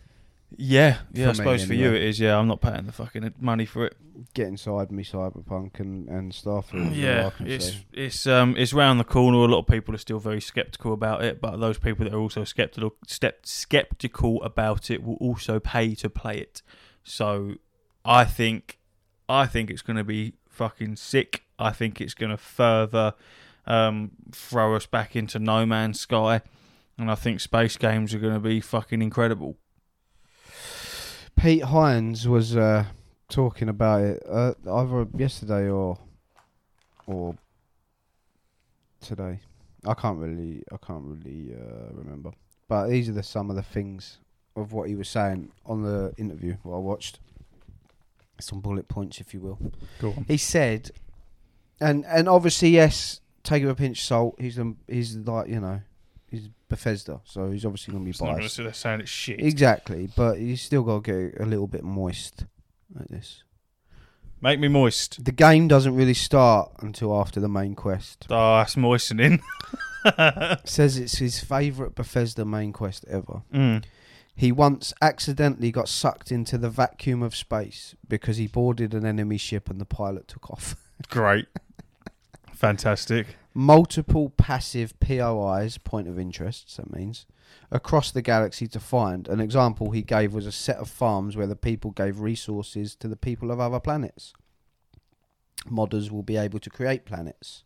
Yeah, 0.57 0.99
yeah. 1.13 1.27
I 1.27 1.29
me, 1.29 1.35
suppose 1.35 1.65
for 1.65 1.75
you 1.75 1.89
anyway. 1.89 2.03
it 2.03 2.09
is. 2.09 2.21
Yeah, 2.21 2.39
I'm 2.39 2.47
not 2.47 2.61
paying 2.61 2.87
the 2.87 2.93
fucking 2.93 3.35
money 3.41 3.67
for 3.67 3.87
it. 3.87 3.97
Get 4.35 4.47
inside 4.49 4.93
me, 4.93 5.03
Cyberpunk 5.03 5.81
and 5.81 6.09
and 6.09 6.33
Starfield. 6.33 6.95
Yeah, 6.95 7.31
it's 7.41 7.67
say. 7.67 7.85
it's 7.93 8.27
um 8.27 8.55
it's 8.57 8.73
round 8.73 9.01
the 9.01 9.05
corner. 9.05 9.39
A 9.39 9.47
lot 9.47 9.61
of 9.61 9.67
people 9.67 9.95
are 9.95 9.99
still 9.99 10.19
very 10.19 10.41
skeptical 10.41 10.93
about 10.93 11.25
it, 11.25 11.41
but 11.41 11.57
those 11.59 11.79
people 11.79 12.05
that 12.05 12.15
are 12.15 12.21
also 12.21 12.45
skeptical 12.45 12.95
step, 13.07 13.47
skeptical 13.47 14.43
about 14.43 14.91
it 14.91 15.03
will 15.03 15.17
also 15.17 15.59
pay 15.59 15.95
to 15.97 16.09
play 16.09 16.39
it. 16.39 16.63
So 17.03 17.57
I 18.05 18.25
think 18.25 18.79
I 19.29 19.47
think 19.47 19.71
it's 19.71 19.83
going 19.83 19.97
to 19.97 20.05
be 20.05 20.35
fucking 20.49 20.97
sick. 20.97 21.43
I 21.59 21.71
think 21.71 22.01
it's 22.01 22.15
going 22.15 22.31
to 22.31 22.37
further 22.37 23.15
um, 23.67 24.13
throw 24.33 24.75
us 24.75 24.87
back 24.87 25.17
into 25.17 25.39
No 25.39 25.67
Man's 25.67 26.01
Sky, 26.01 26.43
and 26.99 27.11
I 27.11 27.15
think 27.15 27.41
space 27.41 27.77
games 27.77 28.15
are 28.15 28.19
going 28.19 28.35
to 28.35 28.41
be 28.41 28.61
fucking 28.61 29.03
incredible. 29.03 29.57
Pete 31.37 31.65
Hines 31.65 32.29
was 32.29 32.57
uh, 32.57 32.85
talking 33.29 33.69
about 33.69 34.03
it 34.03 34.23
uh, 34.29 34.55
either 34.71 35.07
yesterday 35.17 35.69
or 35.69 35.99
or 37.07 37.37
today. 39.01 39.41
I 39.87 39.95
can't 39.95 40.19
really, 40.19 40.63
I 40.73 40.77
can't 40.79 41.05
really 41.05 41.55
uh, 41.55 41.93
remember. 41.93 42.31
But 42.69 42.89
these 42.89 43.09
are 43.09 43.13
the 43.13 43.23
some 43.23 43.51
of 43.51 43.57
the 43.57 43.63
things 43.63 44.19
of 44.57 44.73
what 44.73 44.89
he 44.89 44.95
was 44.95 45.09
saying 45.09 45.51
on 45.67 45.83
the 45.83 46.15
interview 46.17 46.57
what 46.63 46.77
I 46.77 46.79
watched. 46.79 47.19
Some 48.41 48.61
bullet 48.61 48.89
points, 48.89 49.21
if 49.21 49.33
you 49.33 49.41
will. 49.41 49.59
Go 50.01 50.11
on. 50.11 50.25
He 50.27 50.37
said, 50.37 50.91
and 51.81 52.05
and 52.07 52.29
obviously 52.29 52.71
yes, 52.71 53.21
take 53.45 53.63
it 53.63 53.67
with 53.67 53.77
a 53.77 53.79
pinch 53.79 54.01
of 54.01 54.05
salt. 54.05 54.35
He's 54.41 54.59
um, 54.59 54.79
he's 54.89 55.15
like 55.17 55.49
you 55.49 55.61
know, 55.61 55.81
he's 56.29 56.49
Bethesda, 56.69 57.21
so 57.25 57.51
he's 57.51 57.65
obviously 57.65 57.93
going 57.93 58.03
to 58.03 58.07
be 58.07 58.11
It's 58.11 58.21
not 58.21 58.27
going 58.27 58.37
to 58.39 58.43
biased. 58.43 58.57
sit 58.57 58.63
there 58.65 58.73
saying 58.73 59.01
it's 59.01 59.11
shit. 59.11 59.41
Exactly, 59.41 60.09
but 60.17 60.41
you 60.41 60.57
still 60.57 60.83
got 60.83 61.05
to 61.05 61.31
get 61.31 61.41
a 61.41 61.47
little 61.47 61.69
bit 61.69 61.85
moist 61.85 62.47
like 62.93 63.09
this. 63.09 63.45
Make 64.41 64.59
me 64.61 64.69
moist. 64.69 65.25
The 65.25 65.33
game 65.33 65.69
doesn't 65.69 65.95
really 65.95 66.13
start 66.15 66.73
until 66.81 67.19
after 67.19 67.41
the 67.41 67.49
main 67.49 67.75
quest. 67.75 68.27
Oh, 68.29 68.57
that's 68.59 68.77
moistening. 68.77 69.41
says 70.65 70.99
it's 70.99 71.17
his 71.17 71.41
favourite 71.41 71.95
Bethesda 71.95 72.45
main 72.45 72.73
quest 72.73 73.05
ever. 73.09 73.43
mm. 73.53 73.85
He 74.37 74.51
once 74.51 74.93
accidentally 75.01 75.71
got 75.71 75.89
sucked 75.89 76.33
into 76.33 76.59
the 76.59 76.69
vacuum 76.69 77.23
of 77.23 77.37
space 77.37 77.95
because 78.09 78.37
he 78.37 78.49
boarded 78.49 78.93
an 78.93 79.07
enemy 79.07 79.39
ship 79.39 79.71
and 79.71 79.81
the 79.81 79.85
pilot 79.85 80.27
took 80.27 80.51
off. 80.51 80.75
Great. 81.09 81.47
Fantastic. 82.55 83.37
Multiple 83.53 84.31
passive 84.31 84.99
POIs, 85.01 85.79
point 85.79 86.09
of 86.09 86.19
interest, 86.19 86.77
that 86.77 86.93
means, 86.93 87.27
across 87.71 88.11
the 88.11 88.23
galaxy 88.23 88.67
to 88.69 88.81
find. 88.81 89.29
An 89.29 89.41
example 89.41 89.91
he 89.91 90.03
gave 90.03 90.33
was 90.33 90.47
a 90.47 90.53
set 90.53 90.77
of 90.77 90.89
farms 90.89 91.37
where 91.37 91.47
the 91.47 91.57
people 91.57 91.91
gave 91.91 92.21
resources 92.21 92.95
to 92.97 93.09
the 93.09 93.17
people 93.17 93.51
of 93.51 93.61
other 93.61 93.81
planets. 93.81 94.33
Modders 95.69 96.11
will 96.11 96.23
be 96.23 96.37
able 96.37 96.59
to 96.61 96.71
create 96.71 97.05
planets. 97.05 97.65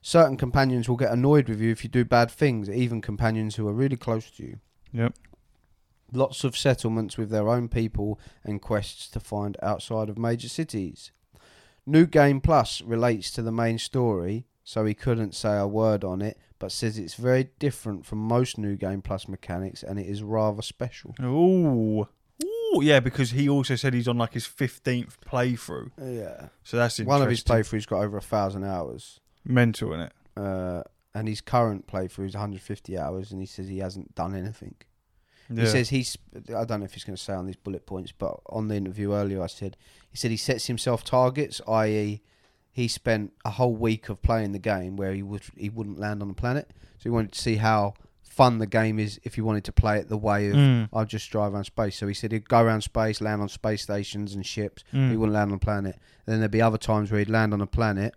Certain 0.00 0.36
companions 0.36 0.88
will 0.88 0.96
get 0.96 1.12
annoyed 1.12 1.48
with 1.48 1.60
you 1.60 1.70
if 1.70 1.82
you 1.82 1.90
do 1.90 2.04
bad 2.04 2.30
things, 2.30 2.70
even 2.70 3.00
companions 3.00 3.56
who 3.56 3.66
are 3.66 3.72
really 3.72 3.96
close 3.96 4.30
to 4.30 4.42
you. 4.42 4.58
Yep. 4.92 5.14
Lots 6.12 6.44
of 6.44 6.56
settlements 6.56 7.18
with 7.18 7.30
their 7.30 7.48
own 7.48 7.68
people 7.68 8.18
and 8.44 8.62
quests 8.62 9.08
to 9.10 9.20
find 9.20 9.56
outside 9.62 10.08
of 10.08 10.16
major 10.16 10.48
cities. 10.48 11.10
New 11.88 12.06
Game 12.06 12.40
Plus 12.40 12.82
relates 12.82 13.30
to 13.32 13.42
the 13.42 13.50
main 13.52 13.78
story, 13.78 14.46
so 14.62 14.84
he 14.84 14.94
couldn't 14.94 15.34
say 15.34 15.56
a 15.56 15.66
word 15.66 16.04
on 16.04 16.20
it, 16.20 16.38
but 16.58 16.70
says 16.70 16.98
it's 16.98 17.14
very 17.14 17.50
different 17.58 18.04
from 18.04 18.18
most 18.18 18.58
New 18.58 18.76
Game 18.76 19.00
Plus 19.00 19.26
mechanics 19.28 19.82
and 19.82 19.98
it 19.98 20.06
is 20.06 20.22
rather 20.22 20.62
special. 20.62 21.14
Ooh. 21.22 22.06
Ooh, 22.44 22.82
yeah, 22.82 23.00
because 23.00 23.30
he 23.30 23.48
also 23.48 23.74
said 23.76 23.94
he's 23.94 24.06
on 24.08 24.18
like 24.18 24.34
his 24.34 24.44
15th 24.46 25.14
playthrough. 25.26 25.90
Yeah. 25.98 26.48
So 26.62 26.76
that's 26.76 26.98
One 27.00 27.22
of 27.22 27.30
his 27.30 27.42
playthroughs 27.42 27.86
got 27.86 28.02
over 28.02 28.18
a 28.18 28.22
thousand 28.22 28.64
hours, 28.64 29.20
Mental, 29.44 29.94
in 29.94 30.00
it? 30.00 30.12
uh, 30.36 30.82
and 31.14 31.26
his 31.26 31.40
current 31.40 31.86
playthrough 31.86 32.26
is 32.26 32.34
150 32.34 32.98
hours, 32.98 33.32
and 33.32 33.40
he 33.40 33.46
says 33.46 33.68
he 33.68 33.78
hasn't 33.78 34.14
done 34.14 34.34
anything. 34.34 34.74
Yeah. 35.50 35.64
He 35.64 35.68
says 35.68 35.88
he's. 35.88 36.18
I 36.54 36.64
don't 36.64 36.80
know 36.80 36.84
if 36.84 36.94
he's 36.94 37.04
going 37.04 37.16
to 37.16 37.22
say 37.22 37.32
on 37.32 37.46
these 37.46 37.56
bullet 37.56 37.86
points, 37.86 38.12
but 38.12 38.40
on 38.46 38.68
the 38.68 38.76
interview 38.76 39.14
earlier, 39.14 39.42
I 39.42 39.46
said 39.46 39.76
he 40.10 40.16
said 40.16 40.30
he 40.30 40.36
sets 40.36 40.66
himself 40.66 41.04
targets, 41.04 41.60
i.e., 41.66 42.20
he 42.70 42.86
spent 42.86 43.32
a 43.44 43.50
whole 43.50 43.74
week 43.74 44.08
of 44.08 44.22
playing 44.22 44.52
the 44.52 44.58
game 44.58 44.96
where 44.96 45.12
he 45.12 45.22
would 45.22 45.42
he 45.56 45.68
wouldn't 45.68 45.98
land 45.98 46.22
on 46.22 46.28
the 46.28 46.34
planet, 46.34 46.70
so 46.98 47.02
he 47.04 47.10
wanted 47.10 47.32
to 47.32 47.40
see 47.40 47.56
how 47.56 47.94
fun 48.22 48.58
the 48.58 48.66
game 48.68 49.00
is 49.00 49.18
if 49.24 49.36
you 49.36 49.44
wanted 49.44 49.64
to 49.64 49.72
play 49.72 49.98
it 49.98 50.08
the 50.08 50.16
way 50.16 50.48
of 50.48 50.54
Mm. 50.54 50.88
I'll 50.92 51.04
just 51.04 51.28
drive 51.28 51.54
around 51.54 51.64
space. 51.64 51.96
So 51.96 52.06
he 52.06 52.14
said 52.14 52.30
he'd 52.30 52.48
go 52.48 52.60
around 52.60 52.82
space, 52.82 53.20
land 53.20 53.42
on 53.42 53.48
space 53.48 53.82
stations 53.82 54.32
and 54.34 54.46
ships. 54.46 54.84
Mm. 54.94 55.10
He 55.10 55.16
wouldn't 55.16 55.34
land 55.34 55.50
on 55.50 55.56
a 55.56 55.58
planet. 55.58 55.98
then 56.24 56.38
there'd 56.38 56.52
be 56.52 56.62
other 56.62 56.78
times 56.78 57.10
where 57.10 57.18
he'd 57.18 57.30
land 57.30 57.52
on 57.52 57.60
a 57.60 57.66
planet 57.66 58.14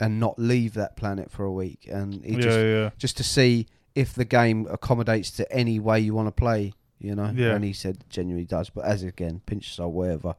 and 0.00 0.18
not 0.18 0.36
leave 0.36 0.74
that 0.74 0.96
planet 0.96 1.30
for 1.30 1.44
a 1.44 1.52
week, 1.52 1.86
and 1.88 2.24
he 2.24 2.32
yeah, 2.32 2.40
just 2.40 2.58
yeah. 2.58 2.90
just 2.98 3.16
to 3.18 3.22
see 3.22 3.68
if 3.94 4.14
the 4.14 4.24
game 4.24 4.66
accommodates 4.70 5.30
to 5.32 5.50
any 5.52 5.78
way 5.78 6.00
you 6.00 6.14
want 6.14 6.28
to 6.28 6.32
play. 6.32 6.72
You 6.98 7.16
know, 7.16 7.32
Yeah. 7.34 7.54
and 7.56 7.64
he 7.64 7.72
said 7.72 8.04
genuinely 8.08 8.44
does. 8.46 8.70
But 8.70 8.84
as 8.84 9.02
again, 9.02 9.40
pinch 9.44 9.66
yourself, 9.68 9.92
whatever. 9.92 10.36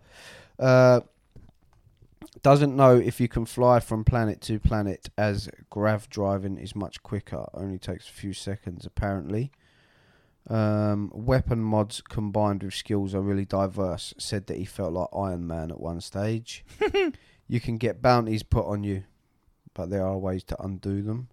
Uh, 0.58 1.02
doesn't 2.42 2.76
know 2.76 2.96
if 2.98 3.20
you 3.20 3.28
can 3.28 3.46
fly 3.46 3.80
from 3.80 4.04
planet 4.06 4.40
to 4.42 4.60
planet 4.60 5.10
as 5.18 5.50
grav 5.70 6.10
driving 6.10 6.58
is 6.58 6.74
much 6.76 7.04
quicker. 7.04 7.46
Only 7.54 7.78
takes 7.78 8.08
a 8.08 8.12
few 8.12 8.34
seconds 8.34 8.86
apparently. 8.86 9.52
Um, 10.50 11.10
weapon 11.14 11.60
mods 11.62 12.02
combined 12.02 12.64
with 12.64 12.74
skills 12.74 13.14
are 13.16 13.22
really 13.22 13.46
diverse. 13.46 14.14
Said 14.18 14.48
that 14.48 14.58
he 14.58 14.66
felt 14.66 14.94
like 14.94 15.08
Iron 15.16 15.48
Man 15.48 15.72
at 15.72 15.80
one 15.80 16.02
stage. 16.02 16.66
you 17.48 17.60
can 17.62 17.78
get 17.78 18.02
bounties 18.02 18.44
put 18.44 18.66
on 18.66 18.84
you, 18.84 19.04
but 19.74 19.90
there 19.90 20.06
are 20.06 20.18
ways 20.18 20.44
to 20.46 20.62
undo 20.62 21.02
them. 21.02 21.30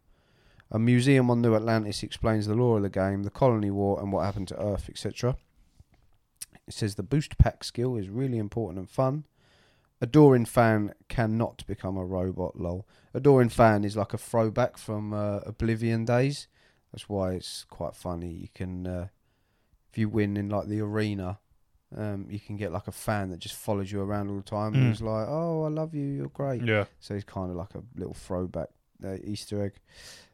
A 0.71 0.79
museum 0.79 1.31
on 1.31 1.41
New 1.43 1.55
Atlantis 1.57 2.03
explains 2.03 2.47
the 2.47 2.55
lore 2.55 2.77
of 2.77 2.83
the 2.85 2.91
game, 2.91 3.25
the 3.25 3.31
colony 3.31 3.71
war, 3.71 3.99
and 4.01 4.13
what 4.13 4.25
happened 4.25 4.49
to 4.49 4.63
Earth, 4.63 4.89
etc. 4.89 5.37
It 6.67 6.75
says 6.75 6.95
the 6.95 7.03
boost 7.03 7.39
pack 7.39 7.65
skill 7.65 7.97
is 7.97 8.09
really 8.09 8.39
important 8.39 8.79
and 8.79 8.89
fun. 8.89 9.25
Adoring 10.01 10.47
fan 10.47 10.95
cannot 11.09 11.67
become 11.67 11.97
a 11.97 12.05
robot. 12.05 12.57
Lol. 12.59 12.87
Adoring 13.13 13.49
fan 13.51 13.85
is 13.85 13.97
like 13.97 14.15
a 14.15 14.19
throwback 14.19 14.79
from 14.79 15.13
uh, 15.13 15.39
Oblivion 15.45 16.05
days. 16.05 16.47
That's 16.93 17.09
why 17.09 17.33
it's 17.33 17.65
quite 17.65 17.95
funny. 17.95 18.33
You 18.33 18.49
can, 18.55 18.87
uh, 18.87 19.09
if 19.91 19.99
you 19.99 20.09
win 20.09 20.37
in 20.37 20.49
like 20.49 20.69
the 20.69 20.81
arena, 20.81 21.39
um, 21.97 22.27
you 22.31 22.39
can 22.41 22.57
get 22.57 22.73
like 22.73 22.87
a 22.89 22.93
fan 22.93 23.31
that 23.31 23.41
just 23.41 23.55
follows 23.57 23.91
you 23.93 24.01
around 24.01 24.31
all 24.31 24.37
the 24.37 24.43
time. 24.43 24.75
And 24.75 24.85
Mm. 24.85 24.89
he's 24.91 25.03
like, 25.03 25.27
"Oh, 25.29 25.65
I 25.65 25.69
love 25.69 25.95
you. 25.95 26.07
You're 26.07 26.29
great." 26.29 26.63
Yeah. 26.65 26.85
So 27.01 27.15
he's 27.15 27.25
kind 27.25 27.51
of 27.51 27.57
like 27.57 27.75
a 27.75 27.83
little 27.97 28.15
throwback 28.15 28.69
Easter 29.25 29.65
egg. 29.65 29.73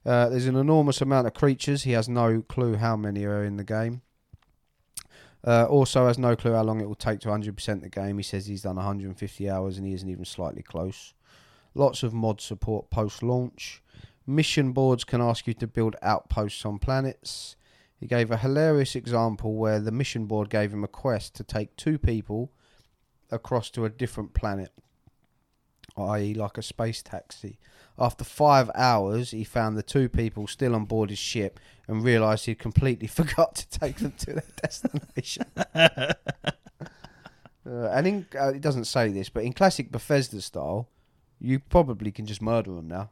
Uh, 0.05 0.29
there's 0.29 0.47
an 0.47 0.57
enormous 0.57 1.01
amount 1.01 1.27
of 1.27 1.35
creatures. 1.35 1.83
He 1.83 1.93
has 1.93 2.09
no 2.09 2.43
clue 2.43 2.77
how 2.77 2.97
many 2.97 3.25
are 3.25 3.45
in 3.45 3.57
the 3.57 3.65
game. 3.65 4.03
Uh, 5.45 5.65
also 5.65 6.07
has 6.07 6.19
no 6.19 6.35
clue 6.35 6.53
how 6.53 6.63
long 6.63 6.81
it 6.81 6.89
will 6.89 6.95
take 6.95 7.21
to 7.21 7.29
100% 7.29 7.81
the 7.81 7.89
game. 7.89 8.17
He 8.17 8.23
says 8.23 8.47
he's 8.47 8.63
done 8.63 8.77
150 8.77 9.51
hours 9.51 9.77
and 9.77 9.87
he 9.87 9.95
isn't 9.95 10.09
even 10.09 10.25
slightly 10.25 10.63
close. 10.63 11.15
Lots 11.75 12.03
of 12.03 12.13
mod 12.13 12.41
support 12.41 12.91
post 12.91 13.23
launch. 13.23 13.83
Mission 14.27 14.73
boards 14.73 15.05
can 15.05 15.21
ask 15.21 15.47
you 15.47 15.55
to 15.55 15.67
build 15.69 15.95
outposts 16.03 16.65
on 16.65 16.79
planets. 16.79 17.55
He 18.01 18.07
gave 18.07 18.31
a 18.31 18.37
hilarious 18.37 18.97
example 18.97 19.55
where 19.55 19.79
the 19.79 19.93
mission 19.93 20.27
board 20.27 20.51
gave 20.51 20.73
him 20.73 20.83
a 20.83 20.89
quest 20.89 21.35
to 21.37 21.45
take 21.45 21.77
two 21.77 21.97
people 21.97 22.51
across 23.31 23.71
to 23.71 23.85
a 23.85 23.91
different 23.91 24.35
planet, 24.35 24.73
i.e., 25.99 26.35
like 26.35 26.59
a 26.59 26.63
space 26.63 27.03
taxi. 27.03 27.59
After 27.99 28.25
five 28.25 28.71
hours, 28.75 29.31
he 29.31 29.43
found 29.45 29.77
the 29.77 29.83
two 29.83 30.09
people 30.09 30.47
still 30.47 30.75
on 30.75 30.85
board 30.85 31.09
his 31.11 31.19
ship 31.19 31.59
and 31.89 32.05
realised 32.05 32.45
he'd 32.47 32.59
completely 32.59 33.07
forgot 33.21 33.55
to 33.57 33.69
take 33.79 33.97
them 33.97 34.13
to 34.19 34.33
their 34.35 34.45
destination. 34.63 35.45
Uh, 37.69 37.89
and 37.93 38.07
in, 38.07 38.27
uh, 38.41 38.51
it 38.55 38.61
doesn't 38.61 38.85
say 38.85 39.09
this, 39.11 39.29
but 39.29 39.43
in 39.43 39.53
classic 39.53 39.91
Bethesda 39.91 40.41
style, 40.41 40.89
you 41.41 41.59
probably 41.59 42.13
can 42.13 42.25
just 42.25 42.41
murder 42.41 42.73
them 42.73 42.87
now. 42.87 43.11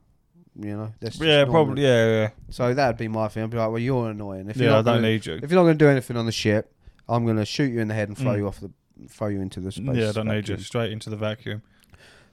You 0.56 0.76
know, 0.76 0.92
that's 1.00 1.18
Yeah, 1.20 1.44
probably. 1.44 1.82
Yeah, 1.82 2.06
yeah. 2.06 2.30
So 2.50 2.72
that'd 2.72 2.96
be 2.96 3.08
my 3.08 3.26
thing. 3.26 3.42
I'd 3.42 3.50
be 3.50 3.56
like, 3.58 3.70
well, 3.70 3.80
you're 3.80 4.10
annoying. 4.10 4.48
If 4.48 4.56
yeah, 4.56 4.66
you're 4.66 4.72
I 4.74 4.76
don't 4.76 4.84
gonna, 4.84 5.00
need 5.00 5.26
you. 5.26 5.40
if 5.42 5.50
you're 5.50 5.58
not 5.60 5.64
going 5.64 5.76
to 5.76 5.84
do 5.84 5.88
anything 5.88 6.16
on 6.16 6.26
the 6.26 6.30
ship, 6.30 6.72
I'm 7.08 7.24
going 7.24 7.38
to 7.38 7.44
shoot 7.44 7.72
you 7.72 7.80
in 7.80 7.88
the 7.88 7.94
head 7.94 8.06
and 8.08 8.16
throw 8.16 8.34
Mm. 8.34 8.38
you 8.38 8.46
off 8.46 8.60
the, 8.60 8.70
throw 9.08 9.26
you 9.26 9.40
into 9.40 9.58
the 9.58 9.72
space. 9.72 9.96
Yeah, 9.96 10.10
I 10.10 10.12
don't 10.12 10.28
need 10.28 10.48
you. 10.48 10.56
Straight 10.58 10.92
into 10.92 11.10
the 11.10 11.16
vacuum. 11.16 11.62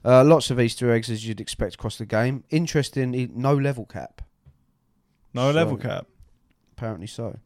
Uh, 0.04 0.24
lots 0.24 0.50
of 0.50 0.58
Easter 0.60 0.90
eggs 0.92 1.10
as 1.10 1.26
you'd 1.26 1.40
expect 1.40 1.74
across 1.74 1.96
the 1.98 2.06
game. 2.06 2.42
Interesting, 2.50 3.30
no 3.34 3.54
level 3.54 3.84
cap. 3.86 4.22
No 5.34 5.50
So- 5.50 5.56
level 5.56 5.76
cap. 5.76 6.06
Apparently 6.76 7.06
so. 7.06 7.38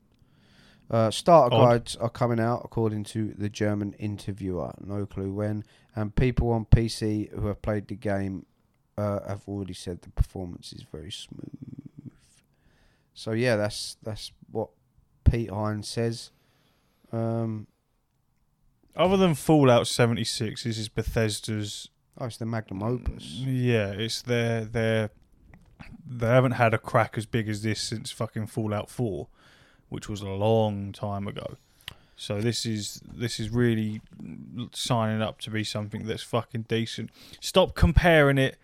Uh, 0.89 1.11
starter 1.11 1.55
Odd. 1.57 1.65
guides 1.69 1.97
are 1.97 2.09
coming 2.09 2.39
out 2.39 2.63
according 2.65 3.03
to 3.05 3.35
the 3.37 3.49
German 3.49 3.93
interviewer. 3.95 4.73
No 4.81 5.05
clue 5.05 5.33
when. 5.33 5.65
And 5.97 6.15
people 6.15 6.51
on 6.53 6.65
PC 6.65 7.31
who 7.33 7.49
have 7.49 7.61
played 7.61 7.89
the 7.89 7.97
game 7.97 8.47
uh, 8.97 9.21
have 9.29 9.43
already 9.49 9.75
said 9.75 10.03
the 10.03 10.11
performance 10.11 10.73
is 10.73 10.83
very 10.91 11.11
smooth. 11.11 12.13
So 13.15 13.33
yeah, 13.33 13.57
that's 13.57 13.97
that's 14.03 14.31
what 14.51 14.71
Pete 15.25 15.51
Hines 15.51 15.89
says. 15.89 16.31
Um, 17.13 17.67
Other 18.95 19.17
than 19.17 19.35
Fallout 19.35 19.87
76, 19.87 20.63
this 20.65 20.79
is 20.79 20.89
Bethesda's. 20.89 21.89
Oh, 22.19 22.27
it's 22.27 22.37
the 22.37 22.47
magnum 22.47 22.83
opus. 22.83 23.25
Yeah, 23.25 23.91
it's 23.91 24.23
their 24.23 24.65
their. 24.65 25.11
They 26.09 26.27
haven't 26.27 26.53
had 26.53 26.73
a 26.73 26.79
crack 26.79 27.19
as 27.19 27.27
big 27.27 27.49
as 27.49 27.63
this 27.63 27.81
since 27.81 28.11
fucking 28.11 28.47
Fallout 28.47 28.89
4, 28.89 29.27
which 29.89 30.09
was 30.09 30.23
a 30.23 30.29
long 30.29 30.93
time 30.93 31.27
ago. 31.27 31.57
So 32.17 32.41
this 32.41 32.65
is 32.65 33.03
this 33.07 33.39
is 33.39 33.51
really 33.51 34.01
signing 34.73 35.21
up 35.21 35.41
to 35.43 35.51
be 35.51 35.65
something 35.65 36.07
that's 36.07 36.23
fucking 36.23 36.63
decent. 36.69 37.11
Stop 37.41 37.75
comparing 37.75 38.39
it 38.39 38.57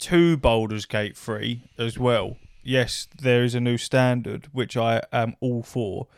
to 0.00 0.36
Baldur's 0.36 0.86
Gate 0.86 1.16
3 1.16 1.62
as 1.78 1.98
well. 1.98 2.36
Yes, 2.62 3.08
there 3.20 3.42
is 3.42 3.54
a 3.54 3.60
new 3.60 3.78
standard 3.78 4.48
which 4.52 4.76
I 4.76 5.02
am 5.12 5.34
all 5.40 5.62
for, 5.62 6.08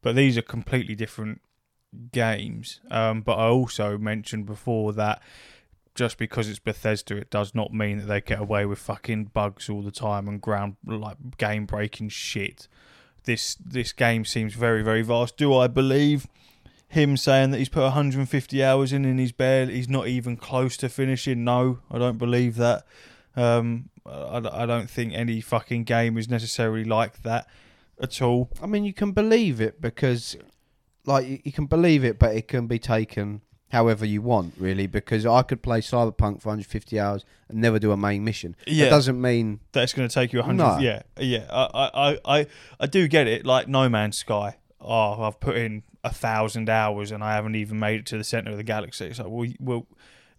but 0.00 0.16
these 0.16 0.36
are 0.36 0.42
completely 0.42 0.96
different 0.96 1.40
games. 2.10 2.80
Um, 2.90 3.20
but 3.20 3.38
I 3.38 3.46
also 3.46 3.96
mentioned 3.98 4.46
before 4.46 4.92
that 4.94 5.22
just 5.94 6.18
because 6.18 6.48
it's 6.48 6.58
Bethesda, 6.58 7.16
it 7.16 7.30
does 7.30 7.54
not 7.54 7.72
mean 7.72 7.98
that 7.98 8.06
they 8.06 8.20
get 8.20 8.40
away 8.40 8.64
with 8.66 8.78
fucking 8.78 9.26
bugs 9.26 9.68
all 9.68 9.82
the 9.82 9.90
time 9.90 10.26
and 10.28 10.40
ground 10.40 10.76
like 10.86 11.16
game 11.38 11.66
breaking 11.66 12.08
shit. 12.08 12.68
This 13.24 13.54
this 13.54 13.92
game 13.92 14.24
seems 14.24 14.54
very 14.54 14.82
very 14.82 15.02
vast. 15.02 15.36
Do 15.36 15.54
I 15.54 15.66
believe 15.66 16.26
him 16.88 17.16
saying 17.16 17.50
that 17.50 17.58
he's 17.58 17.68
put 17.68 17.82
150 17.82 18.64
hours 18.64 18.92
in 18.92 19.04
and 19.04 19.18
he's 19.18 19.32
barely 19.32 19.74
he's 19.74 19.88
not 19.88 20.08
even 20.08 20.36
close 20.36 20.76
to 20.78 20.88
finishing? 20.88 21.44
No, 21.44 21.80
I 21.90 21.98
don't 21.98 22.18
believe 22.18 22.56
that. 22.56 22.84
Um, 23.36 23.90
I, 24.04 24.42
I 24.50 24.66
don't 24.66 24.90
think 24.90 25.12
any 25.14 25.40
fucking 25.40 25.84
game 25.84 26.18
is 26.18 26.28
necessarily 26.28 26.84
like 26.84 27.22
that 27.22 27.48
at 28.00 28.20
all. 28.20 28.50
I 28.62 28.66
mean, 28.66 28.84
you 28.84 28.92
can 28.92 29.12
believe 29.12 29.60
it 29.60 29.80
because, 29.80 30.36
like, 31.06 31.26
you, 31.26 31.40
you 31.44 31.52
can 31.52 31.66
believe 31.66 32.04
it, 32.04 32.18
but 32.18 32.34
it 32.34 32.48
can 32.48 32.66
be 32.66 32.78
taken 32.78 33.42
however 33.72 34.04
you 34.04 34.20
want, 34.20 34.52
really. 34.58 34.86
Because 34.86 35.24
I 35.24 35.42
could 35.42 35.62
play 35.62 35.80
Cyberpunk 35.80 36.42
for 36.42 36.50
150 36.50 37.00
hours 37.00 37.24
and 37.48 37.58
never 37.58 37.78
do 37.78 37.90
a 37.90 37.96
main 37.96 38.22
mission. 38.22 38.54
Yeah. 38.66 38.86
It 38.86 38.90
doesn't 38.90 39.18
mean 39.20 39.60
that's 39.72 39.94
going 39.94 40.06
to 40.06 40.14
take 40.14 40.32
you 40.32 40.40
a 40.40 40.42
hundred. 40.42 40.64
No. 40.64 40.78
Yeah, 40.78 41.02
yeah. 41.18 41.46
I, 41.50 41.90
I, 41.94 42.18
I- 42.40 42.46
I, 42.78 42.86
do 42.86 43.08
get 43.08 43.26
it. 43.26 43.46
Like 43.46 43.68
No 43.68 43.88
Man's 43.88 44.18
Sky. 44.18 44.58
Oh, 44.78 45.22
I've 45.22 45.40
put 45.40 45.56
in 45.56 45.84
a 46.04 46.12
thousand 46.12 46.68
hours 46.68 47.10
and 47.10 47.24
I 47.24 47.34
haven't 47.34 47.54
even 47.54 47.78
made 47.78 48.00
it 48.00 48.06
to 48.06 48.18
the 48.18 48.24
center 48.24 48.50
of 48.50 48.58
the 48.58 48.62
galaxy. 48.62 49.06
It's 49.06 49.18
like, 49.18 49.28
well, 49.28 49.48
well, 49.58 49.86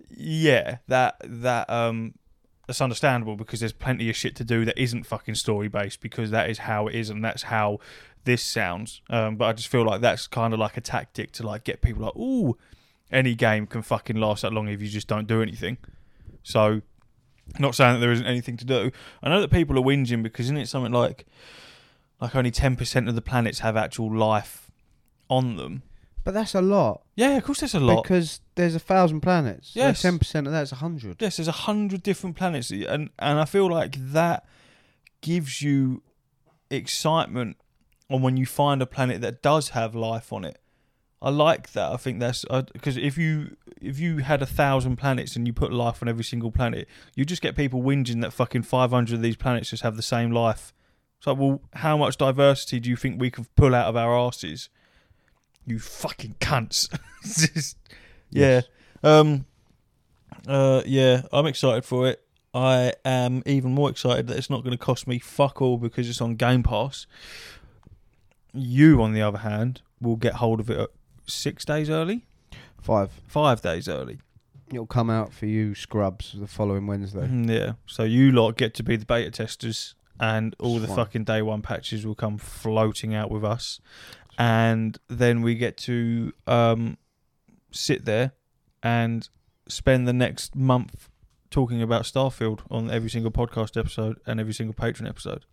yeah, 0.09 0.77
that 0.87 1.15
that 1.23 1.67
um, 1.71 2.13
that's 2.67 2.81
understandable 2.81 3.35
because 3.35 3.61
there's 3.61 3.73
plenty 3.73 4.11
of 4.11 4.15
shit 4.15 4.35
to 4.35 4.43
do 4.43 4.63
that 4.65 4.77
isn't 4.77 5.05
fucking 5.07 5.35
story 5.35 5.69
based 5.69 6.01
because 6.01 6.29
that 6.29 6.51
is 6.51 6.59
how 6.59 6.87
it 6.87 6.93
is 6.93 7.09
and 7.09 7.23
that's 7.25 7.43
how 7.43 7.79
this 8.25 8.43
sounds. 8.43 9.01
Um, 9.09 9.37
but 9.37 9.45
I 9.45 9.53
just 9.53 9.69
feel 9.69 9.85
like 9.85 10.01
that's 10.01 10.27
kind 10.27 10.53
of 10.53 10.59
like 10.59 10.77
a 10.77 10.81
tactic 10.81 11.31
to 11.33 11.47
like 11.47 11.63
get 11.63 11.81
people 11.81 12.03
like, 12.03 12.15
ooh, 12.15 12.57
any 13.13 13.35
game 13.35 13.67
can 13.67 13.81
fucking 13.81 14.15
last 14.15 14.41
that 14.41 14.53
long 14.53 14.67
if 14.67 14.81
you 14.81 14.87
just 14.87 15.07
don't 15.07 15.27
do 15.27 15.41
anything. 15.41 15.77
So 16.43 16.81
not 17.59 17.75
saying 17.75 17.95
that 17.95 17.99
there 17.99 18.11
isn't 18.11 18.25
anything 18.25 18.57
to 18.57 18.65
do. 18.65 18.91
I 19.21 19.29
know 19.29 19.41
that 19.41 19.51
people 19.51 19.77
are 19.77 19.81
whinging 19.83 20.23
because 20.23 20.47
isn't 20.47 20.57
it 20.57 20.67
something 20.67 20.91
like 20.91 21.25
like 22.19 22.35
only 22.35 22.51
ten 22.51 22.75
percent 22.75 23.07
of 23.07 23.15
the 23.15 23.21
planets 23.21 23.59
have 23.59 23.77
actual 23.77 24.15
life 24.15 24.71
on 25.29 25.57
them? 25.57 25.83
But 26.23 26.33
that's 26.33 26.55
a 26.55 26.61
lot. 26.61 27.01
Yeah, 27.15 27.37
of 27.37 27.43
course 27.43 27.59
there's 27.59 27.73
a 27.73 27.79
lot. 27.81 28.03
Because 28.03 28.39
there's 28.55 28.75
a 28.75 28.79
thousand 28.79 29.21
planets. 29.21 29.75
Yes. 29.75 30.01
Ten 30.01 30.19
percent 30.19 30.47
of 30.47 30.53
that's 30.53 30.71
a 30.71 30.75
hundred. 30.75 31.21
yes, 31.21 31.37
there's 31.37 31.47
a 31.47 31.51
hundred 31.51 32.01
different 32.01 32.35
planets, 32.35 32.71
and 32.71 33.09
and 33.19 33.39
I 33.39 33.45
feel 33.45 33.69
like 33.69 33.97
that 34.13 34.45
gives 35.21 35.61
you 35.61 36.01
excitement 36.69 37.57
on 38.09 38.21
when 38.21 38.37
you 38.37 38.45
find 38.45 38.81
a 38.81 38.85
planet 38.85 39.21
that 39.21 39.41
does 39.41 39.69
have 39.69 39.95
life 39.95 40.31
on 40.31 40.45
it. 40.45 40.59
I 41.23 41.29
like 41.29 41.71
that. 41.71 41.93
I 41.93 41.95
think 41.95 42.19
that's 42.19 42.43
because 42.73 42.97
if 42.97 43.17
you 43.17 43.55
if 43.81 43.97
you 43.97 44.17
had 44.17 44.41
a 44.41 44.45
thousand 44.45 44.97
planets 44.97 45.37
and 45.37 45.47
you 45.47 45.53
put 45.53 45.71
life 45.71 46.01
on 46.03 46.09
every 46.09 46.25
single 46.25 46.51
planet, 46.51 46.85
you 47.15 47.23
just 47.23 47.41
get 47.41 47.55
people 47.55 47.81
whinging 47.81 48.21
that 48.21 48.33
fucking 48.33 48.63
five 48.63 48.91
hundred 48.91 49.15
of 49.15 49.21
these 49.21 49.37
planets 49.37 49.69
just 49.69 49.83
have 49.83 49.95
the 49.95 50.01
same 50.01 50.31
life. 50.31 50.73
It's 51.17 51.25
like, 51.25 51.37
well, 51.37 51.61
how 51.75 51.95
much 51.95 52.17
diversity 52.17 52.81
do 52.81 52.89
you 52.89 52.97
think 52.97 53.21
we 53.21 53.31
could 53.31 53.47
pull 53.55 53.73
out 53.73 53.87
of 53.87 53.95
our 53.95 54.17
asses? 54.19 54.67
You 55.65 55.79
fucking 55.79 56.35
cunts. 56.41 56.89
Just- 57.23 57.77
yeah. 58.29 58.61
Um. 59.01 59.45
Uh. 60.45 60.81
Yeah. 60.85 61.21
I'm 61.31 61.45
excited 61.45 61.85
for 61.85 62.09
it. 62.09 62.21
I 62.53 62.91
am 63.05 63.43
even 63.45 63.73
more 63.73 63.89
excited 63.89 64.27
that 64.27 64.37
it's 64.37 64.49
not 64.49 64.63
going 64.65 64.77
to 64.77 64.83
cost 64.83 65.07
me 65.07 65.19
fuck 65.19 65.61
all 65.61 65.77
because 65.77 66.09
it's 66.09 66.19
on 66.19 66.35
Game 66.35 66.63
Pass. 66.63 67.07
You, 68.51 69.01
on 69.01 69.13
the 69.13 69.21
other 69.21 69.39
hand, 69.39 69.81
will 70.01 70.17
get 70.17 70.33
hold 70.35 70.59
of 70.59 70.69
it 70.69 70.91
six 71.25 71.65
days 71.65 71.89
early, 71.89 72.25
Five. 72.81 73.11
five 73.27 73.61
days 73.61 73.87
early. 73.87 74.19
It'll 74.71 74.85
come 74.87 75.09
out 75.09 75.31
for 75.33 75.45
you 75.45 75.75
scrubs 75.75 76.33
the 76.37 76.47
following 76.47 76.87
Wednesday. 76.87 77.27
Mhm, 77.27 77.49
Yeah. 77.49 77.73
So 77.85 78.03
you 78.03 78.31
lot 78.31 78.57
get 78.57 78.73
to 78.75 78.83
be 78.83 78.95
the 78.95 79.05
beta 79.05 79.29
testers, 79.31 79.95
and 80.19 80.55
all 80.59 80.79
the 80.79 80.87
Fine. 80.87 80.95
fucking 80.95 81.23
day 81.25 81.41
one 81.41 81.61
patches 81.61 82.05
will 82.05 82.15
come 82.15 82.37
floating 82.37 83.13
out 83.13 83.29
with 83.31 83.43
us, 83.43 83.79
and 84.37 84.97
then 85.07 85.41
we 85.41 85.55
get 85.55 85.77
to 85.77 86.33
um, 86.47 86.97
sit 87.71 88.05
there 88.05 88.31
and 88.81 89.29
spend 89.67 90.07
the 90.07 90.13
next 90.13 90.55
month 90.55 91.09
talking 91.49 91.81
about 91.81 92.03
Starfield 92.03 92.59
on 92.71 92.89
every 92.89 93.09
single 93.09 93.31
podcast 93.31 93.77
episode 93.77 94.17
and 94.25 94.39
every 94.39 94.53
single 94.53 94.73
Patreon 94.73 95.07
episode. 95.07 95.45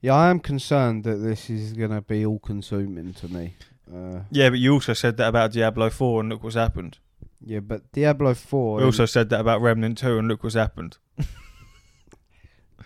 Yeah, 0.00 0.14
I 0.14 0.30
am 0.30 0.40
concerned 0.40 1.04
that 1.04 1.16
this 1.16 1.50
is 1.50 1.72
going 1.72 1.90
to 1.90 2.00
be 2.00 2.24
all 2.24 2.38
consuming 2.38 3.12
to 3.14 3.28
me. 3.28 3.54
Uh, 3.92 4.20
Yeah, 4.30 4.50
but 4.50 4.58
you 4.58 4.72
also 4.74 4.92
said 4.92 5.16
that 5.16 5.28
about 5.28 5.52
Diablo 5.52 5.90
4, 5.90 6.20
and 6.20 6.28
look 6.28 6.42
what's 6.42 6.56
happened. 6.56 6.98
yeah, 7.44 7.60
but 7.60 7.90
Diablo 7.92 8.34
4. 8.34 8.78
We 8.78 8.84
also 8.84 9.06
said 9.06 9.30
that 9.30 9.40
about 9.40 9.60
Remnant 9.60 9.98
2, 9.98 10.18
and 10.18 10.28
look 10.28 10.42
what's 10.42 10.54
happened. 10.56 10.98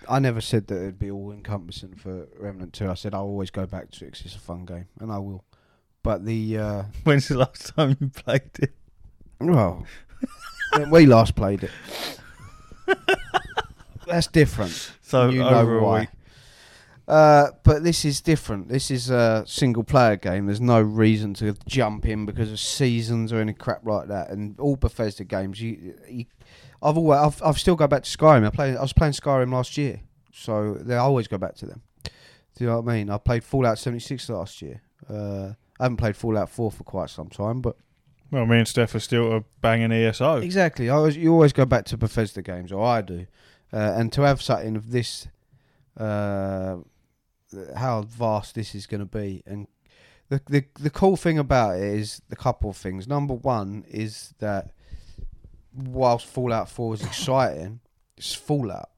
I 0.08 0.18
never 0.18 0.40
said 0.40 0.66
that 0.66 0.76
it'd 0.76 0.98
be 0.98 1.10
all 1.10 1.30
encompassing 1.32 1.94
for 1.94 2.26
Remnant 2.38 2.72
2. 2.72 2.88
I 2.90 2.94
said 2.94 3.14
I'll 3.14 3.22
always 3.22 3.50
go 3.50 3.66
back 3.66 3.90
to 3.92 4.04
it 4.04 4.12
'cause 4.12 4.22
it's 4.24 4.34
a 4.36 4.40
fun 4.40 4.64
game, 4.64 4.86
and 5.00 5.12
I 5.12 5.18
will. 5.18 5.44
But 6.02 6.24
the. 6.24 6.58
Uh, 6.58 6.82
When's 7.04 7.28
the 7.28 7.38
last 7.38 7.74
time 7.76 7.96
you 8.00 8.08
played 8.08 8.50
it? 8.60 8.72
well, 9.40 9.86
when 10.76 10.90
we 10.90 11.06
last 11.06 11.34
played 11.36 11.62
it. 11.64 11.70
That's 14.06 14.26
different. 14.26 14.92
So 15.02 15.28
you 15.30 15.38
know 15.38 15.78
why. 15.80 16.08
Uh, 17.12 17.50
but 17.62 17.84
this 17.84 18.06
is 18.06 18.22
different. 18.22 18.68
This 18.70 18.90
is 18.90 19.10
a 19.10 19.44
single 19.46 19.84
player 19.84 20.16
game. 20.16 20.46
There's 20.46 20.62
no 20.62 20.80
reason 20.80 21.34
to 21.34 21.54
jump 21.66 22.06
in 22.06 22.24
because 22.24 22.50
of 22.50 22.58
seasons 22.58 23.34
or 23.34 23.36
any 23.38 23.52
crap 23.52 23.84
like 23.84 24.08
that. 24.08 24.30
And 24.30 24.58
all 24.58 24.76
Bethesda 24.76 25.24
games, 25.24 25.60
you, 25.60 25.94
you 26.08 26.24
I've 26.82 26.96
always, 26.96 27.20
I've, 27.20 27.42
I've 27.42 27.58
still 27.58 27.76
go 27.76 27.86
back 27.86 28.04
to 28.04 28.18
Skyrim. 28.18 28.46
I 28.46 28.48
play, 28.48 28.74
I 28.74 28.80
was 28.80 28.94
playing 28.94 29.12
Skyrim 29.12 29.52
last 29.52 29.76
year, 29.76 30.00
so 30.32 30.72
they 30.80 30.94
I 30.94 31.00
always 31.00 31.28
go 31.28 31.36
back 31.36 31.54
to 31.56 31.66
them. 31.66 31.82
Do 32.04 32.10
you 32.64 32.66
know 32.66 32.80
what 32.80 32.90
I 32.90 32.96
mean? 32.96 33.10
I 33.10 33.18
played 33.18 33.44
Fallout 33.44 33.78
76 33.78 34.30
last 34.30 34.62
year. 34.62 34.80
Uh, 35.06 35.52
I 35.78 35.84
haven't 35.84 35.98
played 35.98 36.16
Fallout 36.16 36.48
4 36.48 36.70
for 36.70 36.84
quite 36.84 37.10
some 37.10 37.28
time, 37.28 37.60
but 37.60 37.76
Well, 38.30 38.46
me 38.46 38.56
and 38.56 38.66
Steph 38.66 38.94
are 38.94 39.00
still 39.00 39.36
a 39.36 39.44
banging 39.60 39.92
ESO. 39.92 40.36
Exactly. 40.36 40.88
I 40.88 40.94
always, 40.94 41.18
you 41.18 41.30
always 41.30 41.52
go 41.52 41.66
back 41.66 41.84
to 41.86 41.98
Bethesda 41.98 42.40
games, 42.40 42.72
or 42.72 42.82
I 42.82 43.02
do. 43.02 43.26
Uh, 43.70 43.76
and 43.96 44.10
to 44.14 44.22
have 44.22 44.40
something 44.40 44.76
of 44.76 44.92
this, 44.92 45.28
uh, 45.98 46.76
how 47.76 48.02
vast 48.02 48.54
this 48.54 48.74
is 48.74 48.86
going 48.86 49.00
to 49.00 49.06
be, 49.06 49.42
and 49.46 49.66
the, 50.28 50.40
the 50.48 50.64
the 50.80 50.90
cool 50.90 51.16
thing 51.16 51.38
about 51.38 51.76
it 51.76 51.82
is 51.84 52.22
the 52.28 52.36
couple 52.36 52.70
of 52.70 52.76
things. 52.76 53.06
Number 53.06 53.34
one 53.34 53.84
is 53.88 54.34
that 54.38 54.70
whilst 55.74 56.26
Fallout 56.26 56.68
Four 56.68 56.94
is 56.94 57.02
exciting, 57.02 57.80
it's 58.16 58.34
Fallout. 58.34 58.90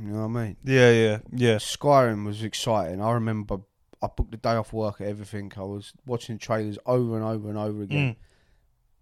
You 0.00 0.08
know 0.08 0.26
what 0.26 0.40
I 0.40 0.44
mean? 0.44 0.56
Yeah, 0.64 0.90
yeah, 0.90 1.18
yeah. 1.32 1.56
Skyrim 1.56 2.24
was 2.24 2.42
exciting. 2.42 3.02
I 3.02 3.12
remember 3.12 3.58
I 4.02 4.08
booked 4.14 4.30
the 4.30 4.36
day 4.38 4.54
off 4.54 4.72
work 4.72 5.00
at 5.00 5.06
everything. 5.06 5.52
I 5.56 5.60
was 5.62 5.92
watching 6.06 6.38
trailers 6.38 6.78
over 6.86 7.14
and 7.16 7.24
over 7.24 7.48
and 7.50 7.58
over 7.58 7.82
again 7.82 8.12
Mm. 8.14 8.16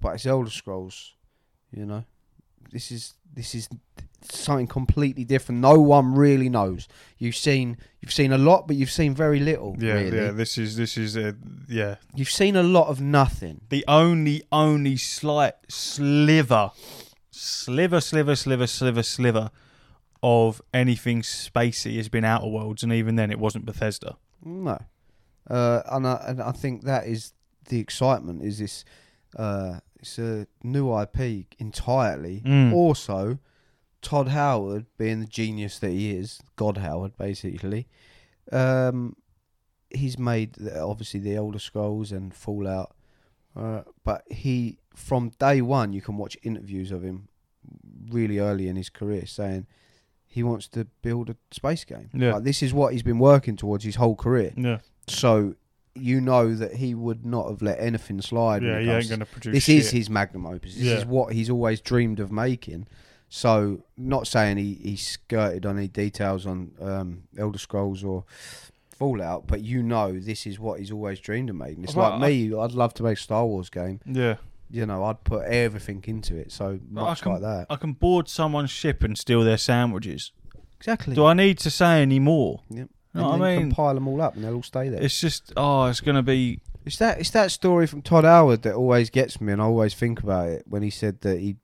but 0.01 0.15
it's 0.17 0.27
Elder 0.27 0.51
Scrolls. 0.51 1.15
You 1.73 1.87
know, 1.87 2.05
this 2.73 2.91
is 2.91 3.15
this 3.33 3.55
is 3.55 3.69
something 4.23 4.67
completely 4.67 5.25
different. 5.25 5.61
No 5.61 5.81
one 5.81 6.15
really 6.15 6.49
knows. 6.49 6.89
You've 7.19 7.37
seen 7.37 7.79
you've 8.01 8.13
seen 8.13 8.33
a 8.33 8.39
lot, 8.39 8.67
but 8.67 8.77
you've 8.77 8.91
seen 8.91 9.15
very 9.15 9.41
little. 9.41 9.77
Yeah, 9.79 9.95
really. 9.95 10.17
yeah. 10.17 10.31
This 10.33 10.59
is 10.59 10.77
this 10.77 10.97
is 10.97 11.17
uh, 11.17 11.33
yeah. 11.69 11.97
You've 12.15 12.31
seen 12.31 12.57
a 12.57 12.63
lot 12.63 12.89
of 12.89 13.01
nothing. 13.01 13.63
The 13.69 13.85
only 13.89 14.43
only 14.53 14.97
slight 14.97 15.55
sliver, 15.69 16.73
sliver, 17.31 18.01
sliver, 18.01 18.37
sliver, 18.37 18.67
sliver, 18.67 19.03
sliver 19.03 19.51
of 20.23 20.61
anything 20.75 21.23
spacey 21.23 21.97
has 21.97 22.09
been 22.09 22.25
Outer 22.25 22.49
Worlds, 22.49 22.83
and 22.83 22.93
even 22.93 23.17
then, 23.17 23.31
it 23.31 23.39
wasn't 23.39 23.65
Bethesda. 23.65 24.17
No, 24.45 24.79
uh, 25.49 25.83
and 25.91 26.07
I 26.07 26.25
and 26.27 26.43
I 26.43 26.53
think 26.53 26.83
that 26.85 27.07
is 27.07 27.33
the 27.69 27.81
excitement. 27.81 28.43
Is 28.43 28.59
this? 28.59 28.85
Uh, 29.37 29.81
it's 30.01 30.19
a 30.19 30.47
new 30.63 30.99
IP 30.99 31.47
entirely. 31.59 32.43
Mm. 32.45 32.73
Also, 32.73 33.39
Todd 34.03 34.29
Howard, 34.29 34.87
being 34.99 35.21
the 35.21 35.27
genius 35.27 35.79
that 35.79 35.91
he 35.91 36.11
is, 36.13 36.41
God 36.57 36.79
Howard, 36.79 37.17
basically, 37.19 37.87
um, 38.53 39.17
he's 39.91 40.19
made 40.19 40.55
the- 40.55 40.81
obviously 40.81 41.21
the 41.21 41.35
Elder 41.35 41.59
Scrolls 41.59 42.13
and 42.13 42.33
Fallout, 42.35 42.95
uh, 43.57 43.83
but 44.05 44.25
he 44.31 44.79
from 44.95 45.31
day 45.39 45.61
one 45.63 45.93
you 45.93 46.01
can 46.01 46.17
watch 46.17 46.37
interviews 46.43 46.91
of 46.93 47.03
him 47.03 47.29
really 48.11 48.39
early 48.39 48.69
in 48.69 48.77
his 48.77 48.89
career 48.91 49.25
saying 49.27 49.67
he 50.27 50.43
wants 50.43 50.69
to 50.69 50.85
build 51.03 51.31
a 51.31 51.37
space 51.51 51.85
game. 51.85 52.09
Yeah. 52.13 52.35
Like, 52.35 52.45
this 52.45 52.63
is 52.63 52.73
what 52.73 52.93
he's 52.93 53.03
been 53.03 53.19
working 53.19 53.57
towards 53.57 53.85
his 53.85 53.97
whole 53.97 54.15
career. 54.17 54.53
Yeah, 54.57 54.79
So 55.09 55.55
you 55.95 56.21
know 56.21 56.55
that 56.55 56.77
he 56.77 56.95
would 56.95 57.27
not 57.27 57.49
have 57.49 57.63
let 57.63 57.81
anything 57.81 58.21
slide. 58.21 58.63
yeah. 58.63 58.79
He 58.81 58.89
ain't 58.89 59.09
going 59.09 59.21
to 59.21 59.27
produce. 59.27 59.53
this 59.55 59.65
shit. 59.65 59.79
is 59.79 59.91
his 59.91 60.09
magnum 60.11 60.47
opus. 60.47 60.75
This 60.75 60.85
Yeah. 60.85 60.95
is 60.99 61.05
what 61.05 61.33
he's 61.33 61.51
always 61.51 61.81
dreamed 61.81 62.21
of 62.21 62.31
making. 62.31 62.87
So, 63.33 63.85
not 63.97 64.27
saying 64.27 64.57
he, 64.57 64.75
he 64.75 64.97
skirted 64.97 65.64
on 65.64 65.79
any 65.79 65.87
details 65.88 66.47
on 66.47 66.73
um, 66.81 67.23
Elder 67.38 67.59
Scrolls 67.61 68.03
or 68.03 68.25
Fallout, 68.90 69.47
but 69.47 69.62
you 69.62 69.83
know 69.83 70.19
this 70.19 70.47
is 70.47 70.59
what 70.59 70.81
he's 70.81 70.90
always 70.90 71.21
dreamed 71.21 71.49
of 71.49 71.57
making. 71.57 71.85
It's 71.85 71.95
Well, 71.95 72.11
like 72.19 72.21
me. 72.21 72.55
I'd 72.55 72.73
love 72.73 72.93
to 72.95 73.03
make 73.03 73.16
a 73.19 73.21
Star 73.21 73.47
Wars 73.47 73.71
game. 73.71 74.01
Yeah, 74.05 74.37
You 74.69 74.85
know, 74.85 75.05
I'd 75.05 75.23
put 75.25 75.45
everything 75.47 76.03
into 76.07 76.37
it. 76.37 76.51
So 76.53 76.81
But 76.90 77.01
I 77.03 77.05
much 77.05 77.23
can- 77.23 77.33
like 77.33 77.40
that. 77.43 77.66
I 77.71 77.77
can 77.77 77.93
board 77.93 78.29
someone's 78.29 78.71
ship 78.71 79.03
and 79.05 79.16
steal 79.16 79.43
their 79.45 79.59
sandwiches. 79.59 80.33
Exactly. 80.79 81.14
Do 81.14 81.25
I 81.25 81.35
need 81.35 81.59
to 81.61 81.71
say 81.71 82.03
any 82.03 82.19
more? 82.19 82.62
Yep. 82.69 82.88
You 83.14 83.21
know 83.21 83.31
and 83.33 83.40
what 83.40 83.47
I 83.49 83.55
then 83.55 83.62
mean? 83.64 83.73
pile 83.73 83.95
them 83.95 84.09
all 84.09 84.21
up, 84.23 84.35
and 84.35 84.45
they'll 84.45 84.55
all 84.55 84.62
stay 84.62 84.88
there. 84.88 85.03
It's 85.03 85.21
just 85.21 85.53
oh, 85.57 85.87
it's 85.87 86.01
going 86.01 86.14
to 86.16 86.23
be 86.23 86.61
It's 86.85 86.97
that 86.99 87.19
it's 87.21 87.31
that 87.31 87.51
story 87.51 87.87
from 87.87 88.03
Todd 88.03 88.25
Howard 88.25 88.62
that 88.62 88.75
always 88.75 89.09
gets 89.11 89.40
me, 89.40 89.53
and 89.53 89.61
I 89.62 89.64
always 89.66 89.95
think 89.95 90.21
about 90.23 90.49
it 90.49 90.64
when 90.69 90.83
he 90.83 90.90
said 90.90 91.21
that 91.23 91.38
he 91.40 91.57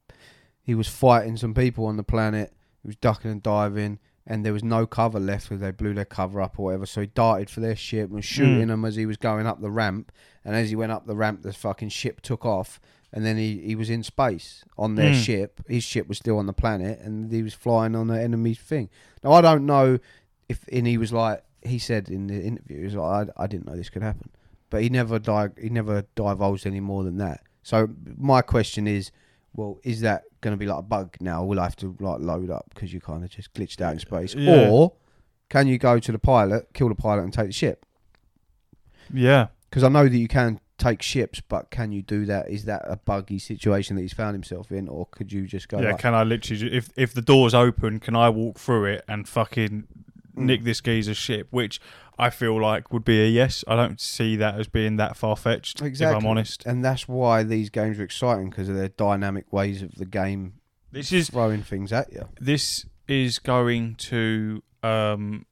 he 0.66 0.74
was 0.74 0.88
fighting 0.88 1.36
some 1.36 1.54
people 1.54 1.86
on 1.86 1.96
the 1.96 2.02
planet, 2.02 2.52
he 2.82 2.88
was 2.88 2.96
ducking 2.96 3.30
and 3.30 3.42
diving, 3.42 3.98
and 4.26 4.44
there 4.44 4.52
was 4.52 4.64
no 4.64 4.86
cover 4.86 5.20
left 5.20 5.48
because 5.48 5.60
they 5.60 5.70
blew 5.70 5.94
their 5.94 6.04
cover 6.04 6.40
up 6.42 6.58
or 6.58 6.64
whatever. 6.66 6.84
So 6.86 7.02
he 7.02 7.06
darted 7.06 7.48
for 7.48 7.60
their 7.60 7.76
ship 7.76 8.06
and 8.06 8.16
was 8.16 8.24
shooting 8.24 8.64
Mm. 8.64 8.68
them 8.68 8.84
as 8.84 8.96
he 8.96 9.06
was 9.06 9.16
going 9.16 9.46
up 9.46 9.60
the 9.60 9.70
ramp, 9.70 10.10
and 10.44 10.56
as 10.56 10.68
he 10.70 10.76
went 10.76 10.90
up 10.90 11.06
the 11.06 11.14
ramp, 11.14 11.42
the 11.42 11.52
fucking 11.52 11.90
ship 11.90 12.20
took 12.20 12.44
off, 12.44 12.80
and 13.12 13.24
then 13.24 13.36
he, 13.36 13.58
he 13.60 13.76
was 13.76 13.88
in 13.88 14.02
space 14.02 14.64
on 14.76 14.96
their 14.96 15.12
Mm. 15.12 15.24
ship. 15.24 15.60
His 15.68 15.84
ship 15.84 16.08
was 16.08 16.18
still 16.18 16.38
on 16.38 16.46
the 16.46 16.52
planet, 16.52 16.98
and 17.00 17.30
he 17.32 17.42
was 17.44 17.54
flying 17.54 17.94
on 17.94 18.08
the 18.08 18.20
enemy's 18.20 18.58
thing. 18.58 18.90
Now 19.22 19.32
I 19.32 19.40
don't 19.40 19.64
know 19.64 20.00
if, 20.48 20.66
and 20.72 20.86
he 20.86 20.98
was 20.98 21.12
like 21.12 21.44
he 21.62 21.78
said 21.78 22.08
in 22.08 22.26
the 22.26 22.42
interview, 22.42 22.78
he 22.78 22.84
was 22.84 22.94
like, 22.94 23.28
I, 23.36 23.44
I 23.44 23.46
didn't 23.46 23.66
know 23.66 23.76
this 23.76 23.90
could 23.90 24.02
happen 24.02 24.30
but 24.68 24.82
he 24.82 24.88
never 24.88 25.20
di- 25.20 25.48
he 25.60 25.68
never 25.68 26.04
divulged 26.16 26.66
any 26.66 26.80
more 26.80 27.04
than 27.04 27.18
that. 27.18 27.40
So 27.62 27.88
my 28.18 28.42
question 28.42 28.88
is, 28.88 29.12
well, 29.56 29.78
is 29.82 30.02
that 30.02 30.24
going 30.42 30.52
to 30.52 30.58
be 30.58 30.66
like 30.66 30.78
a 30.78 30.82
bug 30.82 31.16
now? 31.20 31.42
Will 31.44 31.58
I 31.58 31.64
have 31.64 31.76
to 31.76 31.96
like 31.98 32.20
load 32.20 32.50
up 32.50 32.66
because 32.74 32.92
you 32.92 33.00
kind 33.00 33.24
of 33.24 33.30
just 33.30 33.52
glitched 33.54 33.80
out 33.80 33.92
in 33.94 33.98
space, 33.98 34.34
Yeah. 34.34 34.68
or 34.70 34.92
can 35.48 35.66
you 35.66 35.78
go 35.78 35.98
to 35.98 36.12
the 36.12 36.18
pilot, 36.18 36.68
kill 36.74 36.88
the 36.88 36.94
pilot, 36.94 37.22
and 37.24 37.32
take 37.32 37.46
the 37.46 37.52
ship? 37.52 37.84
yeah. 39.12 39.48
Because 39.70 39.82
I 39.82 39.88
know 39.88 40.08
that 40.08 40.16
you 40.16 40.28
can 40.28 40.60
take 40.78 41.02
ships, 41.02 41.40
but 41.40 41.70
can 41.70 41.90
you 41.92 42.02
do 42.02 42.24
that? 42.26 42.48
Is 42.48 42.64
that 42.66 42.82
a 42.86 42.96
buggy 42.96 43.38
situation 43.38 43.96
that 43.96 44.02
he's 44.02 44.12
found 44.12 44.34
himself 44.34 44.70
in, 44.70 44.88
or 44.88 45.06
could 45.06 45.32
you 45.32 45.46
just 45.46 45.68
go? 45.68 45.80
yeah, 45.80 45.90
like, 45.92 45.98
can 46.00 46.14
I 46.14 46.22
literally, 46.22 46.72
if 46.72 46.90
if 46.96 47.12
the 47.14 47.22
door's 47.22 47.54
open, 47.54 47.98
can 47.98 48.14
I 48.14 48.28
walk 48.28 48.58
through 48.58 48.84
it 48.86 49.04
and 49.08 49.28
fucking 49.28 49.84
Mm. 50.36 50.42
nick 50.44 50.64
this 50.64 50.80
geezer's 50.82 51.16
ship? 51.16 51.48
Which 51.50 51.80
I 52.18 52.30
feel 52.30 52.60
like 52.60 52.92
would 52.92 53.04
be 53.04 53.22
a 53.22 53.26
yes. 53.28 53.62
I 53.68 53.76
don't 53.76 54.00
see 54.00 54.36
that 54.36 54.58
as 54.58 54.68
being 54.68 54.96
that 54.96 55.16
far 55.16 55.36
fetched. 55.36 55.82
If 55.82 56.00
I'm 56.00 56.26
honest, 56.26 56.64
and 56.64 56.84
that's 56.84 57.06
why 57.06 57.42
these 57.42 57.68
games 57.68 57.98
are 57.98 58.04
exciting 58.04 58.50
because 58.50 58.68
of 58.68 58.74
their 58.76 58.88
dynamic 58.88 59.52
ways 59.52 59.82
of 59.82 59.96
the 59.96 60.06
game 60.06 60.54
this 60.92 61.12
is 61.12 61.30
throwing 61.30 61.62
things 61.62 61.92
at 61.92 62.12
you. 62.12 62.28
this 62.40 62.86
is 63.06 63.38
going 63.38 63.94
to 63.96 64.62
um 64.82 65.44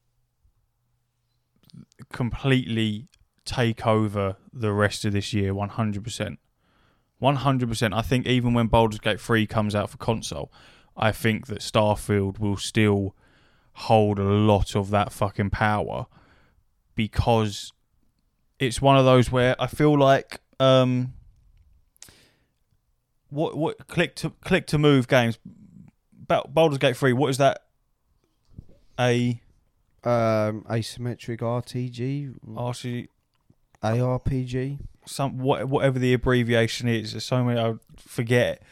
completely 2.13 3.09
take 3.45 3.87
over 3.87 4.37
the 4.53 4.73
rest 4.73 5.05
of 5.05 5.13
this 5.13 5.33
year 5.35 5.53
100% 5.53 6.37
100% 7.23 7.95
i 7.95 8.03
think 8.03 8.27
even 8.27 8.55
when 8.55 8.67
Baldur's 8.69 9.01
Gate 9.01 9.21
3 9.21 9.47
comes 9.47 9.75
out 9.75 9.91
for 9.91 9.99
console 9.99 10.51
i 10.97 11.13
think 11.13 11.47
that 11.49 11.59
starfield 11.61 12.39
will 12.39 12.57
still 12.57 13.15
hold 13.75 14.19
a 14.19 14.23
lot 14.23 14.75
of 14.75 14.91
that 14.91 15.13
fucking 15.13 15.51
power 15.51 16.07
because 16.95 17.73
it's 18.59 18.81
one 18.81 18.97
of 18.97 19.05
those 19.05 19.31
where 19.33 19.55
i 19.61 19.67
feel 19.67 19.99
like 19.99 20.41
um 20.61 21.13
what 23.31 23.57
what 23.57 23.87
click 23.89 24.15
to 24.15 24.31
click 24.43 24.67
to 24.67 24.79
move 24.79 25.09
games 25.09 25.39
Ba- 26.13 26.45
Baldur's 26.49 26.79
Gate 26.79 26.97
3 26.97 27.13
what 27.13 27.29
is 27.31 27.39
that 27.39 27.63
a 28.99 29.41
Um, 30.05 30.63
asymmetric 30.69 31.41
RTG, 31.41 32.35
RC 32.47 33.09
ARPG. 33.83 34.79
some 35.07 35.39
what, 35.39 35.67
whatever 35.69 35.99
the 35.99 36.13
abbreviation 36.15 36.89
is. 36.89 37.13
There's 37.13 37.25
so 37.25 37.43
many 37.43 37.59
I 37.61 37.75
forget. 37.97 38.63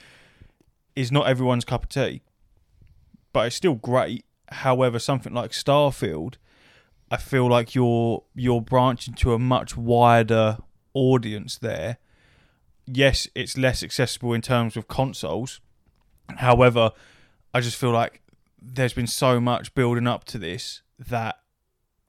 Is 0.94 1.11
not 1.11 1.26
everyone's 1.26 1.64
cup 1.64 1.85
of 1.85 1.88
tea, 1.88 2.20
but 3.32 3.46
it's 3.46 3.56
still 3.56 3.74
great. 3.74 4.24
However, 4.48 4.98
something 4.98 5.32
like 5.32 5.52
Starfield, 5.52 6.35
I 7.12 7.18
feel 7.18 7.46
like 7.46 7.75
you're 7.75 8.25
you're 8.35 8.62
branching 8.62 9.12
to 9.16 9.35
a 9.35 9.38
much 9.38 9.77
wider 9.77 10.57
audience 10.94 11.59
there. 11.59 11.98
Yes, 12.87 13.29
it's 13.35 13.59
less 13.59 13.83
accessible 13.83 14.33
in 14.33 14.40
terms 14.40 14.79
of 14.79 14.88
consoles. 14.88 15.61
However, 16.38 16.92
I 17.53 17.61
just 17.61 17.77
feel 17.77 17.90
like 17.90 18.22
there's 18.62 18.94
been 18.94 19.07
so 19.07 19.42
much 19.42 19.75
building 19.75 20.07
up 20.07 20.25
to 20.25 20.38
this 20.38 20.81
that 20.98 21.40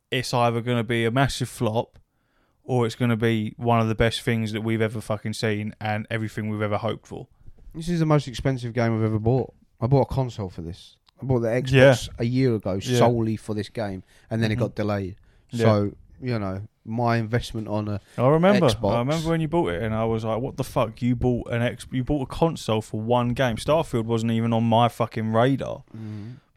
it's 0.10 0.34
either 0.34 0.62
going 0.62 0.78
to 0.78 0.86
be 0.86 1.04
a 1.04 1.12
massive 1.12 1.50
flop 1.50 2.00
or 2.64 2.86
it's 2.86 2.96
going 2.96 3.12
to 3.12 3.18
be 3.18 3.54
one 3.58 3.82
of 3.82 3.90
the 3.90 3.96
best 3.96 4.22
things 4.22 4.54
that 4.54 4.62
we've 4.62 4.82
ever 4.82 5.02
fucking 5.02 5.34
seen 5.34 5.76
and 5.82 6.08
everything 6.10 6.48
we've 6.48 6.62
ever 6.62 6.78
hoped 6.78 7.08
for. 7.08 7.28
This 7.76 7.90
is 7.90 8.00
the 8.00 8.06
most 8.06 8.30
expensive 8.30 8.72
game 8.72 8.98
I've 8.98 9.04
ever 9.04 9.20
bought. 9.20 9.54
I 9.82 9.88
bought 9.88 10.04
a 10.04 10.14
console 10.14 10.50
for 10.50 10.62
this. 10.62 10.96
I 11.24 11.28
bought 11.28 11.40
the 11.40 11.48
Xbox 11.50 12.10
a 12.20 12.26
year 12.26 12.56
ago 12.56 12.74
Yeah. 12.82 12.98
solely 13.00 13.36
for 13.38 13.54
this 13.56 13.70
game, 13.70 14.04
and 14.30 14.42
then 14.44 14.52
it 14.52 14.56
Mhm. 14.56 14.60
got 14.60 14.76
delayed. 14.76 15.16
Yeah. 15.50 15.66
So 15.66 15.92
you 16.22 16.40
know, 16.40 16.62
my 16.86 17.18
investment 17.18 17.68
on 17.68 17.88
a 17.90 18.00
I 18.18 18.28
remember. 18.28 18.68
Xbox. 18.70 18.96
I 18.96 19.00
remember 19.00 19.30
when 19.30 19.42
you 19.42 19.48
bought 19.50 19.72
it, 19.74 19.82
and 19.84 19.94
I 19.94 20.06
was 20.06 20.24
like, 20.24 20.40
"What 20.42 20.56
the 20.56 20.64
fuck? 20.64 21.02
You 21.02 21.16
bought 21.18 21.50
an 21.52 21.62
X? 21.62 21.86
You 21.92 22.04
bought 22.04 22.22
a 22.22 22.26
console 22.26 22.82
for 22.82 23.02
one 23.02 23.30
game? 23.30 23.58
Starfield 23.58 24.06
wasn't 24.06 24.32
even 24.32 24.54
on 24.54 24.64
my 24.64 24.88
fucking 24.88 25.34
radar." 25.34 25.84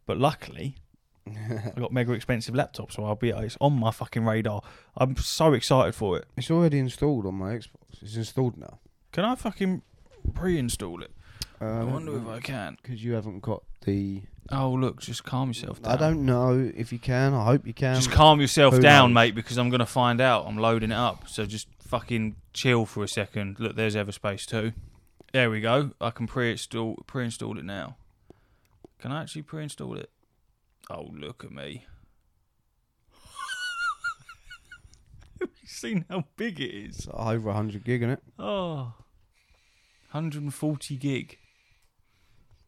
But 0.07 0.19
luckily, 0.19 0.77
I 1.27 1.73
got 1.81 1.93
mega 1.93 2.13
expensive 2.13 2.55
laptop, 2.55 2.93
so 2.93 3.05
I'll 3.05 3.17
be 3.17 3.31
it's 3.31 3.57
on 3.61 3.73
my 3.73 3.91
fucking 3.91 4.25
radar. 4.25 4.63
I'm 4.97 5.17
so 5.17 5.53
excited 5.53 5.97
for 5.97 6.17
it. 6.19 6.27
It's 6.37 6.51
already 6.51 6.79
installed 6.79 7.27
on 7.27 7.35
my 7.35 7.55
Xbox. 7.55 8.03
It's 8.03 8.15
installed 8.17 8.57
now. 8.57 8.79
Can 9.11 9.25
I 9.25 9.35
fucking 9.35 9.83
pre-install 10.35 11.03
it? 11.03 11.11
I 11.61 11.65
Um, 11.81 11.93
wonder 11.93 12.17
if 12.19 12.29
I 12.29 12.39
can. 12.41 12.77
because 12.83 13.03
you 13.03 13.15
haven't 13.15 13.41
got 13.41 13.63
the. 13.85 14.23
Oh 14.51 14.71
look, 14.71 15.01
just 15.01 15.25
calm 15.25 15.49
yourself 15.49 15.83
down. 15.83 15.93
I 15.93 15.97
don't 15.97 16.25
know 16.25 16.71
if 16.77 16.93
you 16.93 16.99
can. 16.99 17.35
I 17.35 17.45
hope 17.45 17.67
you 17.67 17.75
can. 17.75 17.97
Just 17.97 18.11
calm 18.11 18.41
yourself 18.41 18.75
who 18.75 18.81
down, 18.81 19.11
knows? 19.11 19.15
mate, 19.15 19.35
because 19.35 19.57
I'm 19.57 19.71
gonna 19.71 19.87
find 19.87 20.21
out. 20.21 20.47
I'm 20.47 20.57
loading 20.57 20.93
it 20.93 20.97
up, 20.97 21.29
so 21.29 21.47
just 21.47 21.69
fucking 21.81 22.37
chill 22.53 22.87
for 22.87 23.03
a 23.03 23.09
second. 23.09 23.59
Look, 23.59 23.77
there's 23.77 23.97
Everspace 23.97 24.47
2. 24.47 24.73
There 25.33 25.51
we 25.51 25.61
go. 25.61 25.91
I 26.01 26.11
can 26.11 26.27
pre-install 26.27 26.97
pre-install 27.07 27.59
it 27.59 27.65
now. 27.65 27.97
Can 29.01 29.13
I 29.13 29.23
actually 29.23 29.43
pre-install 29.43 29.97
it? 29.97 30.11
Oh, 30.89 31.11
look 31.13 31.45
at 31.45 31.51
me. 31.51 31.85
Have 35.41 35.51
you 35.61 35.69
seen 35.69 36.05
how 36.09 36.25
big 36.37 36.61
it 36.61 36.71
is? 36.71 36.99
It's 37.01 37.09
over 37.13 37.47
100 37.49 37.85
gig 37.85 38.03
in 38.03 38.11
it. 38.11 38.23
Oh, 38.39 38.95
140 40.13 40.97
gig. 40.97 41.39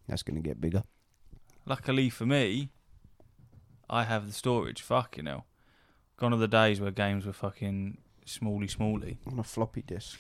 That's 0.08 0.22
going 0.22 0.40
to 0.40 0.46
get 0.46 0.60
bigger. 0.60 0.82
Luckily 1.68 2.08
for 2.08 2.24
me, 2.24 2.70
I 3.90 4.04
have 4.04 4.26
the 4.26 4.32
storage. 4.32 4.80
Fuck, 4.80 5.18
you 5.18 5.22
know. 5.22 5.44
Gone 6.16 6.32
are 6.32 6.38
the 6.38 6.48
days 6.48 6.80
where 6.80 6.90
games 6.90 7.26
were 7.26 7.34
fucking 7.34 7.98
smally, 8.24 8.74
smally. 8.74 9.18
On 9.30 9.38
a 9.38 9.44
floppy 9.44 9.82
disk. 9.82 10.18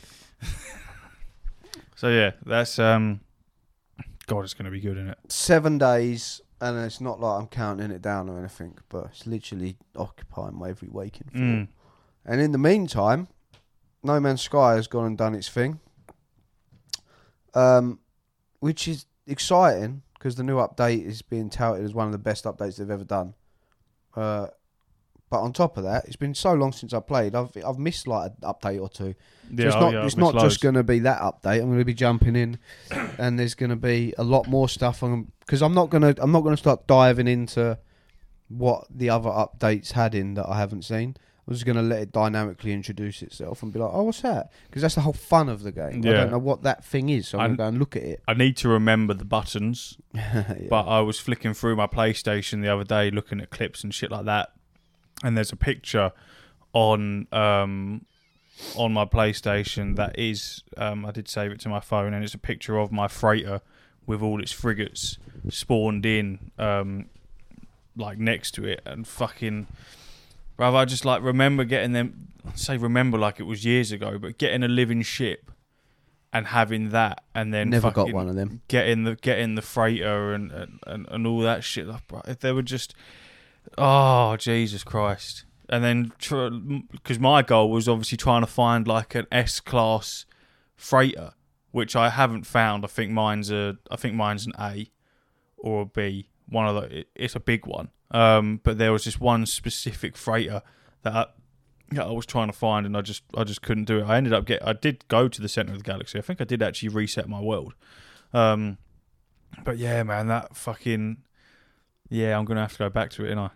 So 1.96 2.08
yeah, 2.10 2.32
that's 2.44 2.78
um. 2.78 3.20
God, 4.26 4.44
it's 4.44 4.52
gonna 4.52 4.70
be 4.70 4.80
good, 4.80 4.98
isn't 4.98 5.08
it? 5.08 5.18
Seven 5.28 5.78
days, 5.78 6.42
and 6.60 6.78
it's 6.84 7.00
not 7.00 7.18
like 7.18 7.40
I'm 7.40 7.48
counting 7.48 7.90
it 7.90 8.02
down 8.02 8.28
or 8.28 8.38
anything, 8.38 8.76
but 8.90 9.06
it's 9.06 9.26
literally 9.26 9.78
occupying 9.96 10.54
my 10.54 10.68
every 10.68 10.88
waking 10.90 11.28
thought. 11.32 11.40
Mm. 11.40 11.68
And 12.26 12.40
in 12.42 12.52
the 12.52 12.58
meantime, 12.58 13.28
No 14.02 14.20
Man's 14.20 14.42
Sky 14.42 14.74
has 14.74 14.86
gone 14.86 15.06
and 15.06 15.16
done 15.16 15.34
its 15.34 15.48
thing, 15.48 15.80
um, 17.54 18.00
which 18.60 18.86
is 18.86 19.06
exciting 19.26 20.02
because 20.18 20.34
the 20.34 20.42
new 20.42 20.56
update 20.56 21.04
is 21.04 21.22
being 21.22 21.50
touted 21.50 21.84
as 21.84 21.94
one 21.94 22.06
of 22.06 22.12
the 22.12 22.18
best 22.18 22.44
updates 22.44 22.76
they've 22.76 22.90
ever 22.90 23.04
done. 23.04 23.34
Uh, 24.14 24.48
but 25.30 25.40
on 25.40 25.52
top 25.52 25.76
of 25.76 25.84
that, 25.84 26.06
it's 26.06 26.16
been 26.16 26.34
so 26.34 26.54
long 26.54 26.72
since 26.72 26.94
I 26.94 27.00
played. 27.00 27.34
I've 27.34 27.50
I've 27.64 27.78
missed 27.78 28.06
like 28.06 28.32
an 28.42 28.48
update 28.48 28.80
or 28.80 28.88
two. 28.88 29.14
So 29.54 29.66
it's 29.66 29.76
oh, 29.76 29.80
not 29.80 29.92
yeah, 29.92 30.06
it's 30.06 30.16
not 30.16 30.34
missed 30.34 30.46
just 30.46 30.60
going 30.62 30.74
to 30.74 30.82
be 30.82 31.00
that 31.00 31.20
update. 31.20 31.60
I'm 31.60 31.66
going 31.66 31.78
to 31.78 31.84
be 31.84 31.94
jumping 31.94 32.34
in, 32.34 32.58
and 33.18 33.38
there's 33.38 33.54
going 33.54 33.70
to 33.70 33.76
be 33.76 34.14
a 34.16 34.24
lot 34.24 34.48
more 34.48 34.68
stuff. 34.68 35.02
Because 35.40 35.62
I'm 35.62 35.74
not 35.74 35.90
going 35.90 36.02
to 36.02 36.22
I'm 36.22 36.32
not 36.32 36.40
going 36.40 36.54
to 36.54 36.60
start 36.60 36.86
diving 36.86 37.28
into 37.28 37.78
what 38.48 38.86
the 38.90 39.10
other 39.10 39.28
updates 39.28 39.92
had 39.92 40.14
in 40.14 40.34
that 40.34 40.48
I 40.48 40.58
haven't 40.58 40.82
seen. 40.82 41.16
I'm 41.48 41.54
just 41.54 41.64
going 41.64 41.76
to 41.76 41.82
let 41.82 42.02
it 42.02 42.12
dynamically 42.12 42.74
introduce 42.74 43.22
itself 43.22 43.62
and 43.62 43.72
be 43.72 43.78
like, 43.78 43.90
oh, 43.90 44.02
what's 44.02 44.20
that? 44.20 44.52
Because 44.66 44.82
that's 44.82 44.96
the 44.96 45.00
whole 45.00 45.14
fun 45.14 45.48
of 45.48 45.62
the 45.62 45.72
game. 45.72 46.02
Yeah. 46.04 46.10
I 46.10 46.14
don't 46.18 46.30
know 46.32 46.38
what 46.38 46.62
that 46.64 46.84
thing 46.84 47.08
is, 47.08 47.26
so 47.26 47.38
I'm 47.38 47.42
I'm- 47.42 47.48
going 47.48 47.56
to 47.56 47.62
go 47.62 47.68
and 47.68 47.78
look 47.78 47.96
at 47.96 48.02
it. 48.02 48.22
I 48.28 48.34
need 48.34 48.56
to 48.58 48.68
remember 48.68 49.14
the 49.14 49.24
buttons, 49.24 49.96
Yeah. 50.14 50.54
but 50.68 50.82
I 50.86 51.00
was 51.00 51.18
flicking 51.18 51.54
through 51.54 51.76
my 51.76 51.86
PlayStation 51.86 52.60
the 52.60 52.68
other 52.68 52.84
day, 52.84 53.10
looking 53.10 53.40
at 53.40 53.48
clips 53.48 53.82
and 53.82 53.94
shit 53.94 54.10
like 54.10 54.26
that, 54.26 54.52
and 55.24 55.36
there's 55.36 55.50
a 55.50 55.56
picture 55.56 56.12
on 56.74 57.26
um 57.32 58.04
on 58.76 58.92
my 58.92 59.06
PlayStation 59.06 59.96
that 59.96 60.18
is 60.18 60.62
um 60.76 61.06
I 61.06 61.12
did 61.12 61.28
save 61.28 61.50
it 61.50 61.60
to 61.60 61.70
my 61.70 61.80
phone, 61.80 62.12
and 62.12 62.22
it's 62.22 62.34
a 62.34 62.38
picture 62.38 62.76
of 62.76 62.92
my 62.92 63.08
freighter 63.08 63.62
with 64.06 64.20
all 64.20 64.42
its 64.42 64.52
frigates 64.52 65.16
spawned 65.48 66.04
in 66.04 66.50
um 66.58 67.06
like 67.96 68.18
next 68.18 68.50
to 68.56 68.66
it, 68.66 68.82
and 68.84 69.06
fucking. 69.08 69.66
Brother, 70.58 70.76
I 70.76 70.84
just 70.84 71.06
like 71.06 71.22
remember 71.22 71.64
getting 71.64 71.92
them. 71.92 72.28
I 72.46 72.54
say 72.56 72.76
remember 72.76 73.16
like 73.16 73.40
it 73.40 73.44
was 73.44 73.64
years 73.64 73.90
ago, 73.92 74.18
but 74.18 74.36
getting 74.36 74.62
a 74.62 74.68
living 74.68 75.00
ship 75.02 75.50
and 76.32 76.48
having 76.48 76.90
that, 76.90 77.24
and 77.34 77.54
then 77.54 77.70
Never 77.70 77.90
got 77.90 78.02
fucking 78.02 78.14
one 78.14 78.28
of 78.28 78.34
them. 78.36 78.60
getting 78.68 79.04
the 79.04 79.14
getting 79.16 79.54
the 79.54 79.62
freighter 79.62 80.34
and 80.34 80.50
and, 80.52 80.78
and, 80.86 81.06
and 81.10 81.26
all 81.26 81.40
that 81.40 81.64
shit. 81.64 81.86
Like, 81.86 82.06
bro, 82.06 82.20
if 82.26 82.40
they 82.40 82.52
were 82.52 82.62
just, 82.62 82.94
oh 83.78 84.36
Jesus 84.36 84.82
Christ! 84.84 85.44
And 85.68 85.84
then 85.84 86.12
because 86.90 87.18
my 87.18 87.42
goal 87.42 87.70
was 87.70 87.88
obviously 87.88 88.18
trying 88.18 88.42
to 88.42 88.46
find 88.46 88.86
like 88.88 89.14
an 89.14 89.26
S 89.30 89.60
class 89.60 90.26
freighter, 90.76 91.32
which 91.70 91.94
I 91.94 92.10
haven't 92.10 92.44
found. 92.46 92.84
I 92.84 92.88
think 92.88 93.12
mine's 93.12 93.50
a 93.50 93.76
I 93.90 93.96
think 93.96 94.14
mine's 94.14 94.44
an 94.46 94.52
A 94.58 94.90
or 95.56 95.82
a 95.82 95.86
B. 95.86 96.30
One 96.48 96.66
of 96.66 96.74
the 96.74 96.98
it- 97.00 97.08
it's 97.14 97.36
a 97.36 97.40
big 97.40 97.64
one. 97.66 97.90
Um, 98.10 98.60
but 98.62 98.78
there 98.78 98.92
was 98.92 99.04
just 99.04 99.20
one 99.20 99.44
specific 99.46 100.16
freighter 100.16 100.62
that 101.02 101.14
I, 101.14 101.26
that 101.92 102.06
I 102.06 102.10
was 102.10 102.24
trying 102.26 102.48
to 102.48 102.52
find, 102.56 102.86
and 102.86 102.96
I 102.96 103.00
just 103.02 103.22
I 103.36 103.44
just 103.44 103.62
couldn't 103.62 103.84
do 103.84 103.98
it. 104.00 104.04
I 104.04 104.16
ended 104.16 104.32
up 104.32 104.44
get 104.46 104.66
I 104.66 104.72
did 104.72 105.06
go 105.08 105.28
to 105.28 105.40
the 105.42 105.48
center 105.48 105.72
of 105.72 105.78
the 105.78 105.84
galaxy. 105.84 106.18
I 106.18 106.22
think 106.22 106.40
I 106.40 106.44
did 106.44 106.62
actually 106.62 106.88
reset 106.90 107.28
my 107.28 107.40
world. 107.40 107.74
Um, 108.32 108.78
but 109.64 109.78
yeah, 109.78 110.02
man, 110.02 110.26
that 110.28 110.56
fucking 110.56 111.18
yeah, 112.08 112.38
I'm 112.38 112.44
gonna 112.46 112.60
have 112.62 112.72
to 112.72 112.78
go 112.78 112.88
back 112.90 113.10
to 113.10 113.24
it, 113.26 113.30
and 113.30 113.40
I 113.40 113.50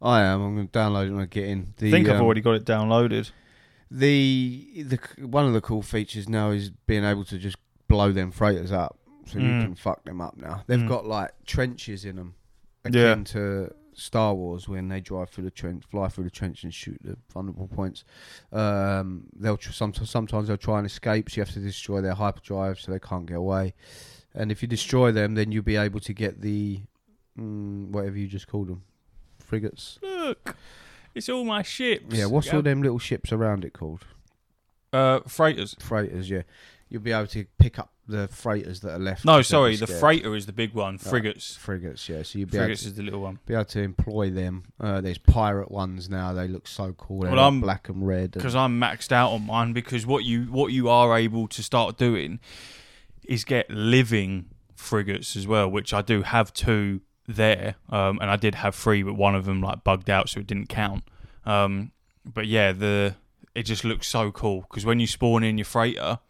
I 0.00 0.22
am. 0.22 0.40
I'm 0.42 0.54
going 0.54 0.68
to 0.68 0.78
download 0.78 1.08
it 1.08 1.10
when 1.12 1.22
I 1.22 1.26
get 1.26 1.44
in. 1.48 1.74
The, 1.78 1.90
think 1.90 2.08
I've 2.08 2.16
um, 2.16 2.22
already 2.22 2.40
got 2.40 2.52
it 2.52 2.64
downloaded. 2.64 3.32
The 3.90 4.84
the 4.84 5.26
one 5.26 5.46
of 5.46 5.54
the 5.54 5.60
cool 5.60 5.82
features 5.82 6.28
now 6.28 6.50
is 6.50 6.70
being 6.70 7.04
able 7.04 7.24
to 7.24 7.38
just 7.38 7.56
blow 7.88 8.12
them 8.12 8.30
freighters 8.30 8.70
up, 8.70 8.98
so 9.26 9.38
you 9.38 9.44
Mm. 9.46 9.62
can 9.62 9.74
fuck 9.74 10.04
them 10.04 10.20
up 10.20 10.36
now. 10.36 10.62
They've 10.66 10.78
Mm. 10.78 10.88
got 10.88 11.06
like 11.06 11.32
trenches 11.46 12.04
in 12.04 12.16
them, 12.16 12.34
Yeah. 12.88 13.12
akin 13.12 13.24
to 13.24 13.74
Star 13.98 14.34
Wars 14.34 14.68
when 14.68 14.88
they 14.88 15.00
drive 15.00 15.30
through 15.30 15.44
the 15.44 15.50
trench, 15.50 15.84
fly 15.90 16.08
through 16.08 16.24
the 16.24 16.30
trench, 16.30 16.62
and 16.62 16.72
shoot 16.72 16.98
the 17.02 17.16
vulnerable 17.32 17.68
points. 17.68 18.04
Um, 18.52 19.24
they'll 19.36 19.56
tr- 19.56 19.72
sometimes 19.72 20.10
sometimes 20.10 20.48
they'll 20.48 20.56
try 20.56 20.78
and 20.78 20.86
escape, 20.86 21.30
so 21.30 21.36
you 21.36 21.44
have 21.44 21.54
to 21.54 21.60
destroy 21.60 22.00
their 22.00 22.14
hyperdrive 22.14 22.80
so 22.80 22.92
they 22.92 22.98
can't 22.98 23.26
get 23.26 23.36
away. 23.36 23.74
And 24.34 24.52
if 24.52 24.62
you 24.62 24.68
destroy 24.68 25.10
them, 25.12 25.34
then 25.34 25.52
you'll 25.52 25.64
be 25.64 25.76
able 25.76 26.00
to 26.00 26.12
get 26.12 26.40
the 26.40 26.80
mm, 27.38 27.88
whatever 27.90 28.16
you 28.16 28.26
just 28.26 28.46
called 28.46 28.68
them, 28.68 28.82
frigates. 29.38 29.98
Look, 30.02 30.56
it's 31.14 31.28
all 31.28 31.44
my 31.44 31.62
ships. 31.62 32.14
Yeah, 32.14 32.26
what's 32.26 32.52
all 32.52 32.62
them 32.62 32.82
little 32.82 32.98
ships 32.98 33.32
around 33.32 33.64
it 33.64 33.72
called? 33.72 34.04
Uh, 34.92 35.20
freighters. 35.26 35.76
freighters, 35.80 36.30
yeah. 36.30 36.42
You'll 36.90 37.02
be 37.02 37.12
able 37.12 37.26
to 37.28 37.44
pick 37.58 37.78
up 37.78 37.92
the 38.06 38.28
freighters 38.28 38.80
that 38.80 38.92
are 38.94 38.98
left. 38.98 39.24
No, 39.24 39.42
sorry, 39.42 39.76
the 39.76 39.86
scared. 39.86 40.00
freighter 40.00 40.34
is 40.34 40.46
the 40.46 40.52
big 40.52 40.72
one. 40.72 40.94
Oh. 41.04 41.08
Frigates. 41.10 41.54
frigates, 41.56 42.08
yeah. 42.08 42.22
So 42.22 42.38
you'll 42.38 42.48
be 42.48 42.56
able, 42.56 42.68
to, 42.68 42.72
is 42.72 42.94
the 42.94 43.02
little 43.02 43.20
one. 43.20 43.38
be 43.44 43.52
able 43.52 43.66
to 43.66 43.82
employ 43.82 44.30
them. 44.30 44.64
Uh, 44.80 45.00
there's 45.02 45.18
pirate 45.18 45.70
ones 45.70 46.08
now. 46.08 46.32
They 46.32 46.48
look 46.48 46.66
so 46.66 46.94
cool. 46.94 47.20
They're 47.22 47.32
Well, 47.32 47.40
I'm- 47.44 47.60
black 47.60 47.88
and 47.90 48.06
red. 48.06 48.22
and- 48.22 48.32
because 48.32 48.54
I'm 48.54 48.80
maxed 48.80 49.12
out 49.12 49.32
on 49.32 49.44
mine. 49.44 49.74
Because 49.74 50.06
what 50.06 50.24
you 50.24 50.44
what 50.44 50.72
you 50.72 50.88
are 50.88 51.16
able 51.18 51.46
to 51.48 51.62
start 51.62 51.98
doing 51.98 52.40
is 53.24 53.44
get 53.44 53.70
living 53.70 54.46
frigates 54.74 55.36
as 55.36 55.46
well, 55.46 55.70
which 55.70 55.92
I 55.92 56.00
do 56.00 56.22
have 56.22 56.52
two 56.54 57.02
there, 57.26 57.74
um, 57.90 58.18
and 58.22 58.30
I 58.30 58.36
did 58.36 58.54
have 58.54 58.74
three, 58.74 59.02
but 59.02 59.12
one 59.14 59.34
of 59.34 59.44
them 59.44 59.60
like 59.60 59.84
bugged 59.84 60.08
out, 60.08 60.30
so 60.30 60.40
it 60.40 60.46
didn't 60.46 60.68
count. 60.70 61.04
Um, 61.44 61.92
but 62.24 62.46
yeah, 62.46 62.72
the 62.72 63.16
it 63.54 63.64
just 63.64 63.84
looks 63.84 64.06
so 64.06 64.30
cool 64.32 64.62
because 64.62 64.86
when 64.86 64.98
you 65.00 65.06
spawn 65.06 65.42
in 65.44 65.58
your 65.58 65.64
freighter, 65.66 66.20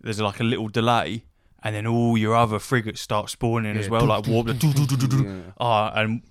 there's 0.00 0.20
like 0.20 0.40
a 0.40 0.44
little 0.44 0.68
delay, 0.68 1.24
and 1.62 1.74
then 1.74 1.86
all 1.86 2.16
your 2.16 2.34
other 2.34 2.58
frigates 2.58 3.00
start 3.00 3.30
spawning 3.30 3.76
as 3.76 3.88
well, 3.88 4.06
like 4.06 4.26
warp. 4.26 4.48
Yeah. 4.48 5.40
Ah, 5.58 5.92
and 5.94 6.22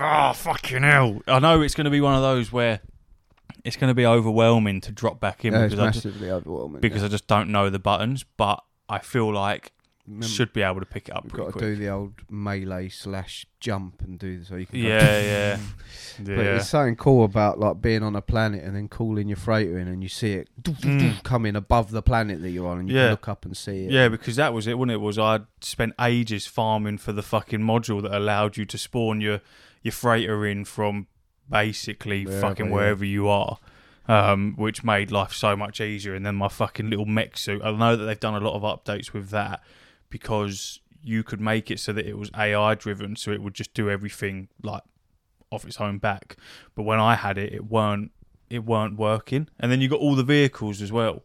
ah, 0.00 0.32
fucking 0.32 0.82
hell! 0.82 1.20
I 1.26 1.38
know 1.38 1.62
it's 1.62 1.74
going 1.74 1.86
to 1.86 1.90
be 1.90 2.00
one 2.00 2.14
of 2.14 2.22
those 2.22 2.52
where 2.52 2.80
it's 3.64 3.76
going 3.76 3.90
to 3.90 3.94
be 3.94 4.06
overwhelming 4.06 4.80
to 4.82 4.92
drop 4.92 5.20
back 5.20 5.44
in 5.44 5.52
Yeah, 5.52 5.64
it's 5.64 5.74
because 5.74 5.86
I 5.86 5.90
just, 5.90 6.04
massively 6.06 6.30
overwhelming. 6.30 6.80
because 6.80 7.02
I 7.02 7.08
just 7.08 7.26
don't 7.26 7.50
know 7.50 7.68
the 7.70 7.78
buttons. 7.78 8.24
But 8.36 8.62
I 8.88 8.98
feel 8.98 9.32
like 9.32 9.72
Remember, 10.06 10.26
should 10.26 10.52
be 10.52 10.62
able 10.62 10.80
to 10.80 10.86
pick 10.86 11.08
it 11.08 11.16
up 11.16 11.24
we've 11.24 11.32
got 11.32 11.46
to 11.46 11.52
quick. 11.52 11.62
do 11.64 11.76
the 11.76 11.88
old 11.88 12.12
melee 12.30 12.88
slash 12.88 13.44
jump 13.60 14.02
and 14.02 14.18
do 14.18 14.44
so 14.44 14.54
you 14.56 14.66
can. 14.66 14.80
go- 14.82 14.88
Yeah, 14.88 15.20
yeah, 15.22 15.58
But 16.20 16.28
yeah. 16.32 16.56
it's 16.56 16.68
something 16.68 16.94
cool 16.96 17.24
about 17.24 17.58
like 17.58 17.82
being 17.82 18.02
on 18.02 18.14
a 18.14 18.22
planet 18.22 18.62
and 18.64 18.76
then 18.76 18.88
calling 18.88 19.26
your 19.28 19.36
freighter 19.36 19.78
in 19.78 19.88
and 19.88 20.02
you 20.02 20.08
see 20.08 20.32
it 20.34 20.48
Mm. 20.62 21.22
coming 21.24 21.56
above 21.56 21.90
the 21.90 22.02
planet 22.02 22.40
that 22.42 22.50
you're 22.50 22.68
on 22.68 22.78
and 22.78 22.88
you 22.88 22.94
Yeah. 22.96 23.02
can 23.06 23.10
look 23.10 23.28
up 23.28 23.44
and 23.44 23.56
see 23.56 23.84
it. 23.86 23.90
Yeah, 23.90 24.08
because 24.08 24.36
that 24.36 24.52
was 24.54 24.66
it, 24.66 24.78
wasn't 24.78 24.92
it? 24.92 25.00
Was 25.00 25.18
I'd 25.18 25.46
spent 25.60 25.94
ages 26.00 26.46
farming 26.46 26.98
for 26.98 27.12
the 27.12 27.22
fucking 27.22 27.60
module 27.60 28.00
that 28.02 28.16
allowed 28.16 28.56
you 28.56 28.64
to 28.66 28.78
spawn 28.78 29.20
your 29.20 29.40
your 29.82 29.92
freighter 29.92 30.46
in 30.46 30.64
from 30.64 31.06
basically 31.50 32.24
Wherever, 32.26 32.40
fucking 32.40 32.66
yeah. 32.66 32.72
wherever 32.72 33.04
you 33.04 33.28
are, 33.28 33.58
um, 34.08 34.54
which 34.56 34.82
made 34.84 35.10
life 35.10 35.32
so 35.32 35.56
much 35.56 35.80
easier. 35.80 36.14
And 36.14 36.24
then 36.26 36.34
my 36.34 36.48
fucking 36.48 36.90
little 36.90 37.04
mech 37.06 37.36
suit. 37.36 37.62
I 37.64 37.70
know 37.72 37.96
that 37.96 38.04
they've 38.04 38.18
done 38.20 38.34
a 38.34 38.40
lot 38.44 38.54
of 38.54 38.62
updates 38.62 39.12
with 39.12 39.30
that 39.30 39.62
because 40.10 40.80
you 41.02 41.22
could 41.22 41.40
make 41.40 41.70
it 41.70 41.78
so 41.78 41.92
that 41.92 42.06
it 42.06 42.18
was 42.18 42.30
AI 42.36 42.74
driven, 42.74 43.16
so 43.16 43.30
it 43.30 43.42
would 43.42 43.54
just 43.54 43.74
do 43.74 43.88
everything 43.90 44.48
like 44.62 44.82
off 45.50 45.64
its 45.64 45.80
own 45.80 45.98
back. 45.98 46.36
But 46.74 46.82
when 46.82 46.98
I 46.98 47.14
had 47.14 47.38
it, 47.38 47.52
it 47.52 47.66
weren't 47.66 48.10
it 48.50 48.64
weren't 48.64 48.96
working. 48.96 49.48
And 49.58 49.70
then 49.70 49.80
you 49.80 49.88
got 49.88 50.00
all 50.00 50.14
the 50.14 50.24
vehicles 50.24 50.80
as 50.80 50.92
well. 50.92 51.24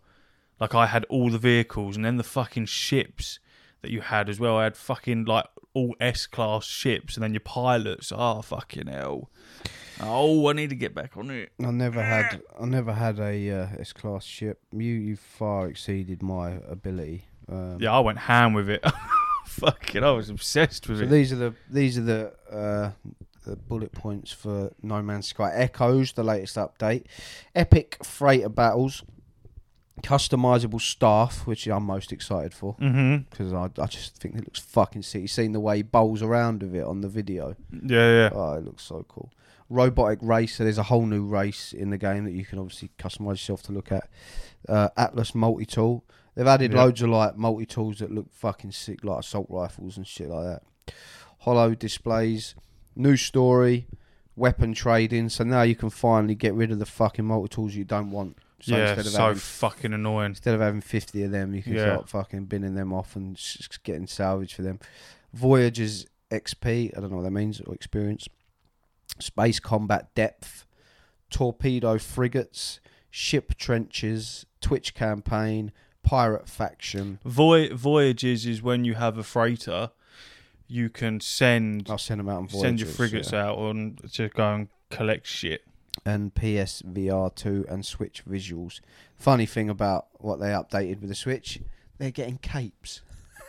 Like 0.59 0.75
I 0.75 0.87
had 0.87 1.05
all 1.05 1.29
the 1.29 1.37
vehicles 1.37 1.95
and 1.95 2.05
then 2.05 2.17
the 2.17 2.23
fucking 2.23 2.67
ships 2.67 3.39
that 3.81 3.91
you 3.91 4.01
had 4.01 4.29
as 4.29 4.39
well. 4.39 4.57
I 4.57 4.63
had 4.63 4.77
fucking 4.77 5.25
like 5.25 5.45
all 5.73 5.95
S 5.99 6.27
class 6.27 6.65
ships 6.65 7.15
and 7.15 7.23
then 7.23 7.33
your 7.33 7.41
pilots. 7.41 8.11
Oh 8.15 8.41
fucking 8.41 8.87
hell. 8.87 9.29
Oh, 9.99 10.49
I 10.49 10.53
need 10.53 10.69
to 10.69 10.75
get 10.75 10.95
back 10.95 11.15
on 11.15 11.29
it. 11.29 11.51
I 11.63 11.71
never 11.71 12.01
had 12.01 12.41
I 12.59 12.65
never 12.65 12.93
had 12.93 13.19
a 13.19 13.49
uh, 13.51 13.67
S 13.79 13.93
class 13.93 14.23
ship. 14.23 14.59
You 14.71 14.93
you 14.93 15.15
far 15.15 15.67
exceeded 15.67 16.21
my 16.23 16.59
ability. 16.67 17.25
Um, 17.49 17.77
Yeah, 17.79 17.91
I 17.93 17.99
went 17.99 18.17
ham 18.19 18.53
with 18.53 18.69
it. 18.69 18.83
fucking, 19.45 20.03
I 20.03 20.11
was 20.11 20.29
obsessed 20.29 20.87
with 20.89 20.99
So 20.99 21.03
it. 21.05 21.09
these 21.09 21.31
are 21.33 21.37
the 21.37 21.53
these 21.69 21.97
are 21.97 22.01
the 22.03 22.33
uh, 22.51 22.91
the 23.45 23.55
bullet 23.55 23.91
points 23.91 24.31
for 24.31 24.71
No 24.81 25.01
Man's 25.01 25.27
Sky 25.27 25.51
Echoes, 25.53 26.13
the 26.13 26.23
latest 26.23 26.55
update. 26.57 27.05
Epic 27.55 27.97
freighter 28.03 28.49
battles, 28.49 29.03
customizable 30.03 30.81
staff, 30.81 31.45
which 31.45 31.67
I'm 31.67 31.83
most 31.83 32.11
excited 32.11 32.53
for 32.53 32.75
Mm-hmm. 32.75 33.23
because 33.29 33.53
I, 33.53 33.69
I 33.81 33.87
just 33.87 34.15
think 34.17 34.35
it 34.35 34.43
looks 34.45 34.59
fucking 34.59 35.03
sick. 35.03 35.21
You've 35.21 35.31
seen 35.31 35.51
the 35.51 35.59
way 35.59 35.77
he 35.77 35.83
bowls 35.83 36.21
around 36.21 36.61
with 36.63 36.75
it 36.75 36.83
on 36.83 37.01
the 37.01 37.07
video. 37.09 37.55
Yeah, 37.71 38.09
yeah. 38.11 38.29
Oh, 38.33 38.53
it 38.53 38.65
looks 38.65 38.83
so 38.83 39.05
cool. 39.07 39.31
Robotic 39.69 40.19
race. 40.21 40.55
So 40.55 40.63
there's 40.63 40.77
a 40.77 40.83
whole 40.83 41.05
new 41.05 41.25
race 41.25 41.71
in 41.73 41.89
the 41.91 41.97
game 41.97 42.25
that 42.25 42.33
you 42.33 42.45
can 42.45 42.59
obviously 42.59 42.89
customize 42.99 43.31
yourself 43.33 43.63
to 43.63 43.71
look 43.71 43.91
at. 43.91 44.09
Uh, 44.67 44.89
Atlas 44.97 45.33
multi 45.35 45.65
tool. 45.65 46.03
They've 46.35 46.47
added 46.47 46.71
Yeah. 46.71 46.83
loads 46.83 47.01
of 47.01 47.09
like 47.09 47.35
multi 47.37 47.65
tools 47.65 47.99
that 47.99 48.11
look 48.11 48.31
fucking 48.31 48.71
sick, 48.71 49.03
like 49.03 49.19
assault 49.19 49.47
rifles 49.49 49.97
and 49.97 50.07
shit 50.07 50.29
like 50.29 50.45
that. 50.45 50.93
Hollow 51.39 51.75
displays. 51.75 52.55
New 52.95 53.17
story. 53.17 53.87
Weapon 54.35 54.73
trading. 54.73 55.29
So 55.29 55.43
now 55.43 55.61
you 55.63 55.75
can 55.75 55.89
finally 55.89 56.35
get 56.35 56.53
rid 56.53 56.71
of 56.71 56.79
the 56.79 56.85
fucking 56.85 57.25
multi 57.25 57.49
tools 57.53 57.75
you 57.75 57.83
don't 57.83 58.11
want. 58.11 58.37
So 58.61 58.77
yeah, 58.77 58.89
instead 58.93 59.05
of 59.07 59.11
so 59.11 59.19
having 59.19 59.37
fucking 59.39 59.93
annoying. 59.93 60.27
Instead 60.31 60.53
of 60.55 60.61
having 60.61 60.81
50 60.81 61.23
of 61.23 61.31
them, 61.31 61.53
you 61.55 61.63
can 61.63 61.73
Yeah. 61.73 61.93
start 61.95 62.09
fucking 62.09 62.45
binning 62.45 62.75
them 62.75 62.93
off 62.93 63.15
and 63.15 63.39
getting 63.83 64.05
salvage 64.07 64.53
for 64.53 64.61
them. 64.61 64.79
Voyages 65.33 66.05
XP, 66.29 66.91
I 66.95 66.99
don't 67.01 67.09
know 67.09 67.17
what 67.17 67.23
that 67.23 67.31
means, 67.31 67.59
or 67.61 67.73
experience. 67.73 68.27
Space 69.19 69.59
combat 69.59 70.13
depth. 70.15 70.65
Torpedo 71.29 71.97
frigates. 71.97 72.79
Ship 73.09 73.55
trenches. 73.57 74.45
Twitch 74.61 74.93
campaign. 74.93 75.71
Pirate 76.03 76.47
faction. 76.47 77.19
Voy- 77.23 77.73
voyages 77.73 78.45
is 78.45 78.61
when 78.61 78.85
you 78.85 78.95
have 78.95 79.17
a 79.17 79.23
freighter, 79.23 79.91
you 80.67 80.89
can 80.89 81.19
send 81.19 81.87
I'll 81.89 81.97
send 81.97 82.19
them 82.19 82.29
out 82.29 82.37
on 82.37 82.47
Voyages. 82.47 82.61
send 82.61 82.79
your 82.79 82.89
frigates 82.89 83.31
yeah. 83.31 83.47
out 83.47 83.57
on 83.57 83.97
to 84.13 84.29
go 84.29 84.53
and 84.53 84.69
collect 84.89 85.27
shit. 85.27 85.63
And 86.05 86.33
PSVR 86.33 87.35
2 87.35 87.65
and 87.69 87.85
Switch 87.85 88.23
visuals. 88.25 88.79
Funny 89.17 89.45
thing 89.45 89.69
about 89.69 90.07
what 90.13 90.39
they 90.39 90.47
updated 90.47 91.01
with 91.01 91.09
the 91.09 91.15
Switch, 91.15 91.59
they're 91.97 92.09
getting 92.09 92.37
capes. 92.37 93.01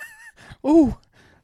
oh, 0.64 0.98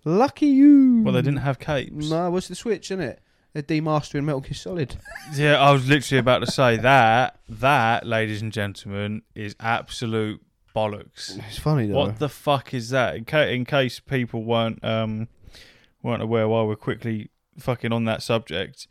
lucky 0.04 0.46
you. 0.46 1.02
Well, 1.04 1.14
they 1.14 1.22
didn't 1.22 1.38
have 1.38 1.58
capes. 1.58 2.10
No, 2.10 2.30
what's 2.30 2.48
the 2.48 2.54
Switch, 2.54 2.90
isn't 2.90 3.00
it? 3.00 3.20
They're 3.52 3.62
demastering 3.62 4.24
Metal 4.24 4.40
Gear 4.40 4.54
Solid. 4.54 4.96
Yeah, 5.34 5.60
I 5.60 5.72
was 5.72 5.86
literally 5.88 6.20
about 6.20 6.40
to 6.40 6.50
say 6.50 6.76
that. 6.78 7.38
That, 7.48 8.06
ladies 8.06 8.40
and 8.40 8.52
gentlemen, 8.52 9.22
is 9.34 9.54
absolute 9.60 10.42
bollocks. 10.78 11.38
It's 11.48 11.58
funny 11.58 11.86
though. 11.86 11.96
What 11.96 12.18
the 12.18 12.28
fuck 12.28 12.72
is 12.72 12.90
that? 12.90 13.16
In, 13.16 13.24
ca- 13.24 13.48
in 13.48 13.64
case 13.64 14.00
people 14.00 14.44
weren't 14.44 14.82
um 14.84 15.28
weren't 16.02 16.22
aware, 16.22 16.48
while 16.48 16.66
we're 16.66 16.76
quickly 16.76 17.30
fucking 17.58 17.92
on 17.92 18.04
that 18.04 18.22
subject, 18.22 18.86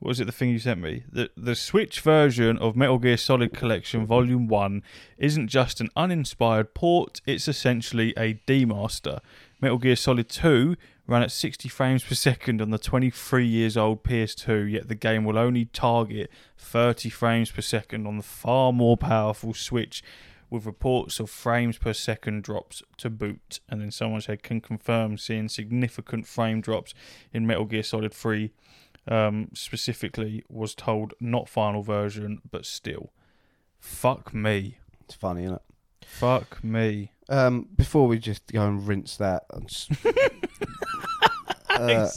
what 0.00 0.08
was 0.08 0.20
it? 0.20 0.24
The 0.26 0.32
thing 0.32 0.50
you 0.50 0.58
sent 0.58 0.80
me. 0.80 1.04
The 1.10 1.30
the 1.36 1.54
Switch 1.54 2.00
version 2.00 2.58
of 2.58 2.76
Metal 2.76 2.98
Gear 2.98 3.16
Solid 3.16 3.52
Collection 3.52 4.06
Volume 4.06 4.48
One 4.48 4.82
isn't 5.16 5.48
just 5.48 5.80
an 5.80 5.88
uninspired 5.96 6.74
port; 6.74 7.20
it's 7.26 7.48
essentially 7.48 8.12
a 8.16 8.34
demaster. 8.46 9.20
Metal 9.60 9.78
Gear 9.78 9.96
Solid 9.96 10.28
2 10.28 10.76
ran 11.08 11.22
at 11.22 11.32
60 11.32 11.68
frames 11.68 12.04
per 12.04 12.14
second 12.14 12.60
on 12.60 12.70
the 12.70 12.78
23 12.78 13.44
years 13.44 13.76
old 13.76 14.04
PS2, 14.04 14.70
yet 14.70 14.88
the 14.88 14.94
game 14.94 15.24
will 15.24 15.38
only 15.38 15.64
target 15.64 16.30
30 16.58 17.08
frames 17.08 17.50
per 17.50 17.62
second 17.62 18.06
on 18.06 18.18
the 18.18 18.22
far 18.22 18.72
more 18.72 18.96
powerful 18.96 19.54
Switch, 19.54 20.04
with 20.50 20.66
reports 20.66 21.20
of 21.20 21.30
frames 21.30 21.78
per 21.78 21.92
second 21.92 22.42
drops 22.42 22.82
to 22.98 23.10
boot. 23.10 23.60
And 23.68 23.80
then 23.80 23.90
someone 23.90 24.20
said, 24.20 24.42
can 24.42 24.60
confirm 24.60 25.18
seeing 25.18 25.48
significant 25.48 26.26
frame 26.26 26.60
drops 26.60 26.94
in 27.32 27.46
Metal 27.46 27.64
Gear 27.64 27.82
Solid 27.82 28.14
3. 28.14 28.52
Um, 29.06 29.48
specifically, 29.54 30.44
was 30.50 30.74
told 30.74 31.14
not 31.20 31.48
final 31.48 31.82
version, 31.82 32.42
but 32.50 32.66
still. 32.66 33.12
Fuck 33.78 34.34
me. 34.34 34.78
It's 35.04 35.14
funny, 35.14 35.44
isn't 35.44 35.56
it? 35.56 35.62
Fuck 36.04 36.62
me. 36.62 37.12
Um, 37.28 37.68
before 37.74 38.06
we 38.06 38.18
just 38.18 38.46
go 38.52 38.66
and 38.66 38.86
rinse 38.86 39.16
that, 39.16 39.44
uh, 41.70 42.08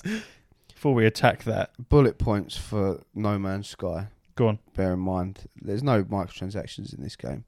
Before 0.67 0.93
we 0.93 1.05
attack 1.05 1.43
that, 1.43 1.71
bullet 1.89 2.17
points 2.17 2.57
for 2.57 3.01
No 3.13 3.37
Man's 3.37 3.69
Sky. 3.69 4.07
go 4.35 4.47
on. 4.47 4.59
Bear 4.75 4.93
in 4.93 4.99
mind, 4.99 5.41
there's 5.61 5.83
no 5.83 6.03
microtransactions 6.03 6.95
in 6.95 7.03
this 7.03 7.15
game. 7.15 7.43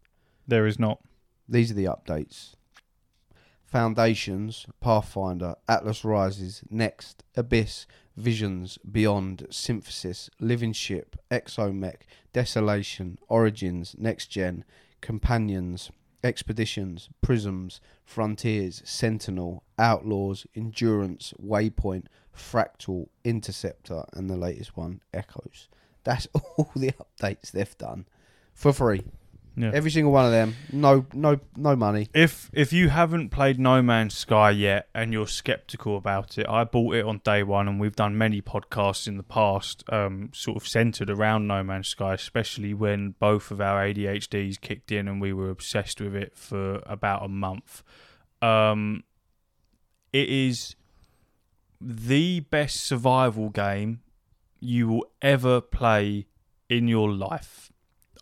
There 0.48 0.68
is 0.68 0.80
not. 0.80 1.00
These 1.48 1.72
are 1.72 1.76
the 1.76 1.86
updates. 1.86 2.56
Foundations, 3.66 4.66
Pathfinder, 4.82 5.56
Atlas 5.68 6.06
Rises, 6.06 6.64
Next, 6.70 7.24
Abyss, 7.36 7.88
Visions, 8.16 8.78
Beyond, 8.90 9.48
Synthesis, 9.50 10.30
Living 10.40 10.74
Ship, 10.74 11.16
Exomech, 11.32 12.02
Desolation, 12.34 13.18
Origins, 13.30 13.96
Next 13.98 14.28
Gen, 14.28 14.64
Companions, 15.02 15.90
Expeditions, 16.24 17.10
Prisms, 17.22 17.82
Frontiers, 18.06 18.82
Sentinel, 18.86 19.64
Outlaws, 19.80 20.46
Endurance, 20.56 21.34
Waypoint, 21.44 22.06
Fractal, 22.36 23.08
Interceptor, 23.24 24.04
and 24.14 24.30
the 24.30 24.38
latest 24.38 24.78
one, 24.78 25.02
Echoes. 25.14 25.68
That's 26.04 26.28
all 26.34 26.70
the 26.76 26.92
updates 26.92 27.52
they've 27.52 27.78
done 27.78 28.06
for 28.54 28.72
free. 28.72 29.04
Yeah. 29.56 29.72
Every 29.74 29.92
single 29.92 30.12
one 30.12 30.26
of 30.26 30.32
them. 30.32 30.56
No, 30.72 31.06
no, 31.14 31.40
no 31.56 31.76
money. 31.76 32.10
If 32.14 32.50
if 32.54 32.74
you 32.74 32.90
haven't 32.90 33.30
played 33.30 33.60
No 33.60 33.82
Man's 33.84 34.18
Sky 34.18 34.50
yet 34.50 34.90
and 34.96 35.14
you're 35.14 35.28
skeptical 35.28 35.96
about 35.96 36.38
it, 36.40 36.48
I 36.50 36.64
bought 36.64 36.96
it 36.96 37.06
on 37.06 37.22
day 37.24 37.44
one, 37.44 37.68
and 37.68 37.80
we've 37.80 37.96
done 37.96 38.18
many 38.18 38.42
podcasts 38.42 39.08
in 39.08 39.18
the 39.18 39.24
past, 39.24 39.84
um, 39.90 40.32
sort 40.34 40.58
of 40.58 40.68
centered 40.68 41.10
around 41.10 41.48
No 41.48 41.64
Man's 41.64 41.90
Sky, 41.90 42.16
especially 42.16 42.74
when 42.74 43.12
both 43.20 43.52
of 43.52 43.62
our 43.62 43.86
ADHDs 43.86 44.60
kicked 44.60 44.92
in 44.92 45.08
and 45.08 45.22
we 45.22 45.34
were 45.34 45.52
obsessed 45.52 46.02
with 46.02 46.16
it 46.16 46.36
for 46.36 46.82
about 46.88 47.24
a 47.24 47.30
month. 47.30 47.84
Um, 48.42 49.04
it 50.12 50.30
is 50.30 50.76
the 51.80 52.40
best 52.40 52.82
survival 52.82 53.50
game 53.50 54.02
you 54.60 54.88
will 54.88 55.12
ever 55.22 55.60
play 55.62 56.28
in 56.70 56.88
your 56.88 57.12
life. 57.12 57.73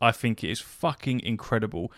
I 0.02 0.12
think 0.12 0.44
it 0.44 0.50
is 0.50 0.60
fucking 0.60 1.22
incredible. 1.22 1.92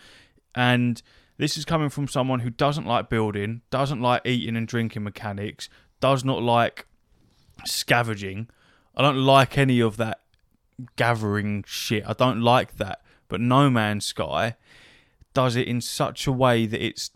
And 0.54 1.00
this 1.36 1.56
is 1.58 1.64
coming 1.64 1.88
from 1.88 2.06
someone 2.06 2.40
who 2.40 2.50
doesn't 2.50 2.86
like 2.86 3.08
building, 3.08 3.62
doesn't 3.70 4.00
like 4.00 4.22
eating 4.24 4.56
and 4.56 4.68
drinking 4.68 5.02
mechanics, 5.02 5.68
does 6.00 6.24
not 6.24 6.42
like 6.42 6.86
scavenging. 7.64 8.48
I 8.94 9.02
don't 9.02 9.24
like 9.24 9.58
any 9.58 9.80
of 9.80 9.96
that 9.96 10.20
gathering 10.96 11.64
shit. 11.66 12.04
I 12.06 12.12
don't 12.12 12.40
like 12.40 12.76
that. 12.76 13.00
But 13.28 13.40
No 13.40 13.70
Man's 13.70 14.04
Sky 14.04 14.56
does 15.32 15.56
it 15.56 15.66
in 15.66 15.80
such 15.80 16.26
a 16.26 16.32
way 16.32 16.66
that 16.66 16.84
it's 16.84 17.10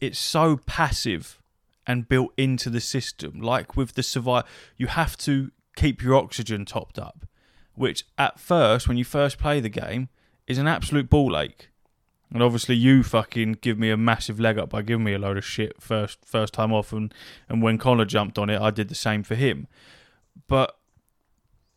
it's 0.00 0.18
so 0.18 0.58
passive 0.66 1.40
and 1.86 2.08
built 2.08 2.32
into 2.36 2.68
the 2.68 2.80
system. 2.80 3.40
Like 3.40 3.76
with 3.76 3.94
the 3.94 4.02
survive, 4.02 4.44
you 4.76 4.88
have 4.88 5.16
to 5.18 5.50
keep 5.76 6.02
your 6.02 6.14
oxygen 6.14 6.64
topped 6.64 6.98
up, 6.98 7.26
which 7.74 8.04
at 8.18 8.38
first, 8.38 8.88
when 8.88 8.96
you 8.96 9.04
first 9.04 9.38
play 9.38 9.60
the 9.60 9.68
game, 9.68 10.08
is 10.46 10.58
an 10.58 10.66
absolute 10.66 11.08
ball 11.08 11.38
ache. 11.38 11.68
And 12.32 12.42
obviously, 12.42 12.74
you 12.74 13.02
fucking 13.04 13.58
give 13.60 13.78
me 13.78 13.90
a 13.90 13.96
massive 13.96 14.40
leg 14.40 14.58
up 14.58 14.70
by 14.70 14.82
giving 14.82 15.04
me 15.04 15.14
a 15.14 15.18
load 15.18 15.36
of 15.36 15.44
shit 15.44 15.80
first 15.80 16.18
first 16.24 16.52
time 16.52 16.72
off, 16.72 16.92
and 16.92 17.14
and 17.48 17.62
when 17.62 17.78
Connor 17.78 18.04
jumped 18.04 18.38
on 18.38 18.50
it, 18.50 18.60
I 18.60 18.70
did 18.70 18.88
the 18.88 18.94
same 18.96 19.22
for 19.22 19.36
him. 19.36 19.68
But 20.48 20.76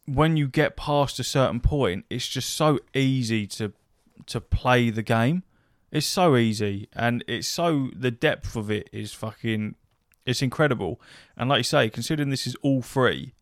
when 0.06 0.36
you 0.36 0.48
get 0.48 0.76
past 0.76 1.20
a 1.20 1.24
certain 1.24 1.60
point, 1.60 2.06
it's 2.10 2.28
just 2.28 2.56
so 2.56 2.80
easy 2.96 3.46
to 3.48 3.74
to 4.26 4.42
play 4.42 4.90
the 4.90 5.04
game. 5.04 5.44
It's 5.92 6.08
so 6.08 6.36
easy, 6.36 6.90
and 6.94 7.24
it's 7.28 7.48
so 7.48 7.90
the 7.96 8.12
depth 8.12 8.56
of 8.56 8.72
it 8.72 8.90
is 8.92 9.14
fucking, 9.14 9.76
it's 10.26 10.42
incredible. 10.42 11.00
And 11.38 11.50
like 11.50 11.60
you 11.60 11.64
say, 11.64 11.90
considering 11.90 12.30
this 12.30 12.48
is 12.48 12.56
all 12.62 12.82
free, 12.82 13.34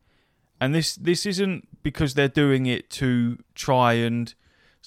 and 0.60 0.76
this 0.76 0.96
this 0.96 1.26
isn't 1.26 1.82
because 1.82 2.14
they're 2.14 2.28
doing 2.28 2.66
it 2.66 2.90
to 2.92 3.40
try 3.56 3.94
and 3.94 4.34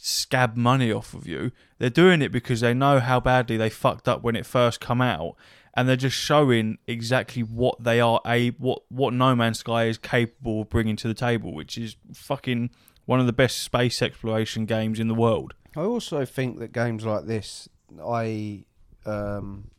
scab 0.07 0.57
money 0.57 0.93
off 0.93 1.15
of 1.15 1.27
you. 1.27 1.53
They're 1.79 1.91
doing 1.91 2.23
it 2.23 2.31
because 2.33 2.61
they 2.61 2.75
know 2.75 3.01
how 3.01 3.21
badly 3.21 3.57
they 3.57 3.71
fucked 3.71 4.09
up 4.09 4.23
when 4.23 4.37
it 4.37 4.47
first 4.47 4.81
come 4.81 5.01
out, 5.01 5.35
and 5.75 5.89
they're 5.89 5.97
just 5.97 6.17
showing 6.17 6.79
exactly 6.87 7.43
what 7.43 7.83
they 7.83 8.01
are 8.01 8.21
a 8.27 8.51
what 8.51 8.83
what 8.89 9.15
No 9.15 9.35
Man's 9.37 9.61
Sky 9.61 9.85
is 9.85 9.99
capable 9.99 10.63
of 10.63 10.69
bringing 10.69 10.97
to 10.97 11.09
the 11.09 11.15
table, 11.15 11.55
which 11.55 11.79
is 11.79 11.97
fucking 12.13 12.71
one 13.07 13.21
of 13.21 13.27
the 13.27 13.33
best 13.33 13.59
space 13.59 14.03
exploration 14.03 14.67
games 14.67 15.01
in 15.01 15.09
the 15.09 15.15
world. 15.15 15.55
I 15.77 15.81
also 15.83 16.25
think 16.25 16.59
that 16.59 16.73
games 16.73 17.05
like 17.07 17.27
this, 17.27 17.69
I 18.05 18.65
um, 19.07 19.71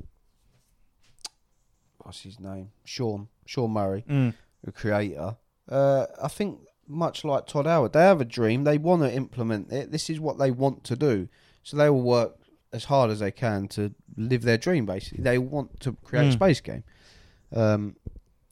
what's 2.00 2.22
his 2.22 2.40
name, 2.40 2.72
Sean 2.86 3.28
Sean 3.46 3.72
Murray, 3.72 4.04
Mm. 4.10 4.34
the 4.64 4.72
creator. 4.72 5.38
Uh, 5.68 6.06
I 6.22 6.28
think 6.28 6.62
much 6.90 7.24
like 7.24 7.46
Todd 7.48 7.66
Howard, 7.68 7.94
they 7.94 8.02
have 8.02 8.20
a 8.20 8.26
dream. 8.26 8.64
They 8.66 8.78
want 8.78 9.04
to 9.04 9.14
implement 9.14 9.72
it. 9.72 9.92
This 9.92 10.10
is 10.10 10.20
what 10.20 10.38
they 10.40 10.52
want 10.52 10.84
to 10.86 10.96
do. 10.96 11.30
So 11.64 11.78
they 11.78 11.90
will 11.90 12.02
work 12.02 12.36
as 12.74 12.86
hard 12.86 13.12
as 13.12 13.20
they 13.20 13.32
can 13.32 13.68
to 13.70 13.94
live 14.18 14.42
their 14.42 14.58
dream. 14.58 14.86
Basically, 14.86 15.24
they 15.24 15.38
want 15.38 15.80
to 15.82 15.94
create 16.04 16.26
a 16.26 16.30
Mm. 16.30 16.34
space 16.34 16.62
game. 16.62 16.84
Um, 17.54 17.96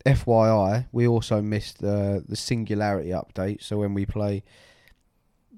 FYI, 0.06 0.86
we 0.92 1.08
also 1.08 1.42
missed 1.42 1.80
the 1.80 2.24
the 2.28 2.36
Singularity 2.36 3.10
update. 3.10 3.62
So 3.64 3.78
when 3.80 3.94
we 3.94 4.06
play 4.06 4.44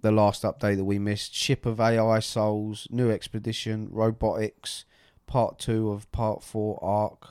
the 0.01 0.11
last 0.11 0.43
update 0.43 0.77
that 0.77 0.85
we 0.85 0.97
missed, 0.97 1.33
Ship 1.35 1.65
of 1.65 1.79
AI 1.79 2.19
Souls, 2.19 2.87
New 2.89 3.11
Expedition, 3.11 3.89
Robotics, 3.91 4.85
Part 5.27 5.59
Two 5.59 5.91
of 5.91 6.09
Part 6.11 6.41
Four 6.43 6.83
Arc 6.83 7.27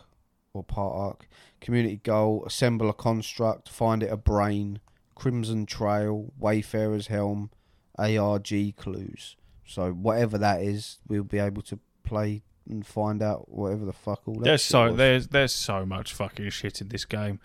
or 0.53 0.63
Part 0.63 0.95
Arc, 0.95 1.29
Community 1.61 1.97
Goal, 1.97 2.45
Assemble 2.47 2.89
a 2.89 2.93
Construct, 2.95 3.69
Find 3.69 4.03
It 4.03 4.13
a 4.13 4.17
Brain, 4.17 4.81
Crimson 5.19 5.67
Trail, 5.67 6.33
Wayfarer's 6.39 7.09
Helm, 7.09 7.51
ARG 7.99 8.77
Clues. 8.77 9.37
So 9.67 9.91
whatever 9.91 10.39
that 10.39 10.63
is, 10.63 10.99
we'll 11.09 11.25
be 11.25 11.41
able 11.41 11.63
to 11.63 11.79
play 12.05 12.45
and 12.69 12.87
find 12.87 13.21
out 13.21 13.51
whatever 13.51 13.85
the 13.85 13.93
fuck 13.93 14.23
all 14.27 14.35
that. 14.35 14.45
There's 14.45 14.63
so 14.63 14.89
was. 14.89 14.97
there's 14.97 15.29
there's 15.29 15.53
so 15.53 15.85
much 15.85 16.15
fucking 16.15 16.51
shit 16.51 16.81
in 16.81 16.89
this 16.89 17.05
game. 17.05 17.41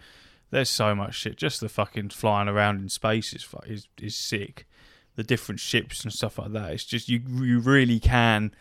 There's 0.51 0.69
so 0.69 0.93
much 0.93 1.15
shit. 1.15 1.35
Just 1.35 1.61
the 1.61 1.69
fucking 1.69 2.09
flying 2.09 2.47
around 2.47 2.79
in 2.79 2.89
space 2.89 3.33
is 3.33 3.47
is 3.65 3.87
is 3.99 4.15
sick. 4.15 4.67
The 5.15 5.23
different 5.23 5.59
ships 5.59 6.03
and 6.03 6.13
stuff 6.13 6.37
like 6.37 6.51
that. 6.51 6.71
It's 6.71 6.85
just 6.85 7.09
you 7.09 7.21
you 7.27 7.59
really 7.59 7.99
can 7.99 8.53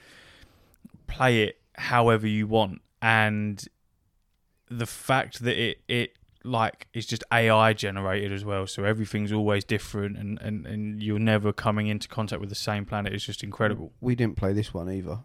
play 1.07 1.43
it 1.43 1.61
however 1.75 2.27
you 2.27 2.47
want, 2.47 2.81
and 3.03 3.63
the 4.71 4.87
fact 4.87 5.43
that 5.45 5.59
it 5.59 5.83
it 5.87 6.17
like 6.45 6.89
it's 6.93 7.07
just 7.07 7.25
AI 7.33 7.73
generated 7.73 8.33
as 8.33 8.45
well. 8.45 8.67
So 8.67 8.85
everything's 8.85 9.33
always 9.33 9.65
different, 9.65 10.17
and 10.17 10.41
and 10.41 10.67
and 10.67 11.03
you're 11.03 11.19
never 11.19 11.53
coming 11.53 11.87
into 11.87 12.09
contact 12.09 12.41
with 12.41 12.49
the 12.49 12.55
same 12.57 12.85
planet. 12.85 13.13
It's 13.13 13.25
just 13.25 13.43
incredible. 13.43 13.93
We 14.01 14.15
didn't 14.15 14.37
play 14.37 14.53
this 14.53 14.73
one 14.75 14.91
either. 14.91 15.21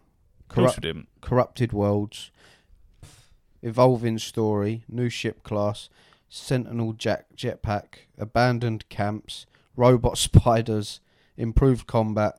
Corrupt, 0.48 0.78
we 0.78 0.80
didn't. 0.80 1.08
corrupted 1.20 1.72
worlds, 1.72 2.30
evolving 3.62 4.18
story, 4.18 4.84
new 4.88 5.10
ship 5.10 5.42
class, 5.42 5.90
Sentinel 6.28 6.94
jack 6.94 7.26
jetpack, 7.36 8.06
abandoned 8.16 8.88
camps, 8.88 9.46
robot 9.76 10.16
spiders, 10.28 11.00
improved 11.36 11.86
combat, 11.86 12.38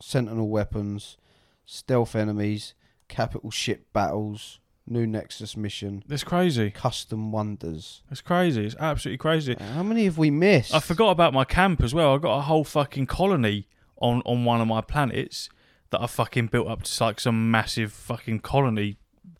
Sentinel 0.00 0.48
weapons, 0.48 1.16
stealth 1.64 2.16
enemies, 2.16 2.74
capital 3.08 3.50
ship 3.50 3.86
battles, 3.92 4.58
new 4.86 5.06
Nexus 5.06 5.56
mission, 5.56 6.02
It's 6.10 6.24
crazy. 6.24 6.70
custom 6.70 7.32
wonders. 7.32 8.02
It's 8.10 8.20
crazy. 8.20 8.66
It's 8.66 8.76
absolutely 8.78 9.18
crazy. 9.18 9.56
Uh, 9.56 9.64
how 9.72 9.82
many 9.82 10.04
have 10.04 10.18
we 10.18 10.30
missed? 10.30 10.74
I 10.74 10.80
forgot 10.80 11.10
about 11.10 11.32
my 11.32 11.44
camp 11.44 11.82
as 11.82 11.94
well. 11.94 12.14
I 12.14 12.18
got 12.18 12.36
a 12.38 12.42
whole 12.42 12.64
fucking 12.64 13.06
colony 13.06 13.68
on 13.96 14.20
on 14.26 14.44
one 14.44 14.60
of 14.60 14.68
my 14.68 14.80
planets 14.80 15.48
that 15.90 16.02
I 16.02 16.06
fucking 16.06 16.48
built 16.48 16.68
up 16.68 16.82
to 16.82 17.04
like 17.04 17.20
some 17.20 17.50
massive 17.50 17.92
fucking 17.92 18.40
colony 18.40 18.98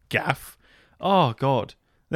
gaff. 0.09 0.57
Oh 1.01 1.35
god. 1.35 1.75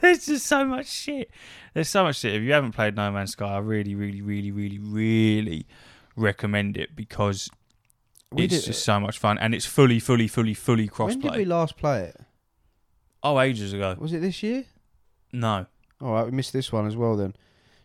There's 0.00 0.26
just 0.26 0.46
so 0.46 0.64
much 0.64 0.86
shit. 0.88 1.30
There's 1.72 1.88
so 1.88 2.02
much 2.02 2.18
shit. 2.18 2.34
If 2.34 2.42
you 2.42 2.52
haven't 2.52 2.72
played 2.72 2.96
No 2.96 3.10
Man's 3.12 3.32
Sky, 3.32 3.46
I 3.54 3.58
really, 3.58 3.94
really, 3.94 4.20
really, 4.20 4.50
really, 4.50 4.78
really 4.78 5.66
recommend 6.16 6.76
it 6.76 6.96
because 6.96 7.48
We 8.32 8.44
it's 8.44 8.54
did- 8.56 8.64
just 8.64 8.84
so 8.84 8.98
much 8.98 9.18
fun 9.18 9.38
and 9.38 9.54
it's 9.54 9.66
fully, 9.66 9.98
fully, 10.00 10.26
fully, 10.28 10.54
fully 10.54 10.86
When 10.88 11.20
did 11.20 11.30
we 11.36 11.44
crossplay. 11.44 11.46
last 11.46 11.76
play 11.76 12.02
it? 12.04 12.16
Oh, 13.22 13.38
ages 13.40 13.72
ago. 13.72 13.96
Was 13.98 14.12
it 14.12 14.20
this 14.20 14.42
year? 14.42 14.64
No. 15.32 15.66
All 16.00 16.12
right, 16.12 16.24
we 16.24 16.30
missed 16.30 16.52
this 16.52 16.72
one 16.72 16.86
as 16.86 16.96
well 16.96 17.16
then. 17.16 17.34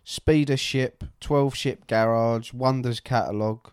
Speeder 0.03 0.55
ship, 0.57 1.03
12 1.19 1.55
ship 1.55 1.87
garage, 1.87 2.53
Wonders 2.53 2.99
catalogue, 2.99 3.71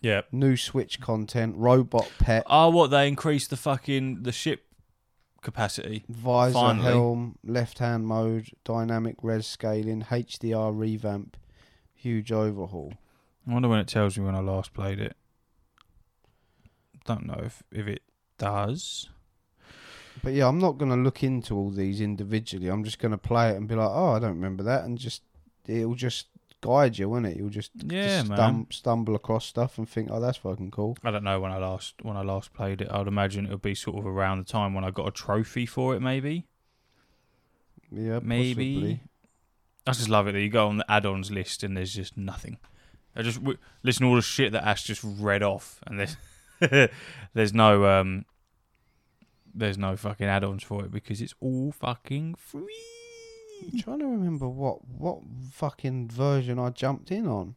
Yeah. 0.00 0.22
new 0.32 0.56
Switch 0.56 1.00
content, 1.00 1.56
robot 1.56 2.10
pet, 2.18 2.44
Oh, 2.46 2.70
what 2.70 2.90
they 2.90 3.08
increased 3.08 3.50
the 3.50 3.56
fucking 3.56 4.22
the 4.22 4.32
ship 4.32 4.64
capacity. 5.42 6.04
visor 6.08 6.54
finally. 6.54 6.84
helm, 6.92 7.38
left 7.44 7.78
hand 7.78 8.06
mode, 8.06 8.50
dynamic 8.64 9.16
res 9.22 9.46
scaling, 9.46 10.02
HDR 10.10 10.72
revamp, 10.72 11.36
huge 11.94 12.30
overhaul. 12.32 12.94
I 13.46 13.52
wonder 13.52 13.68
when 13.68 13.80
it 13.80 13.88
tells 13.88 14.16
me 14.16 14.24
when 14.24 14.36
I 14.36 14.40
last 14.40 14.72
played 14.72 15.00
it. 15.00 15.16
Don't 17.04 17.26
know 17.26 17.40
if, 17.44 17.62
if 17.72 17.88
it 17.88 18.02
does. 18.38 19.08
But 20.22 20.34
yeah, 20.34 20.46
I'm 20.46 20.58
not 20.58 20.78
going 20.78 20.90
to 20.90 20.96
look 20.96 21.22
into 21.24 21.56
all 21.56 21.70
these 21.70 22.00
individually. 22.00 22.68
I'm 22.68 22.84
just 22.84 22.98
going 23.00 23.12
to 23.12 23.18
play 23.18 23.50
it 23.50 23.56
and 23.56 23.66
be 23.66 23.74
like, 23.74 23.90
oh, 23.90 24.12
I 24.12 24.18
don't 24.20 24.34
remember 24.36 24.62
that, 24.64 24.84
and 24.84 24.96
just 24.98 25.22
it'll 25.66 25.94
just 25.96 26.28
guide 26.60 26.96
you, 26.96 27.08
won't 27.08 27.26
it? 27.26 27.36
You'll 27.36 27.48
just, 27.50 27.72
Yeah, 27.84 28.20
just 28.20 28.30
stum- 28.30 28.72
stumble 28.72 29.16
across 29.16 29.44
stuff 29.46 29.78
and 29.78 29.88
think, 29.88 30.10
oh, 30.12 30.20
that's 30.20 30.38
fucking 30.38 30.70
cool. 30.70 30.96
I 31.02 31.10
don't 31.10 31.24
know 31.24 31.40
when 31.40 31.50
I 31.50 31.58
last 31.58 31.94
when 32.02 32.16
I 32.16 32.22
last 32.22 32.54
played 32.54 32.80
it. 32.80 32.88
I'd 32.90 33.08
imagine 33.08 33.46
it'll 33.46 33.58
be 33.58 33.74
sort 33.74 33.98
of 33.98 34.06
around 34.06 34.38
the 34.38 34.44
time 34.44 34.74
when 34.74 34.84
I 34.84 34.90
got 34.92 35.08
a 35.08 35.10
trophy 35.10 35.66
for 35.66 35.94
it, 35.96 36.00
maybe. 36.00 36.46
Yeah, 37.90 38.20
Maybe. 38.22 38.74
possibly. 38.74 39.00
I 39.86 39.90
just 39.92 40.08
love 40.08 40.28
it 40.28 40.32
that 40.32 40.40
you 40.40 40.48
go 40.48 40.68
on 40.68 40.76
the 40.78 40.90
add-ons 40.90 41.30
list 41.30 41.62
and 41.64 41.76
there's 41.76 41.92
just 41.92 42.16
nothing. 42.16 42.58
I 43.14 43.22
just 43.22 43.38
w- 43.40 43.58
listen 43.82 44.04
to 44.04 44.08
all 44.10 44.14
the 44.16 44.22
shit 44.22 44.52
that 44.52 44.64
Ash 44.66 44.84
just 44.84 45.02
read 45.04 45.42
off, 45.42 45.80
and 45.86 45.98
there's 46.00 46.16
there's 47.34 47.52
no 47.52 47.84
um 47.86 48.24
there's 49.54 49.78
no 49.78 49.96
fucking 49.96 50.26
add-ons 50.26 50.62
for 50.62 50.84
it 50.84 50.90
because 50.90 51.20
it's 51.20 51.34
all 51.40 51.72
fucking 51.72 52.34
free. 52.36 52.74
I'm 53.72 53.78
trying 53.78 53.98
to 54.00 54.06
remember 54.06 54.48
what 54.48 54.84
what 54.88 55.18
fucking 55.52 56.08
version 56.08 56.58
I 56.58 56.70
jumped 56.70 57.10
in 57.10 57.26
on. 57.26 57.54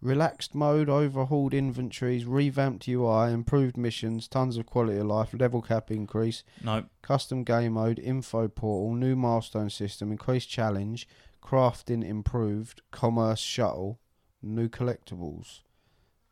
Relaxed 0.00 0.54
mode, 0.54 0.88
overhauled 0.88 1.52
inventories, 1.52 2.24
revamped 2.24 2.86
UI, 2.86 3.32
improved 3.32 3.76
missions, 3.76 4.28
tons 4.28 4.56
of 4.56 4.64
quality 4.64 4.98
of 4.98 5.06
life, 5.06 5.34
level 5.34 5.60
cap 5.60 5.90
increase, 5.90 6.44
Nope. 6.62 6.86
custom 7.02 7.42
game 7.42 7.72
mode, 7.72 7.98
info 7.98 8.46
portal, 8.46 8.94
new 8.94 9.16
milestone 9.16 9.70
system, 9.70 10.12
increased 10.12 10.48
challenge, 10.48 11.08
crafting 11.42 12.04
improved, 12.04 12.80
commerce 12.92 13.40
shuttle, 13.40 13.98
new 14.40 14.68
collectibles. 14.68 15.60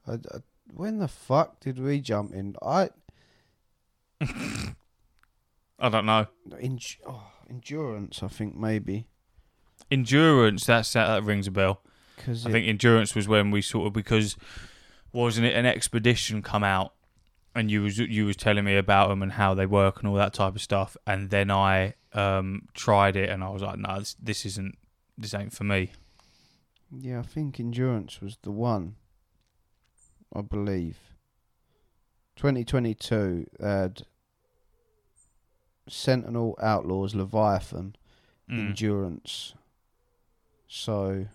I, 0.07 0.12
I- 0.14 0.43
when 0.73 0.99
the 0.99 1.09
fuck 1.09 1.61
did 1.61 1.79
we 1.79 2.01
jump 2.01 2.33
in? 2.35 2.57
I 2.61 2.91
I 5.79 5.89
don't 5.89 6.07
know. 6.07 6.27
in, 6.59 6.79
oh, 7.07 7.31
endurance, 7.51 8.23
I 8.23 8.29
think 8.29 8.57
maybe 8.57 9.07
Endurance. 9.91 10.64
That's 10.64 10.93
that, 10.95 11.07
that 11.07 11.23
rings 11.25 11.47
a 11.47 11.51
bell. 11.51 11.83
because 12.17 12.47
I 12.47 12.51
think 12.51 12.67
endurance 12.67 13.14
was 13.14 13.29
when 13.29 13.51
we 13.51 13.62
sort 13.62 13.87
of 13.87 13.93
because 13.93 14.37
wasn't 15.12 15.47
it 15.47 15.55
an 15.55 15.67
expedition 15.67 16.43
come 16.43 16.64
out 16.64 16.95
and 17.55 17.71
you 17.71 17.83
was 17.83 17.99
you 17.99 18.27
was 18.27 18.37
telling 18.37 18.64
me 18.64 18.77
about 18.77 19.09
them 19.09 19.23
and 19.23 19.33
how 19.33 19.55
they 19.55 19.67
work 19.67 19.99
and 20.01 20.09
all 20.09 20.17
that 20.17 20.33
type 20.35 20.57
of 20.57 20.62
stuff 20.62 20.97
and 21.07 21.31
then 21.31 21.51
I 21.51 21.95
um 22.12 22.69
tried 22.75 23.17
it 23.17 23.29
and 23.29 23.45
I 23.45 23.51
was 23.51 23.62
like 23.62 23.79
no 23.79 23.99
this, 23.99 24.17
this 24.21 24.47
isn't 24.47 24.77
this 25.17 25.35
ain't 25.35 25.53
for 25.53 25.64
me. 25.64 25.93
Yeah, 26.91 27.21
I 27.21 27.23
think 27.23 27.61
endurance 27.61 28.21
was 28.21 28.39
the 28.43 28.51
one. 28.51 28.97
I 30.35 30.41
believe. 30.43 30.99
2022 32.37 33.47
had 33.61 34.03
Sentinel 35.89 36.59
Outlaws 36.62 37.14
Leviathan 37.14 37.97
Mm. 38.49 38.68
Endurance. 38.68 39.55
So 40.68 41.26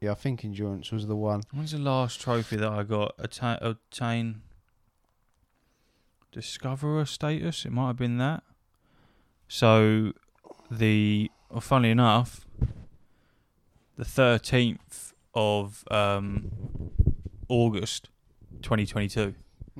yeah, 0.00 0.12
I 0.12 0.14
think 0.14 0.42
endurance 0.46 0.90
was 0.90 1.06
the 1.06 1.16
one. 1.16 1.42
When's 1.52 1.72
the 1.72 1.78
last 1.78 2.18
trophy 2.22 2.56
that 2.56 2.72
I 2.72 2.84
got? 2.84 3.14
Attain, 3.18 3.58
attain 3.60 4.40
discoverer 6.32 7.04
status. 7.04 7.66
It 7.66 7.72
might 7.72 7.88
have 7.88 7.96
been 7.96 8.16
that. 8.16 8.42
So 9.46 10.12
the 10.70 11.30
well, 11.50 11.60
funnily 11.60 11.90
enough, 11.90 12.46
the 13.96 14.04
thirteenth 14.06 15.12
of 15.34 15.84
um, 15.90 16.50
August, 17.48 18.08
twenty 18.62 18.86
twenty 18.86 19.08
two 19.08 19.34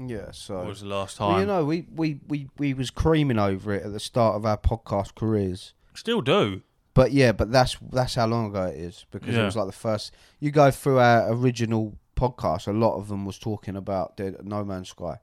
Yeah, 0.09 0.31
so 0.33 0.57
what 0.59 0.67
was 0.67 0.81
the 0.81 0.87
last 0.89 1.17
time. 1.17 1.29
well, 1.31 1.41
you 1.41 1.47
know, 1.47 1.65
we, 1.65 1.87
we, 1.95 2.21
we, 2.29 2.49
we 2.59 2.75
was 2.75 2.91
creaming 2.91 3.39
over 3.39 3.73
it 3.73 3.85
at 3.85 3.93
the 3.93 4.01
start 4.01 4.37
of 4.37 4.47
our 4.47 4.57
podcast 4.57 5.15
careers. 5.15 5.75
Still 5.95 6.21
do. 6.21 6.63
But 6.95 7.13
yeah, 7.13 7.33
but 7.33 7.53
that's 7.53 7.77
that's 7.93 8.15
how 8.17 8.27
long 8.27 8.47
ago 8.51 8.65
it 8.65 8.77
is 8.77 9.07
because 9.11 9.37
it 9.37 9.43
was 9.45 9.57
like 9.57 9.67
the 9.67 9.73
first. 9.73 10.13
You 10.41 10.51
go 10.51 10.71
through 10.71 10.99
our 10.99 11.33
original 11.33 11.97
podcast, 12.17 12.67
a 12.67 12.73
lot 12.73 12.97
of 12.97 13.09
them 13.09 13.25
was 13.25 13.39
talking 13.39 13.77
about 13.77 14.17
the 14.17 14.37
No 14.43 14.65
Man's 14.65 14.91
Sky. 14.91 15.19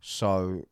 So 0.00 0.66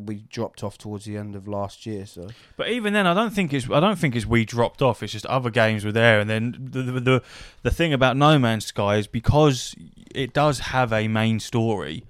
we 0.00 0.24
dropped 0.28 0.64
off 0.64 0.76
towards 0.76 1.04
the 1.04 1.16
end 1.16 1.36
of 1.36 1.46
last 1.46 1.86
year. 1.86 2.04
So 2.04 2.28
But 2.56 2.68
even 2.68 2.92
then, 2.92 3.06
I 3.06 3.14
don't 3.14 3.32
think 3.32 3.52
it's 3.52 3.70
I 3.70 3.80
don't 3.80 3.98
think 3.98 4.16
it's 4.16 4.26
we 4.26 4.44
dropped 4.44 4.82
off. 4.82 5.02
It's 5.02 5.12
just 5.12 5.26
other 5.26 5.50
games 5.50 5.84
were 5.84 5.92
there, 5.92 6.18
and 6.18 6.28
then 6.28 6.56
the 6.58 6.82
the 6.82 7.00
the, 7.00 7.22
the 7.62 7.70
thing 7.70 7.92
about 7.92 8.16
No 8.16 8.38
Man's 8.38 8.66
Sky 8.66 8.96
is 8.96 9.06
because 9.06 9.74
it 10.12 10.32
does 10.32 10.58
have 10.58 10.92
a 10.92 11.06
main 11.06 11.38
story, 11.38 12.04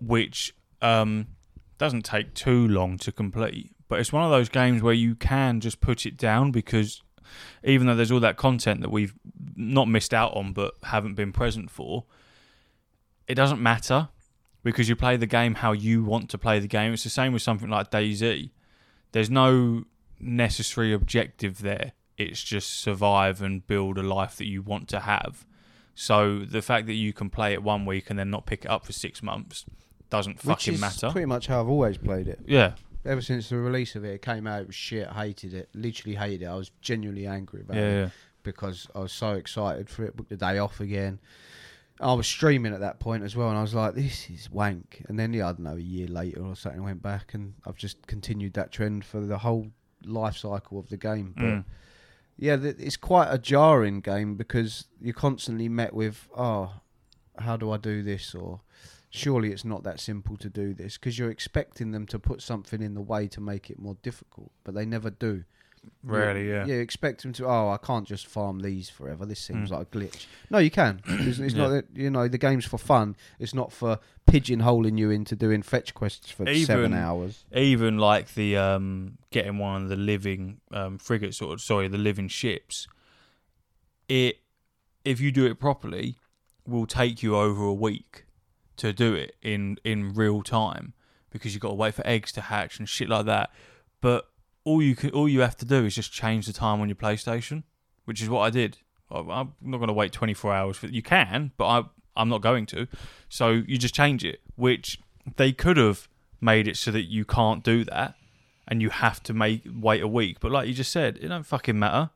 which 0.00 0.54
um, 0.80 1.28
doesn't 1.78 2.04
take 2.04 2.34
too 2.34 2.66
long 2.66 2.98
to 2.98 3.12
complete. 3.12 3.70
But 3.88 4.00
it's 4.00 4.12
one 4.12 4.24
of 4.24 4.30
those 4.30 4.48
games 4.48 4.82
where 4.82 4.94
you 4.94 5.14
can 5.14 5.60
just 5.60 5.80
put 5.80 6.04
it 6.04 6.16
down 6.16 6.50
because 6.50 7.02
even 7.62 7.86
though 7.86 7.94
there's 7.94 8.10
all 8.10 8.20
that 8.20 8.36
content 8.36 8.80
that 8.80 8.90
we've 8.90 9.14
not 9.54 9.86
missed 9.86 10.12
out 10.12 10.34
on 10.34 10.52
but 10.52 10.74
haven't 10.82 11.14
been 11.14 11.30
present 11.32 11.70
for, 11.70 12.04
it 13.28 13.34
doesn't 13.34 13.62
matter 13.62 14.08
because 14.62 14.88
you 14.88 14.96
play 14.96 15.16
the 15.16 15.26
game 15.26 15.54
how 15.54 15.72
you 15.72 16.04
want 16.04 16.30
to 16.30 16.38
play 16.38 16.58
the 16.58 16.68
game. 16.68 16.92
It's 16.92 17.04
the 17.04 17.10
same 17.10 17.32
with 17.32 17.42
something 17.42 17.68
like 17.68 17.90
DayZ. 17.90 18.50
There's 19.12 19.30
no 19.30 19.84
necessary 20.20 20.92
objective 20.92 21.60
there. 21.62 21.92
It's 22.16 22.42
just 22.42 22.80
survive 22.80 23.42
and 23.42 23.66
build 23.66 23.98
a 23.98 24.02
life 24.02 24.36
that 24.36 24.46
you 24.46 24.62
want 24.62 24.88
to 24.88 25.00
have. 25.00 25.46
So 25.94 26.40
the 26.40 26.62
fact 26.62 26.86
that 26.86 26.94
you 26.94 27.12
can 27.12 27.28
play 27.28 27.52
it 27.52 27.62
one 27.62 27.84
week 27.84 28.08
and 28.10 28.18
then 28.18 28.30
not 28.30 28.46
pick 28.46 28.64
it 28.64 28.70
up 28.70 28.86
for 28.86 28.92
six 28.92 29.22
months 29.22 29.64
doesn't 30.10 30.36
which 30.44 30.44
fucking 30.44 30.74
is 30.74 30.80
matter. 30.80 31.10
pretty 31.10 31.26
much 31.26 31.46
how 31.46 31.60
I've 31.60 31.68
always 31.68 31.98
played 31.98 32.28
it. 32.28 32.40
yeah, 32.46 32.74
Ever 33.04 33.20
since 33.20 33.48
the 33.48 33.56
release 33.56 33.96
of 33.96 34.04
it, 34.04 34.14
it 34.14 34.22
came 34.22 34.46
out. 34.46 34.62
It 34.62 34.66
was 34.68 34.76
shit. 34.76 35.08
Hated 35.08 35.54
it. 35.54 35.68
Literally 35.74 36.14
hated 36.14 36.42
it. 36.42 36.46
I 36.46 36.54
was 36.54 36.70
genuinely 36.80 37.26
angry 37.26 37.62
about 37.62 37.76
yeah, 37.76 37.82
it 37.82 38.00
yeah. 38.00 38.08
because 38.44 38.86
I 38.94 39.00
was 39.00 39.12
so 39.12 39.32
excited 39.32 39.88
for 39.90 40.04
it. 40.04 40.16
Booked 40.16 40.28
the 40.30 40.36
day 40.36 40.58
off 40.58 40.80
again. 40.80 41.18
I 42.00 42.14
was 42.14 42.26
streaming 42.26 42.72
at 42.74 42.80
that 42.80 42.98
point 42.98 43.22
as 43.22 43.36
well, 43.36 43.48
and 43.48 43.58
I 43.58 43.62
was 43.62 43.74
like, 43.74 43.94
"This 43.94 44.28
is 44.30 44.50
wank." 44.50 45.04
And 45.08 45.18
then, 45.18 45.32
yeah, 45.32 45.48
I 45.48 45.52
don't 45.52 45.60
know, 45.60 45.76
a 45.76 45.80
year 45.80 46.08
later 46.08 46.42
or 46.42 46.56
something, 46.56 46.80
I 46.80 46.84
went 46.84 47.02
back, 47.02 47.34
and 47.34 47.54
I've 47.64 47.76
just 47.76 48.06
continued 48.06 48.54
that 48.54 48.72
trend 48.72 49.04
for 49.04 49.20
the 49.20 49.38
whole 49.38 49.68
life 50.04 50.36
cycle 50.36 50.78
of 50.78 50.88
the 50.88 50.96
game. 50.96 51.32
But 51.36 51.44
Mm. 51.44 51.64
yeah, 52.36 52.56
th- 52.56 52.76
it's 52.78 52.96
quite 52.96 53.28
a 53.30 53.38
jarring 53.38 54.00
game 54.00 54.34
because 54.36 54.88
you're 55.00 55.14
constantly 55.14 55.68
met 55.68 55.94
with, 55.94 56.28
"Oh, 56.36 56.80
how 57.38 57.56
do 57.56 57.70
I 57.70 57.76
do 57.76 58.02
this?" 58.02 58.34
or 58.34 58.60
"Surely 59.10 59.52
it's 59.52 59.64
not 59.64 59.84
that 59.84 60.00
simple 60.00 60.36
to 60.38 60.48
do 60.50 60.74
this," 60.74 60.96
because 60.96 61.18
you're 61.18 61.30
expecting 61.30 61.92
them 61.92 62.06
to 62.06 62.18
put 62.18 62.42
something 62.42 62.82
in 62.82 62.94
the 62.94 63.00
way 63.02 63.28
to 63.28 63.40
make 63.40 63.70
it 63.70 63.78
more 63.78 63.96
difficult, 64.02 64.50
but 64.64 64.74
they 64.74 64.86
never 64.86 65.10
do. 65.10 65.44
Rarely, 66.04 66.48
yeah. 66.48 66.64
Yeah, 66.66 66.74
you 66.76 66.80
expect 66.80 67.22
them 67.22 67.32
to. 67.34 67.46
Oh, 67.46 67.68
I 67.70 67.76
can't 67.76 68.06
just 68.06 68.26
farm 68.26 68.60
these 68.60 68.88
forever. 68.90 69.24
This 69.24 69.38
seems 69.40 69.70
Mm. 69.70 69.72
like 69.72 69.82
a 69.82 69.98
glitch. 69.98 70.26
No, 70.50 70.58
you 70.58 70.70
can. 70.70 71.00
It's, 71.06 71.38
it's 71.38 71.54
not. 71.54 71.68
Yeah. 71.68 71.74
that 71.74 71.84
You 71.94 72.10
know, 72.10 72.26
the 72.28 72.38
game's 72.38 72.64
for 72.64 72.78
fun. 72.78 73.16
It's 73.38 73.54
not 73.54 73.72
for 73.72 73.98
pigeonholing 74.28 74.98
you 74.98 75.10
into 75.10 75.36
doing 75.36 75.62
fetch 75.62 75.94
quests 75.94 76.30
for 76.30 76.44
seven 76.54 76.92
hours. 76.94 77.44
Even 77.54 77.98
like 77.98 78.34
the 78.34 78.56
um, 78.56 79.18
getting 79.30 79.58
one 79.58 79.82
of 79.84 79.88
the 79.88 79.96
living 79.96 80.60
um, 80.72 80.98
frigates, 80.98 81.40
or 81.40 81.58
sorry, 81.58 81.88
the 81.88 81.98
living 81.98 82.28
ships. 82.28 82.86
It, 84.08 84.38
if 85.04 85.20
you 85.20 85.32
do 85.32 85.46
it 85.46 85.58
properly, 85.58 86.16
will 86.66 86.86
take 86.86 87.22
you 87.22 87.36
over 87.36 87.64
a 87.64 87.74
week 87.74 88.24
to 88.76 88.92
do 88.92 89.14
it 89.14 89.36
in 89.42 89.76
in 89.84 90.14
real 90.14 90.42
time 90.42 90.94
because 91.30 91.54
you've 91.54 91.62
got 91.62 91.68
to 91.68 91.74
wait 91.74 91.94
for 91.94 92.06
eggs 92.06 92.32
to 92.32 92.40
hatch 92.40 92.78
and 92.78 92.88
shit 92.88 93.08
like 93.08 93.26
that. 93.26 93.50
But 94.00 94.26
all 94.64 94.82
you 94.82 94.94
can, 94.94 95.10
all 95.10 95.28
you 95.28 95.40
have 95.40 95.56
to 95.58 95.64
do 95.64 95.84
is 95.84 95.94
just 95.94 96.12
change 96.12 96.46
the 96.46 96.52
time 96.52 96.80
on 96.80 96.88
your 96.88 96.96
PlayStation, 96.96 97.64
which 98.04 98.22
is 98.22 98.28
what 98.28 98.40
I 98.40 98.50
did. 98.50 98.78
I'm 99.10 99.52
not 99.60 99.76
going 99.76 99.88
to 99.88 99.92
wait 99.92 100.12
24 100.12 100.54
hours 100.54 100.76
for. 100.76 100.86
You 100.86 101.02
can, 101.02 101.52
but 101.56 101.66
I 101.66 101.84
I'm 102.16 102.28
not 102.28 102.42
going 102.42 102.66
to. 102.66 102.86
So 103.28 103.50
you 103.50 103.78
just 103.78 103.94
change 103.94 104.24
it, 104.24 104.40
which 104.56 104.98
they 105.36 105.52
could 105.52 105.76
have 105.76 106.08
made 106.40 106.66
it 106.68 106.76
so 106.76 106.90
that 106.90 107.02
you 107.02 107.24
can't 107.24 107.62
do 107.62 107.84
that, 107.84 108.14
and 108.68 108.82
you 108.82 108.90
have 108.90 109.22
to 109.24 109.34
make 109.34 109.62
wait 109.66 110.02
a 110.02 110.08
week. 110.08 110.40
But 110.40 110.52
like 110.52 110.68
you 110.68 110.74
just 110.74 110.92
said, 110.92 111.18
it 111.20 111.28
don't 111.28 111.46
fucking 111.46 111.78
matter. 111.78 112.10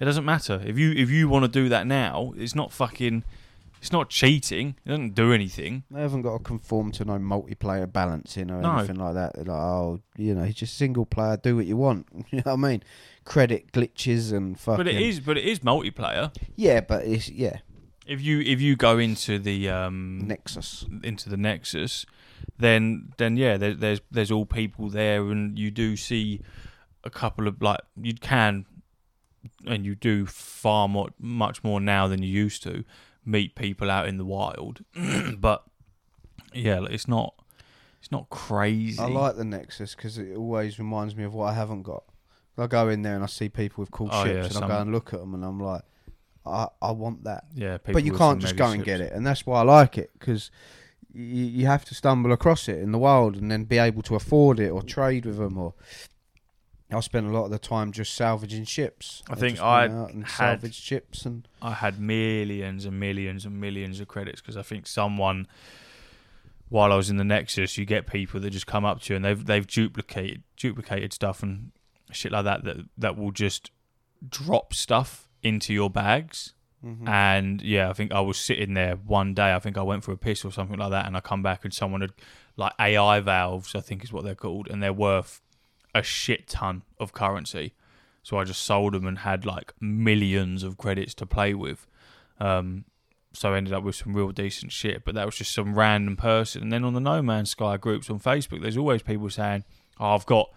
It 0.00 0.04
doesn't 0.04 0.24
matter 0.24 0.62
if 0.64 0.78
you 0.78 0.92
if 0.92 1.10
you 1.10 1.28
want 1.28 1.44
to 1.44 1.50
do 1.50 1.68
that 1.68 1.86
now. 1.86 2.32
It's 2.36 2.54
not 2.54 2.72
fucking. 2.72 3.24
It's 3.84 3.92
not 3.92 4.08
cheating. 4.08 4.76
It 4.86 4.88
doesn't 4.88 5.14
do 5.14 5.30
anything. 5.34 5.82
They 5.90 6.00
haven't 6.00 6.22
got 6.22 6.38
to 6.38 6.42
conform 6.42 6.90
to 6.92 7.04
no 7.04 7.18
multiplayer 7.18 7.92
balancing 7.92 8.50
or 8.50 8.62
No. 8.62 8.78
anything 8.78 8.96
like 8.96 9.12
that. 9.12 9.34
They're 9.34 9.44
like, 9.44 9.60
oh, 9.60 10.00
you 10.16 10.34
know, 10.34 10.42
it's 10.44 10.58
just 10.58 10.78
single 10.78 11.04
player. 11.04 11.36
Do 11.36 11.56
what 11.56 11.66
you 11.66 11.76
want. 11.76 12.06
You 12.30 12.38
know 12.38 12.54
what 12.54 12.64
I 12.66 12.70
mean? 12.70 12.82
Credit 13.26 13.72
glitches 13.72 14.32
and 14.32 14.58
fucking. 14.58 14.78
But 14.78 14.88
it 14.88 14.98
is. 14.98 15.20
But 15.20 15.36
it 15.36 15.44
is 15.44 15.58
multiplayer. 15.58 16.34
Yeah, 16.56 16.80
but 16.80 17.04
it's 17.04 17.28
yeah. 17.28 17.58
If 18.06 18.22
you 18.22 18.40
if 18.40 18.58
you 18.62 18.74
go 18.74 18.96
into 18.96 19.38
the 19.38 19.68
um 19.68 20.22
Nexus. 20.26 20.86
into 21.02 21.28
the 21.28 21.36
Nexus, 21.36 22.06
then 22.56 23.12
then 23.18 23.36
yeah, 23.36 23.58
there, 23.58 23.74
there's 23.74 24.00
there's 24.10 24.30
all 24.30 24.46
people 24.46 24.88
there, 24.88 25.20
and 25.30 25.58
you 25.58 25.70
do 25.70 25.94
see 25.96 26.40
a 27.04 27.10
couple 27.10 27.46
of 27.46 27.60
like 27.60 27.80
you 28.00 28.14
can, 28.14 28.64
and 29.66 29.84
you 29.84 29.94
do 29.94 30.24
far 30.24 30.88
more 30.88 31.10
much 31.18 31.62
more 31.62 31.80
now 31.80 32.08
than 32.08 32.22
you 32.22 32.30
used 32.30 32.62
to 32.62 32.82
meet 33.24 33.54
people 33.54 33.90
out 33.90 34.08
in 34.08 34.18
the 34.18 34.24
wild, 34.24 34.84
but 35.38 35.64
yeah, 36.52 36.80
like, 36.80 36.92
it's 36.92 37.08
not 37.08 37.34
it's 38.00 38.12
not 38.12 38.28
crazy. 38.30 39.00
I 39.00 39.06
like 39.06 39.36
the 39.36 39.44
Nexus 39.44 39.94
because 39.94 40.18
it 40.18 40.36
always 40.36 40.78
reminds 40.78 41.16
me 41.16 41.24
of 41.24 41.34
what 41.34 41.46
I 41.46 41.54
haven't 41.54 41.82
got. 41.82 42.04
I 42.56 42.66
go 42.68 42.88
in 42.88 43.02
there 43.02 43.14
and 43.14 43.24
I 43.24 43.26
see 43.26 43.48
people 43.48 43.82
with 43.82 43.90
cool 43.90 44.08
Oh, 44.12 44.24
ships, 44.24 44.50
yeah, 44.52 44.56
and 44.56 44.64
I 44.64 44.68
go 44.68 44.80
and 44.80 44.92
look 44.92 45.12
at 45.12 45.20
them, 45.20 45.34
and 45.34 45.44
I'm 45.44 45.58
like, 45.60 45.82
I 46.46 46.68
I 46.80 46.92
want 46.92 47.24
that. 47.24 47.44
yeah, 47.54 47.78
people 47.78 47.94
but 47.94 48.04
you 48.04 48.12
can't 48.12 48.40
just 48.40 48.56
go 48.56 48.66
and 48.66 48.84
get 48.84 49.00
it, 49.00 49.12
and 49.12 49.26
that's 49.26 49.44
why 49.46 49.60
I 49.60 49.62
like 49.62 49.98
it 49.98 50.10
because 50.18 50.50
you, 51.12 51.24
you 51.24 51.66
have 51.66 51.84
to 51.86 51.94
stumble 51.94 52.32
across 52.32 52.68
it 52.68 52.78
in 52.78 52.92
the 52.92 52.98
wild 52.98 53.36
and 53.36 53.50
then 53.50 53.64
be 53.64 53.78
able 53.78 54.02
to 54.02 54.14
afford 54.14 54.60
it 54.60 54.70
or 54.70 54.82
trade 54.82 55.26
with 55.26 55.38
them. 55.38 55.56
Or 55.58 55.74
I 56.94 57.00
spent 57.00 57.26
a 57.26 57.30
lot 57.30 57.44
of 57.44 57.50
the 57.50 57.58
time 57.58 57.92
just 57.92 58.14
salvaging 58.14 58.64
ships. 58.64 59.22
I 59.28 59.34
think 59.34 59.60
I 59.60 59.88
out 59.88 60.12
and 60.12 60.24
had- 60.24 60.30
salvaged 60.60 60.82
ships 60.82 61.24
and 61.26 61.46
I 61.62 61.72
had 61.72 61.98
millions 62.00 62.84
and 62.84 62.98
millions 63.00 63.44
and 63.44 63.60
millions 63.60 64.00
of 64.00 64.08
credits 64.08 64.40
because 64.40 64.56
I 64.56 64.62
think 64.62 64.86
someone, 64.86 65.46
while 66.68 66.92
I 66.92 66.96
was 66.96 67.10
in 67.10 67.16
the 67.16 67.24
Nexus, 67.24 67.76
you 67.78 67.84
get 67.84 68.06
people 68.06 68.40
that 68.40 68.50
just 68.50 68.66
come 68.66 68.84
up 68.84 69.00
to 69.02 69.12
you 69.12 69.16
and 69.16 69.24
they've 69.24 69.44
they've 69.44 69.66
duplicated 69.66 70.42
duplicated 70.56 71.12
stuff 71.12 71.42
and 71.42 71.72
shit 72.10 72.32
like 72.32 72.44
that 72.44 72.64
that 72.64 72.76
that 72.98 73.16
will 73.16 73.32
just 73.32 73.70
drop 74.28 74.72
stuff 74.74 75.28
into 75.42 75.72
your 75.74 75.90
bags. 75.90 76.54
Mhm. 76.84 77.08
And 77.08 77.62
yeah, 77.62 77.88
I 77.88 77.92
think 77.94 78.12
I 78.12 78.20
was 78.20 78.36
sitting 78.38 78.74
there 78.74 78.96
one 78.96 79.32
day. 79.34 79.54
I 79.54 79.58
think 79.58 79.78
I 79.78 79.82
went 79.82 80.04
for 80.04 80.12
a 80.12 80.18
piss 80.18 80.44
or 80.44 80.52
something 80.52 80.78
like 80.78 80.90
that, 80.90 81.06
and 81.06 81.16
I 81.16 81.20
come 81.20 81.42
back 81.42 81.64
and 81.64 81.72
someone 81.72 82.02
had 82.02 82.12
like 82.56 82.72
AI 82.78 83.20
valves, 83.20 83.74
I 83.74 83.80
think 83.80 84.04
is 84.04 84.12
what 84.12 84.22
they're 84.24 84.34
called, 84.34 84.68
and 84.70 84.82
they're 84.82 84.92
worth 84.92 85.40
a 85.94 86.02
shit 86.02 86.48
ton 86.48 86.82
of 86.98 87.12
currency. 87.12 87.72
So 88.22 88.38
I 88.38 88.44
just 88.44 88.62
sold 88.62 88.94
them 88.94 89.06
and 89.06 89.18
had 89.18 89.44
like 89.44 89.74
millions 89.80 90.62
of 90.62 90.78
credits 90.78 91.14
to 91.14 91.26
play 91.26 91.54
with. 91.54 91.86
Um, 92.40 92.84
so 93.32 93.52
I 93.52 93.56
ended 93.56 93.72
up 93.72 93.82
with 93.82 93.96
some 93.96 94.14
real 94.14 94.30
decent 94.30 94.72
shit. 94.72 95.04
But 95.04 95.14
that 95.14 95.26
was 95.26 95.36
just 95.36 95.52
some 95.52 95.74
random 95.74 96.16
person. 96.16 96.62
And 96.62 96.72
then 96.72 96.84
on 96.84 96.94
the 96.94 97.00
No 97.00 97.20
Man's 97.20 97.50
Sky 97.50 97.76
groups 97.76 98.08
on 98.08 98.20
Facebook, 98.20 98.62
there's 98.62 98.76
always 98.76 99.02
people 99.02 99.28
saying, 99.28 99.64
"Oh, 100.00 100.14
I've 100.14 100.24
got, 100.26 100.50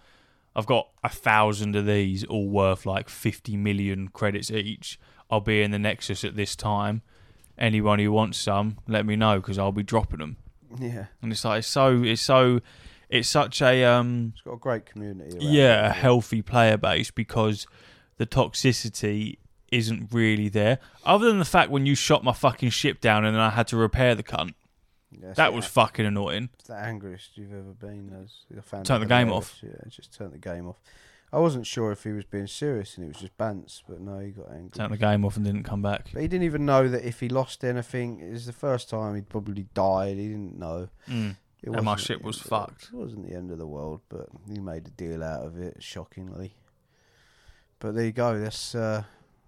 I've 0.56 0.66
got 0.66 0.88
a 1.04 1.08
thousand 1.08 1.76
of 1.76 1.86
these, 1.86 2.24
all 2.24 2.48
worth 2.48 2.86
like 2.86 3.08
50 3.08 3.56
million 3.56 4.08
credits 4.08 4.50
each. 4.50 4.98
I'll 5.30 5.40
be 5.40 5.60
in 5.62 5.70
the 5.72 5.78
Nexus 5.78 6.24
at 6.24 6.36
this 6.36 6.56
time. 6.56 7.02
Anyone 7.58 7.98
who 7.98 8.12
wants 8.12 8.38
some, 8.38 8.78
let 8.86 9.04
me 9.04 9.16
know 9.16 9.40
because 9.40 9.58
I'll 9.58 9.72
be 9.72 9.82
dropping 9.82 10.20
them." 10.20 10.36
yeah, 10.78 11.06
And 11.22 11.32
it's 11.32 11.44
like 11.44 11.60
it's 11.60 11.68
so, 11.68 12.02
it's 12.02 12.22
so, 12.22 12.60
it's 13.10 13.28
such 13.28 13.62
a 13.62 13.84
um, 13.84 14.32
it's 14.34 14.42
got 14.42 14.52
a 14.54 14.58
great 14.58 14.86
community. 14.86 15.36
around 15.38 15.52
yeah, 15.54 15.88
a 15.88 15.92
healthy 15.92 16.42
player 16.42 16.76
base 16.76 17.10
because 17.10 17.66
the 18.16 18.26
toxicity 18.26 19.38
isn't 19.70 20.08
really 20.12 20.48
there. 20.48 20.78
Other 21.04 21.26
than 21.28 21.38
the 21.38 21.44
fact 21.44 21.70
when 21.70 21.86
you 21.86 21.94
shot 21.94 22.24
my 22.24 22.32
fucking 22.32 22.70
ship 22.70 23.00
down 23.00 23.24
and 23.24 23.34
then 23.34 23.40
I 23.42 23.50
had 23.50 23.66
to 23.68 23.76
repair 23.76 24.14
the 24.14 24.22
cunt, 24.22 24.54
Yeah, 25.10 25.32
that 25.34 25.52
was 25.52 25.64
ang- 25.66 25.70
fucking 25.70 26.06
annoying. 26.06 26.48
it's 26.58 26.68
the 26.68 26.74
angriest 26.76 27.36
you've 27.36 27.52
ever 27.52 27.74
been. 27.78 28.10
As 28.24 28.62
I 28.72 28.82
Turn 28.82 29.00
the 29.00 29.06
game 29.06 29.30
off. 29.30 29.58
Yeah, 29.62 29.70
just 29.88 30.14
turn 30.14 30.30
the 30.30 30.38
game 30.38 30.66
off. 30.66 30.76
I 31.30 31.38
wasn't 31.38 31.66
sure 31.66 31.92
if 31.92 32.04
he 32.04 32.12
was 32.12 32.24
being 32.24 32.46
serious 32.46 32.96
and 32.96 33.04
it 33.04 33.08
was 33.08 33.18
just 33.18 33.36
bants, 33.36 33.82
but 33.86 34.00
no, 34.00 34.18
he 34.18 34.30
got 34.30 34.50
angry. 34.50 34.70
Turned 34.70 34.94
the 34.94 34.96
game 34.96 35.26
off 35.26 35.36
and 35.36 35.44
didn't 35.44 35.64
come 35.64 35.82
back. 35.82 36.08
But 36.14 36.22
he 36.22 36.28
didn't 36.28 36.44
even 36.44 36.64
know 36.64 36.88
that 36.88 37.06
if 37.06 37.20
he 37.20 37.28
lost 37.28 37.62
anything, 37.64 38.20
it 38.20 38.30
was 38.32 38.46
the 38.46 38.54
first 38.54 38.88
time 38.88 39.14
he'd 39.14 39.28
probably 39.28 39.66
died. 39.74 40.16
He 40.16 40.28
didn't 40.28 40.58
know. 40.58 40.88
Mm. 41.06 41.36
And 41.64 41.84
my 41.84 41.96
ship 41.96 42.22
was 42.22 42.40
the 42.40 42.48
fucked. 42.48 42.84
It 42.84 42.94
wasn't 42.94 43.28
the 43.28 43.34
end 43.34 43.50
of 43.50 43.58
the 43.58 43.66
world, 43.66 44.00
but 44.08 44.28
he 44.50 44.60
made 44.60 44.86
a 44.86 44.90
deal 44.90 45.24
out 45.24 45.44
of 45.44 45.58
it, 45.58 45.82
shockingly. 45.82 46.54
But 47.80 47.94
there 47.94 48.04
you 48.04 48.12
go. 48.12 48.38
That's 48.38 48.74
uh, 48.74 49.04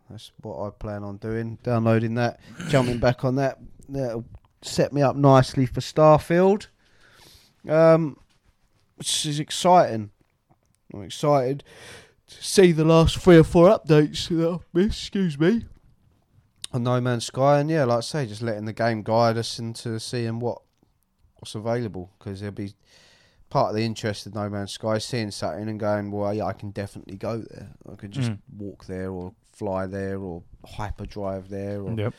that's 0.09 0.33
what 0.43 0.67
I 0.67 0.71
plan 0.71 1.05
on 1.05 1.19
doing. 1.19 1.59
Downloading 1.63 2.15
that, 2.15 2.41
jumping 2.69 2.99
back 2.99 3.25
on 3.25 3.37
that. 3.37 3.59
That'll 3.89 4.25
set 4.63 4.93
me 4.93 5.03
up 5.03 5.17
nicely 5.17 5.67
for 5.67 5.81
Starfield. 5.81 6.67
Um, 7.69 8.17
which 8.97 9.27
is 9.27 9.39
exciting. 9.39 10.11
I'm 10.93 11.03
excited 11.03 11.63
to 12.27 12.45
see 12.45 12.73
the 12.73 12.85
last 12.85 13.19
three 13.19 13.39
or 13.39 13.45
four 13.45 13.69
updates 13.69 14.29
that 14.29 14.49
I've 14.49 14.67
missed. 14.73 15.01
Excuse 15.01 15.39
me. 15.39 15.67
On 16.73 16.83
No 16.85 17.01
Man's 17.01 17.27
Sky, 17.27 17.59
and 17.61 17.69
yeah, 17.69 17.85
like 17.85 17.99
I 17.99 18.01
say, 18.01 18.27
just 18.27 18.43
letting 18.43 18.65
the 18.65 18.73
game 18.73 19.03
guide 19.03 19.37
us 19.37 19.59
into 19.59 19.99
seeing 19.99 20.39
what 20.39 20.63
what's 21.41 21.55
available 21.55 22.11
because 22.19 22.41
there'll 22.41 22.55
be 22.55 22.75
part 23.49 23.71
of 23.71 23.77
the 23.77 23.83
interest 23.85 24.27
of 24.27 24.35
No 24.35 24.49
Man's 24.49 24.73
Sky 24.73 24.99
seeing 24.99 25.31
something 25.31 25.69
and 25.69 25.81
going, 25.81 26.11
well, 26.13 26.33
yeah, 26.33 26.45
I 26.45 26.53
can 26.53 26.71
definitely 26.71 27.17
go 27.17 27.39
there. 27.39 27.71
I 27.91 27.97
could 27.97 28.13
just 28.13 28.31
Mm. 28.31 28.39
walk 28.57 28.85
there 28.87 29.11
or 29.11 29.33
fly 29.53 29.87
there 29.87 30.21
or 30.21 30.43
hyperdrive 30.65 31.49
there, 31.49 31.81
or, 31.83 31.95
Yep. 31.99 32.15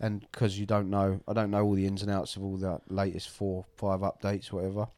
and 0.00 0.20
because 0.20 0.58
you 0.58 0.66
don't 0.66 0.90
know, 0.90 1.20
I 1.28 1.32
don't 1.32 1.50
know 1.50 1.62
all 1.64 1.74
the 1.74 1.86
ins 1.86 2.02
and 2.02 2.10
outs 2.10 2.34
of 2.36 2.42
all 2.42 2.56
the 2.56 2.80
latest 2.88 3.28
four, 3.30 3.64
five 3.76 4.00
updates, 4.00 4.50
whatever. 4.50 4.88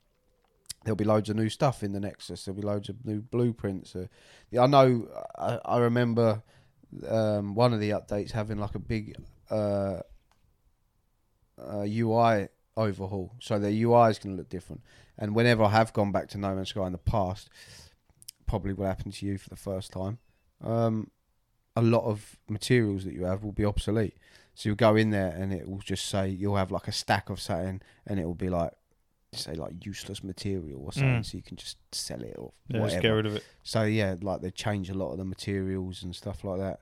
There'll 0.85 0.97
be 0.97 1.05
loads 1.05 1.29
of 1.29 1.37
new 1.37 1.49
stuff 1.51 1.83
in 1.83 1.93
the 1.93 2.01
Nexus. 2.01 2.45
There'll 2.45 2.61
be 2.61 2.67
loads 2.67 2.89
of 2.89 3.05
new 3.05 3.21
blueprints. 3.21 3.95
Uh, 3.97 4.07
I 4.59 4.67
know. 4.67 5.09
I, 5.37 5.59
I 5.65 5.79
remember 5.79 6.43
um, 7.09 7.55
one 7.55 7.75
of 7.75 7.81
the 7.81 7.91
updates 7.91 8.31
having 8.31 8.59
like 8.59 8.77
a 8.77 8.79
big 8.79 9.17
uh, 9.51 10.01
uh, 11.59 11.85
UI 11.87 12.49
overhaul, 12.77 13.33
so 13.41 13.59
the 13.59 13.71
UI 13.83 14.11
is 14.11 14.19
going 14.19 14.35
to 14.37 14.39
look 14.41 14.49
different. 14.49 14.83
And 15.19 15.35
whenever 15.35 15.65
I 15.65 15.71
have 15.71 15.93
gone 15.93 16.13
back 16.13 16.29
to 16.31 16.39
No 16.39 16.55
Man's 16.55 16.69
Sky 16.71 16.87
in 16.87 16.93
the 16.93 16.99
past, 16.99 17.49
probably 18.47 18.73
will 18.75 18.87
happen 18.87 19.11
to 19.13 19.27
you 19.27 19.39
for 19.39 19.49
the 19.49 19.57
first 19.57 19.93
time. 19.93 20.19
Um, 20.63 21.11
a 21.75 21.83
lot 21.83 22.05
of 22.05 22.37
materials 22.49 23.05
that 23.05 23.15
you 23.15 23.25
have 23.25 23.43
will 23.45 23.53
be 23.53 23.65
obsolete. 23.65 24.17
So 24.55 24.69
you'll 24.71 24.77
go 24.77 24.97
in 24.97 25.11
there 25.11 25.29
and 25.37 25.53
it 25.53 25.69
will 25.69 25.79
just 25.81 26.07
say 26.07 26.29
you'll 26.29 26.57
have 26.57 26.71
like 26.71 26.89
a 26.89 26.93
stack 26.93 27.29
of 27.31 27.41
something, 27.41 27.81
and 28.07 28.21
it 28.21 28.25
will 28.25 28.35
be 28.35 28.49
like 28.49 28.73
say 29.33 29.53
like 29.55 29.85
useless 29.85 30.25
material 30.25 30.81
or 30.83 30.93
something, 30.93 31.21
Mm. 31.21 31.25
so 31.27 31.37
you 31.37 31.43
can 31.43 31.57
just 31.59 31.77
sell 31.93 32.23
it 32.23 32.35
or 32.39 32.53
Yeah, 32.69 32.81
whatever. 32.81 33.03
get 33.03 33.09
rid 33.11 33.27
of 33.27 33.37
it. 33.37 33.45
So 33.63 33.83
yeah, 33.83 34.15
like 34.23 34.41
they 34.41 34.51
change 34.51 34.89
a 34.89 34.95
lot 34.95 35.13
of 35.13 35.19
the 35.19 35.25
materials 35.27 36.03
and 36.03 36.15
stuff 36.17 36.43
like 36.45 36.59
that. 36.59 36.81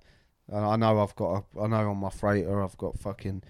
And 0.49 0.65
I 0.65 0.77
know 0.77 1.01
I've 1.03 1.17
got, 1.17 1.45
a, 1.57 1.61
I 1.63 1.67
know 1.67 1.91
on 1.91 1.97
my 1.97 2.11
freighter 2.11 2.63
I've 2.63 2.77
got 2.77 2.99
fucking 2.99 3.43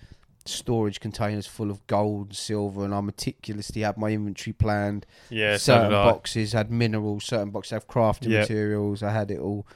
storage 0.46 1.00
containers 1.00 1.46
full 1.46 1.70
of 1.70 1.86
gold, 1.86 2.26
and 2.28 2.36
silver, 2.36 2.84
and 2.84 2.94
I 2.94 3.00
meticulously 3.00 3.82
had 3.82 3.96
my 3.96 4.10
inventory 4.10 4.52
planned. 4.52 5.06
Yeah, 5.30 5.56
certain 5.56 5.94
I. 5.94 6.04
boxes 6.10 6.52
had 6.52 6.70
minerals, 6.70 7.24
certain 7.24 7.50
boxes 7.50 7.70
have 7.72 7.88
crafting 7.88 8.28
Yep. 8.30 8.40
materials. 8.42 9.02
I 9.02 9.10
had 9.12 9.30
it 9.30 9.38
all, 9.38 9.66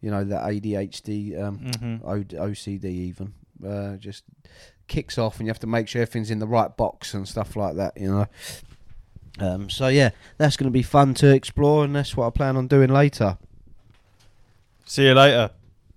you 0.00 0.10
know, 0.10 0.24
the 0.24 0.36
ADHD, 0.36 1.36
um, 1.36 1.58
Mhm. 1.58 2.04
O- 2.04 2.44
OCD 2.46 2.84
even 2.86 3.32
uh, 3.66 3.96
just 3.96 4.22
kicks 4.86 5.18
off, 5.18 5.38
and 5.38 5.46
you 5.46 5.50
have 5.50 5.58
to 5.60 5.66
make 5.66 5.88
sure 5.88 6.00
everything's 6.02 6.30
in 6.30 6.38
the 6.38 6.46
right 6.46 6.76
box 6.76 7.12
and 7.14 7.26
stuff 7.26 7.56
like 7.56 7.74
that. 7.76 7.96
You 8.00 8.08
know. 8.10 8.26
Um, 9.40 9.70
so 9.70 9.88
yeah, 9.88 10.10
that's 10.36 10.56
going 10.56 10.66
to 10.66 10.72
be 10.72 10.82
fun 10.82 11.14
to 11.14 11.34
explore, 11.34 11.84
and 11.84 11.94
that's 11.94 12.16
what 12.16 12.26
I 12.26 12.30
plan 12.30 12.56
on 12.56 12.66
doing 12.68 12.90
later. 12.90 13.38
See 14.84 15.04
you 15.06 15.14
later. 15.14 15.50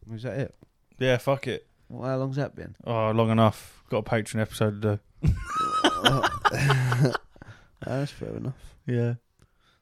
Was 0.08 0.24
that 0.24 0.38
it? 0.40 0.56
Yeah, 1.00 1.18
fuck 1.18 1.48
it. 1.48 1.66
Well, 1.90 2.10
how 2.10 2.18
long's 2.18 2.36
that 2.36 2.56
been? 2.56 2.76
Oh, 2.86 3.12
long 3.12 3.30
enough. 3.32 3.81
Got 3.92 4.08
a 4.08 4.10
Patreon 4.10 4.40
episode 4.40 4.82
to 4.82 5.00
do. 5.22 5.34
That's 7.86 8.10
fair 8.10 8.38
enough. 8.38 8.56
Yeah. 8.88 9.16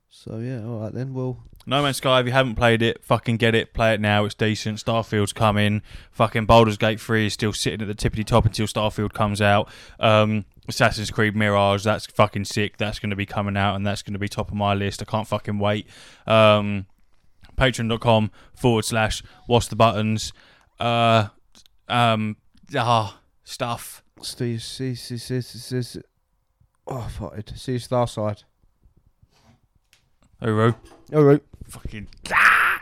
So 0.10 0.39
yeah, 0.39 0.66
all 0.66 0.80
right 0.80 0.91
then. 0.91 1.14
Well, 1.14 1.43
No 1.68 1.84
Man's 1.84 1.97
Sky, 1.97 2.20
if 2.20 2.26
you 2.26 2.32
haven't 2.32 2.55
played 2.55 2.82
it, 2.82 3.03
fucking 3.03 3.38
get 3.38 3.53
it. 3.53 3.72
Play 3.72 3.93
it 3.93 4.01
now. 4.01 4.26
It's 4.26 4.34
decent. 4.34 4.80
Starfield's 4.80 5.32
coming. 5.32 5.84
Fucking 6.10 6.47
Baldur's 6.47 6.80
Gate 6.80 6.99
3 6.99 7.28
is 7.28 7.34
still 7.34 7.53
sitting 7.53 7.88
at 7.88 7.88
the 7.88 7.93
tippity 7.93 8.26
top 8.26 8.47
until 8.47 8.66
Starfield 8.66 9.14
comes 9.14 9.43
out. 9.43 9.70
Um, 9.99 10.45
Assassin's 10.68 11.12
Creed 11.12 11.36
Mirage, 11.36 11.84
that's 11.84 12.07
fucking 12.07 12.45
sick. 12.45 12.78
That's 12.78 12.97
going 12.97 13.12
to 13.12 13.16
be 13.16 13.28
coming 13.28 13.57
out 13.57 13.76
and 13.76 13.86
that's 13.86 14.01
going 14.01 14.14
to 14.14 14.20
be 14.20 14.28
top 14.28 14.47
of 14.49 14.55
my 14.55 14.74
list. 14.74 15.03
I 15.03 15.05
can't 15.05 15.28
fucking 15.28 15.60
wait. 15.60 15.86
Um, 16.26 16.88
Patreon.com 17.60 18.32
forward 18.55 18.86
slash 18.86 19.22
what's 19.45 19.68
the 19.68 19.76
buttons. 19.76 20.34
Uh, 20.80 21.28
um, 21.88 22.38
ah, 22.76 23.19
stuff. 23.50 24.04
Steve, 24.22 24.62
see, 24.62 24.95
see, 24.95 25.18
see, 25.18 25.41
see, 25.41 25.82
see, 25.82 26.02
oh, 26.88 27.00
I 27.00 27.08
farted. 27.08 27.58
See 27.58 27.74
you 27.74 27.80
star 27.80 28.08
side. 28.08 28.43
Uru. 30.41 30.74
All 31.14 31.24
right. 31.24 31.41
Fucking. 31.68 32.08
Ah! 32.32 32.80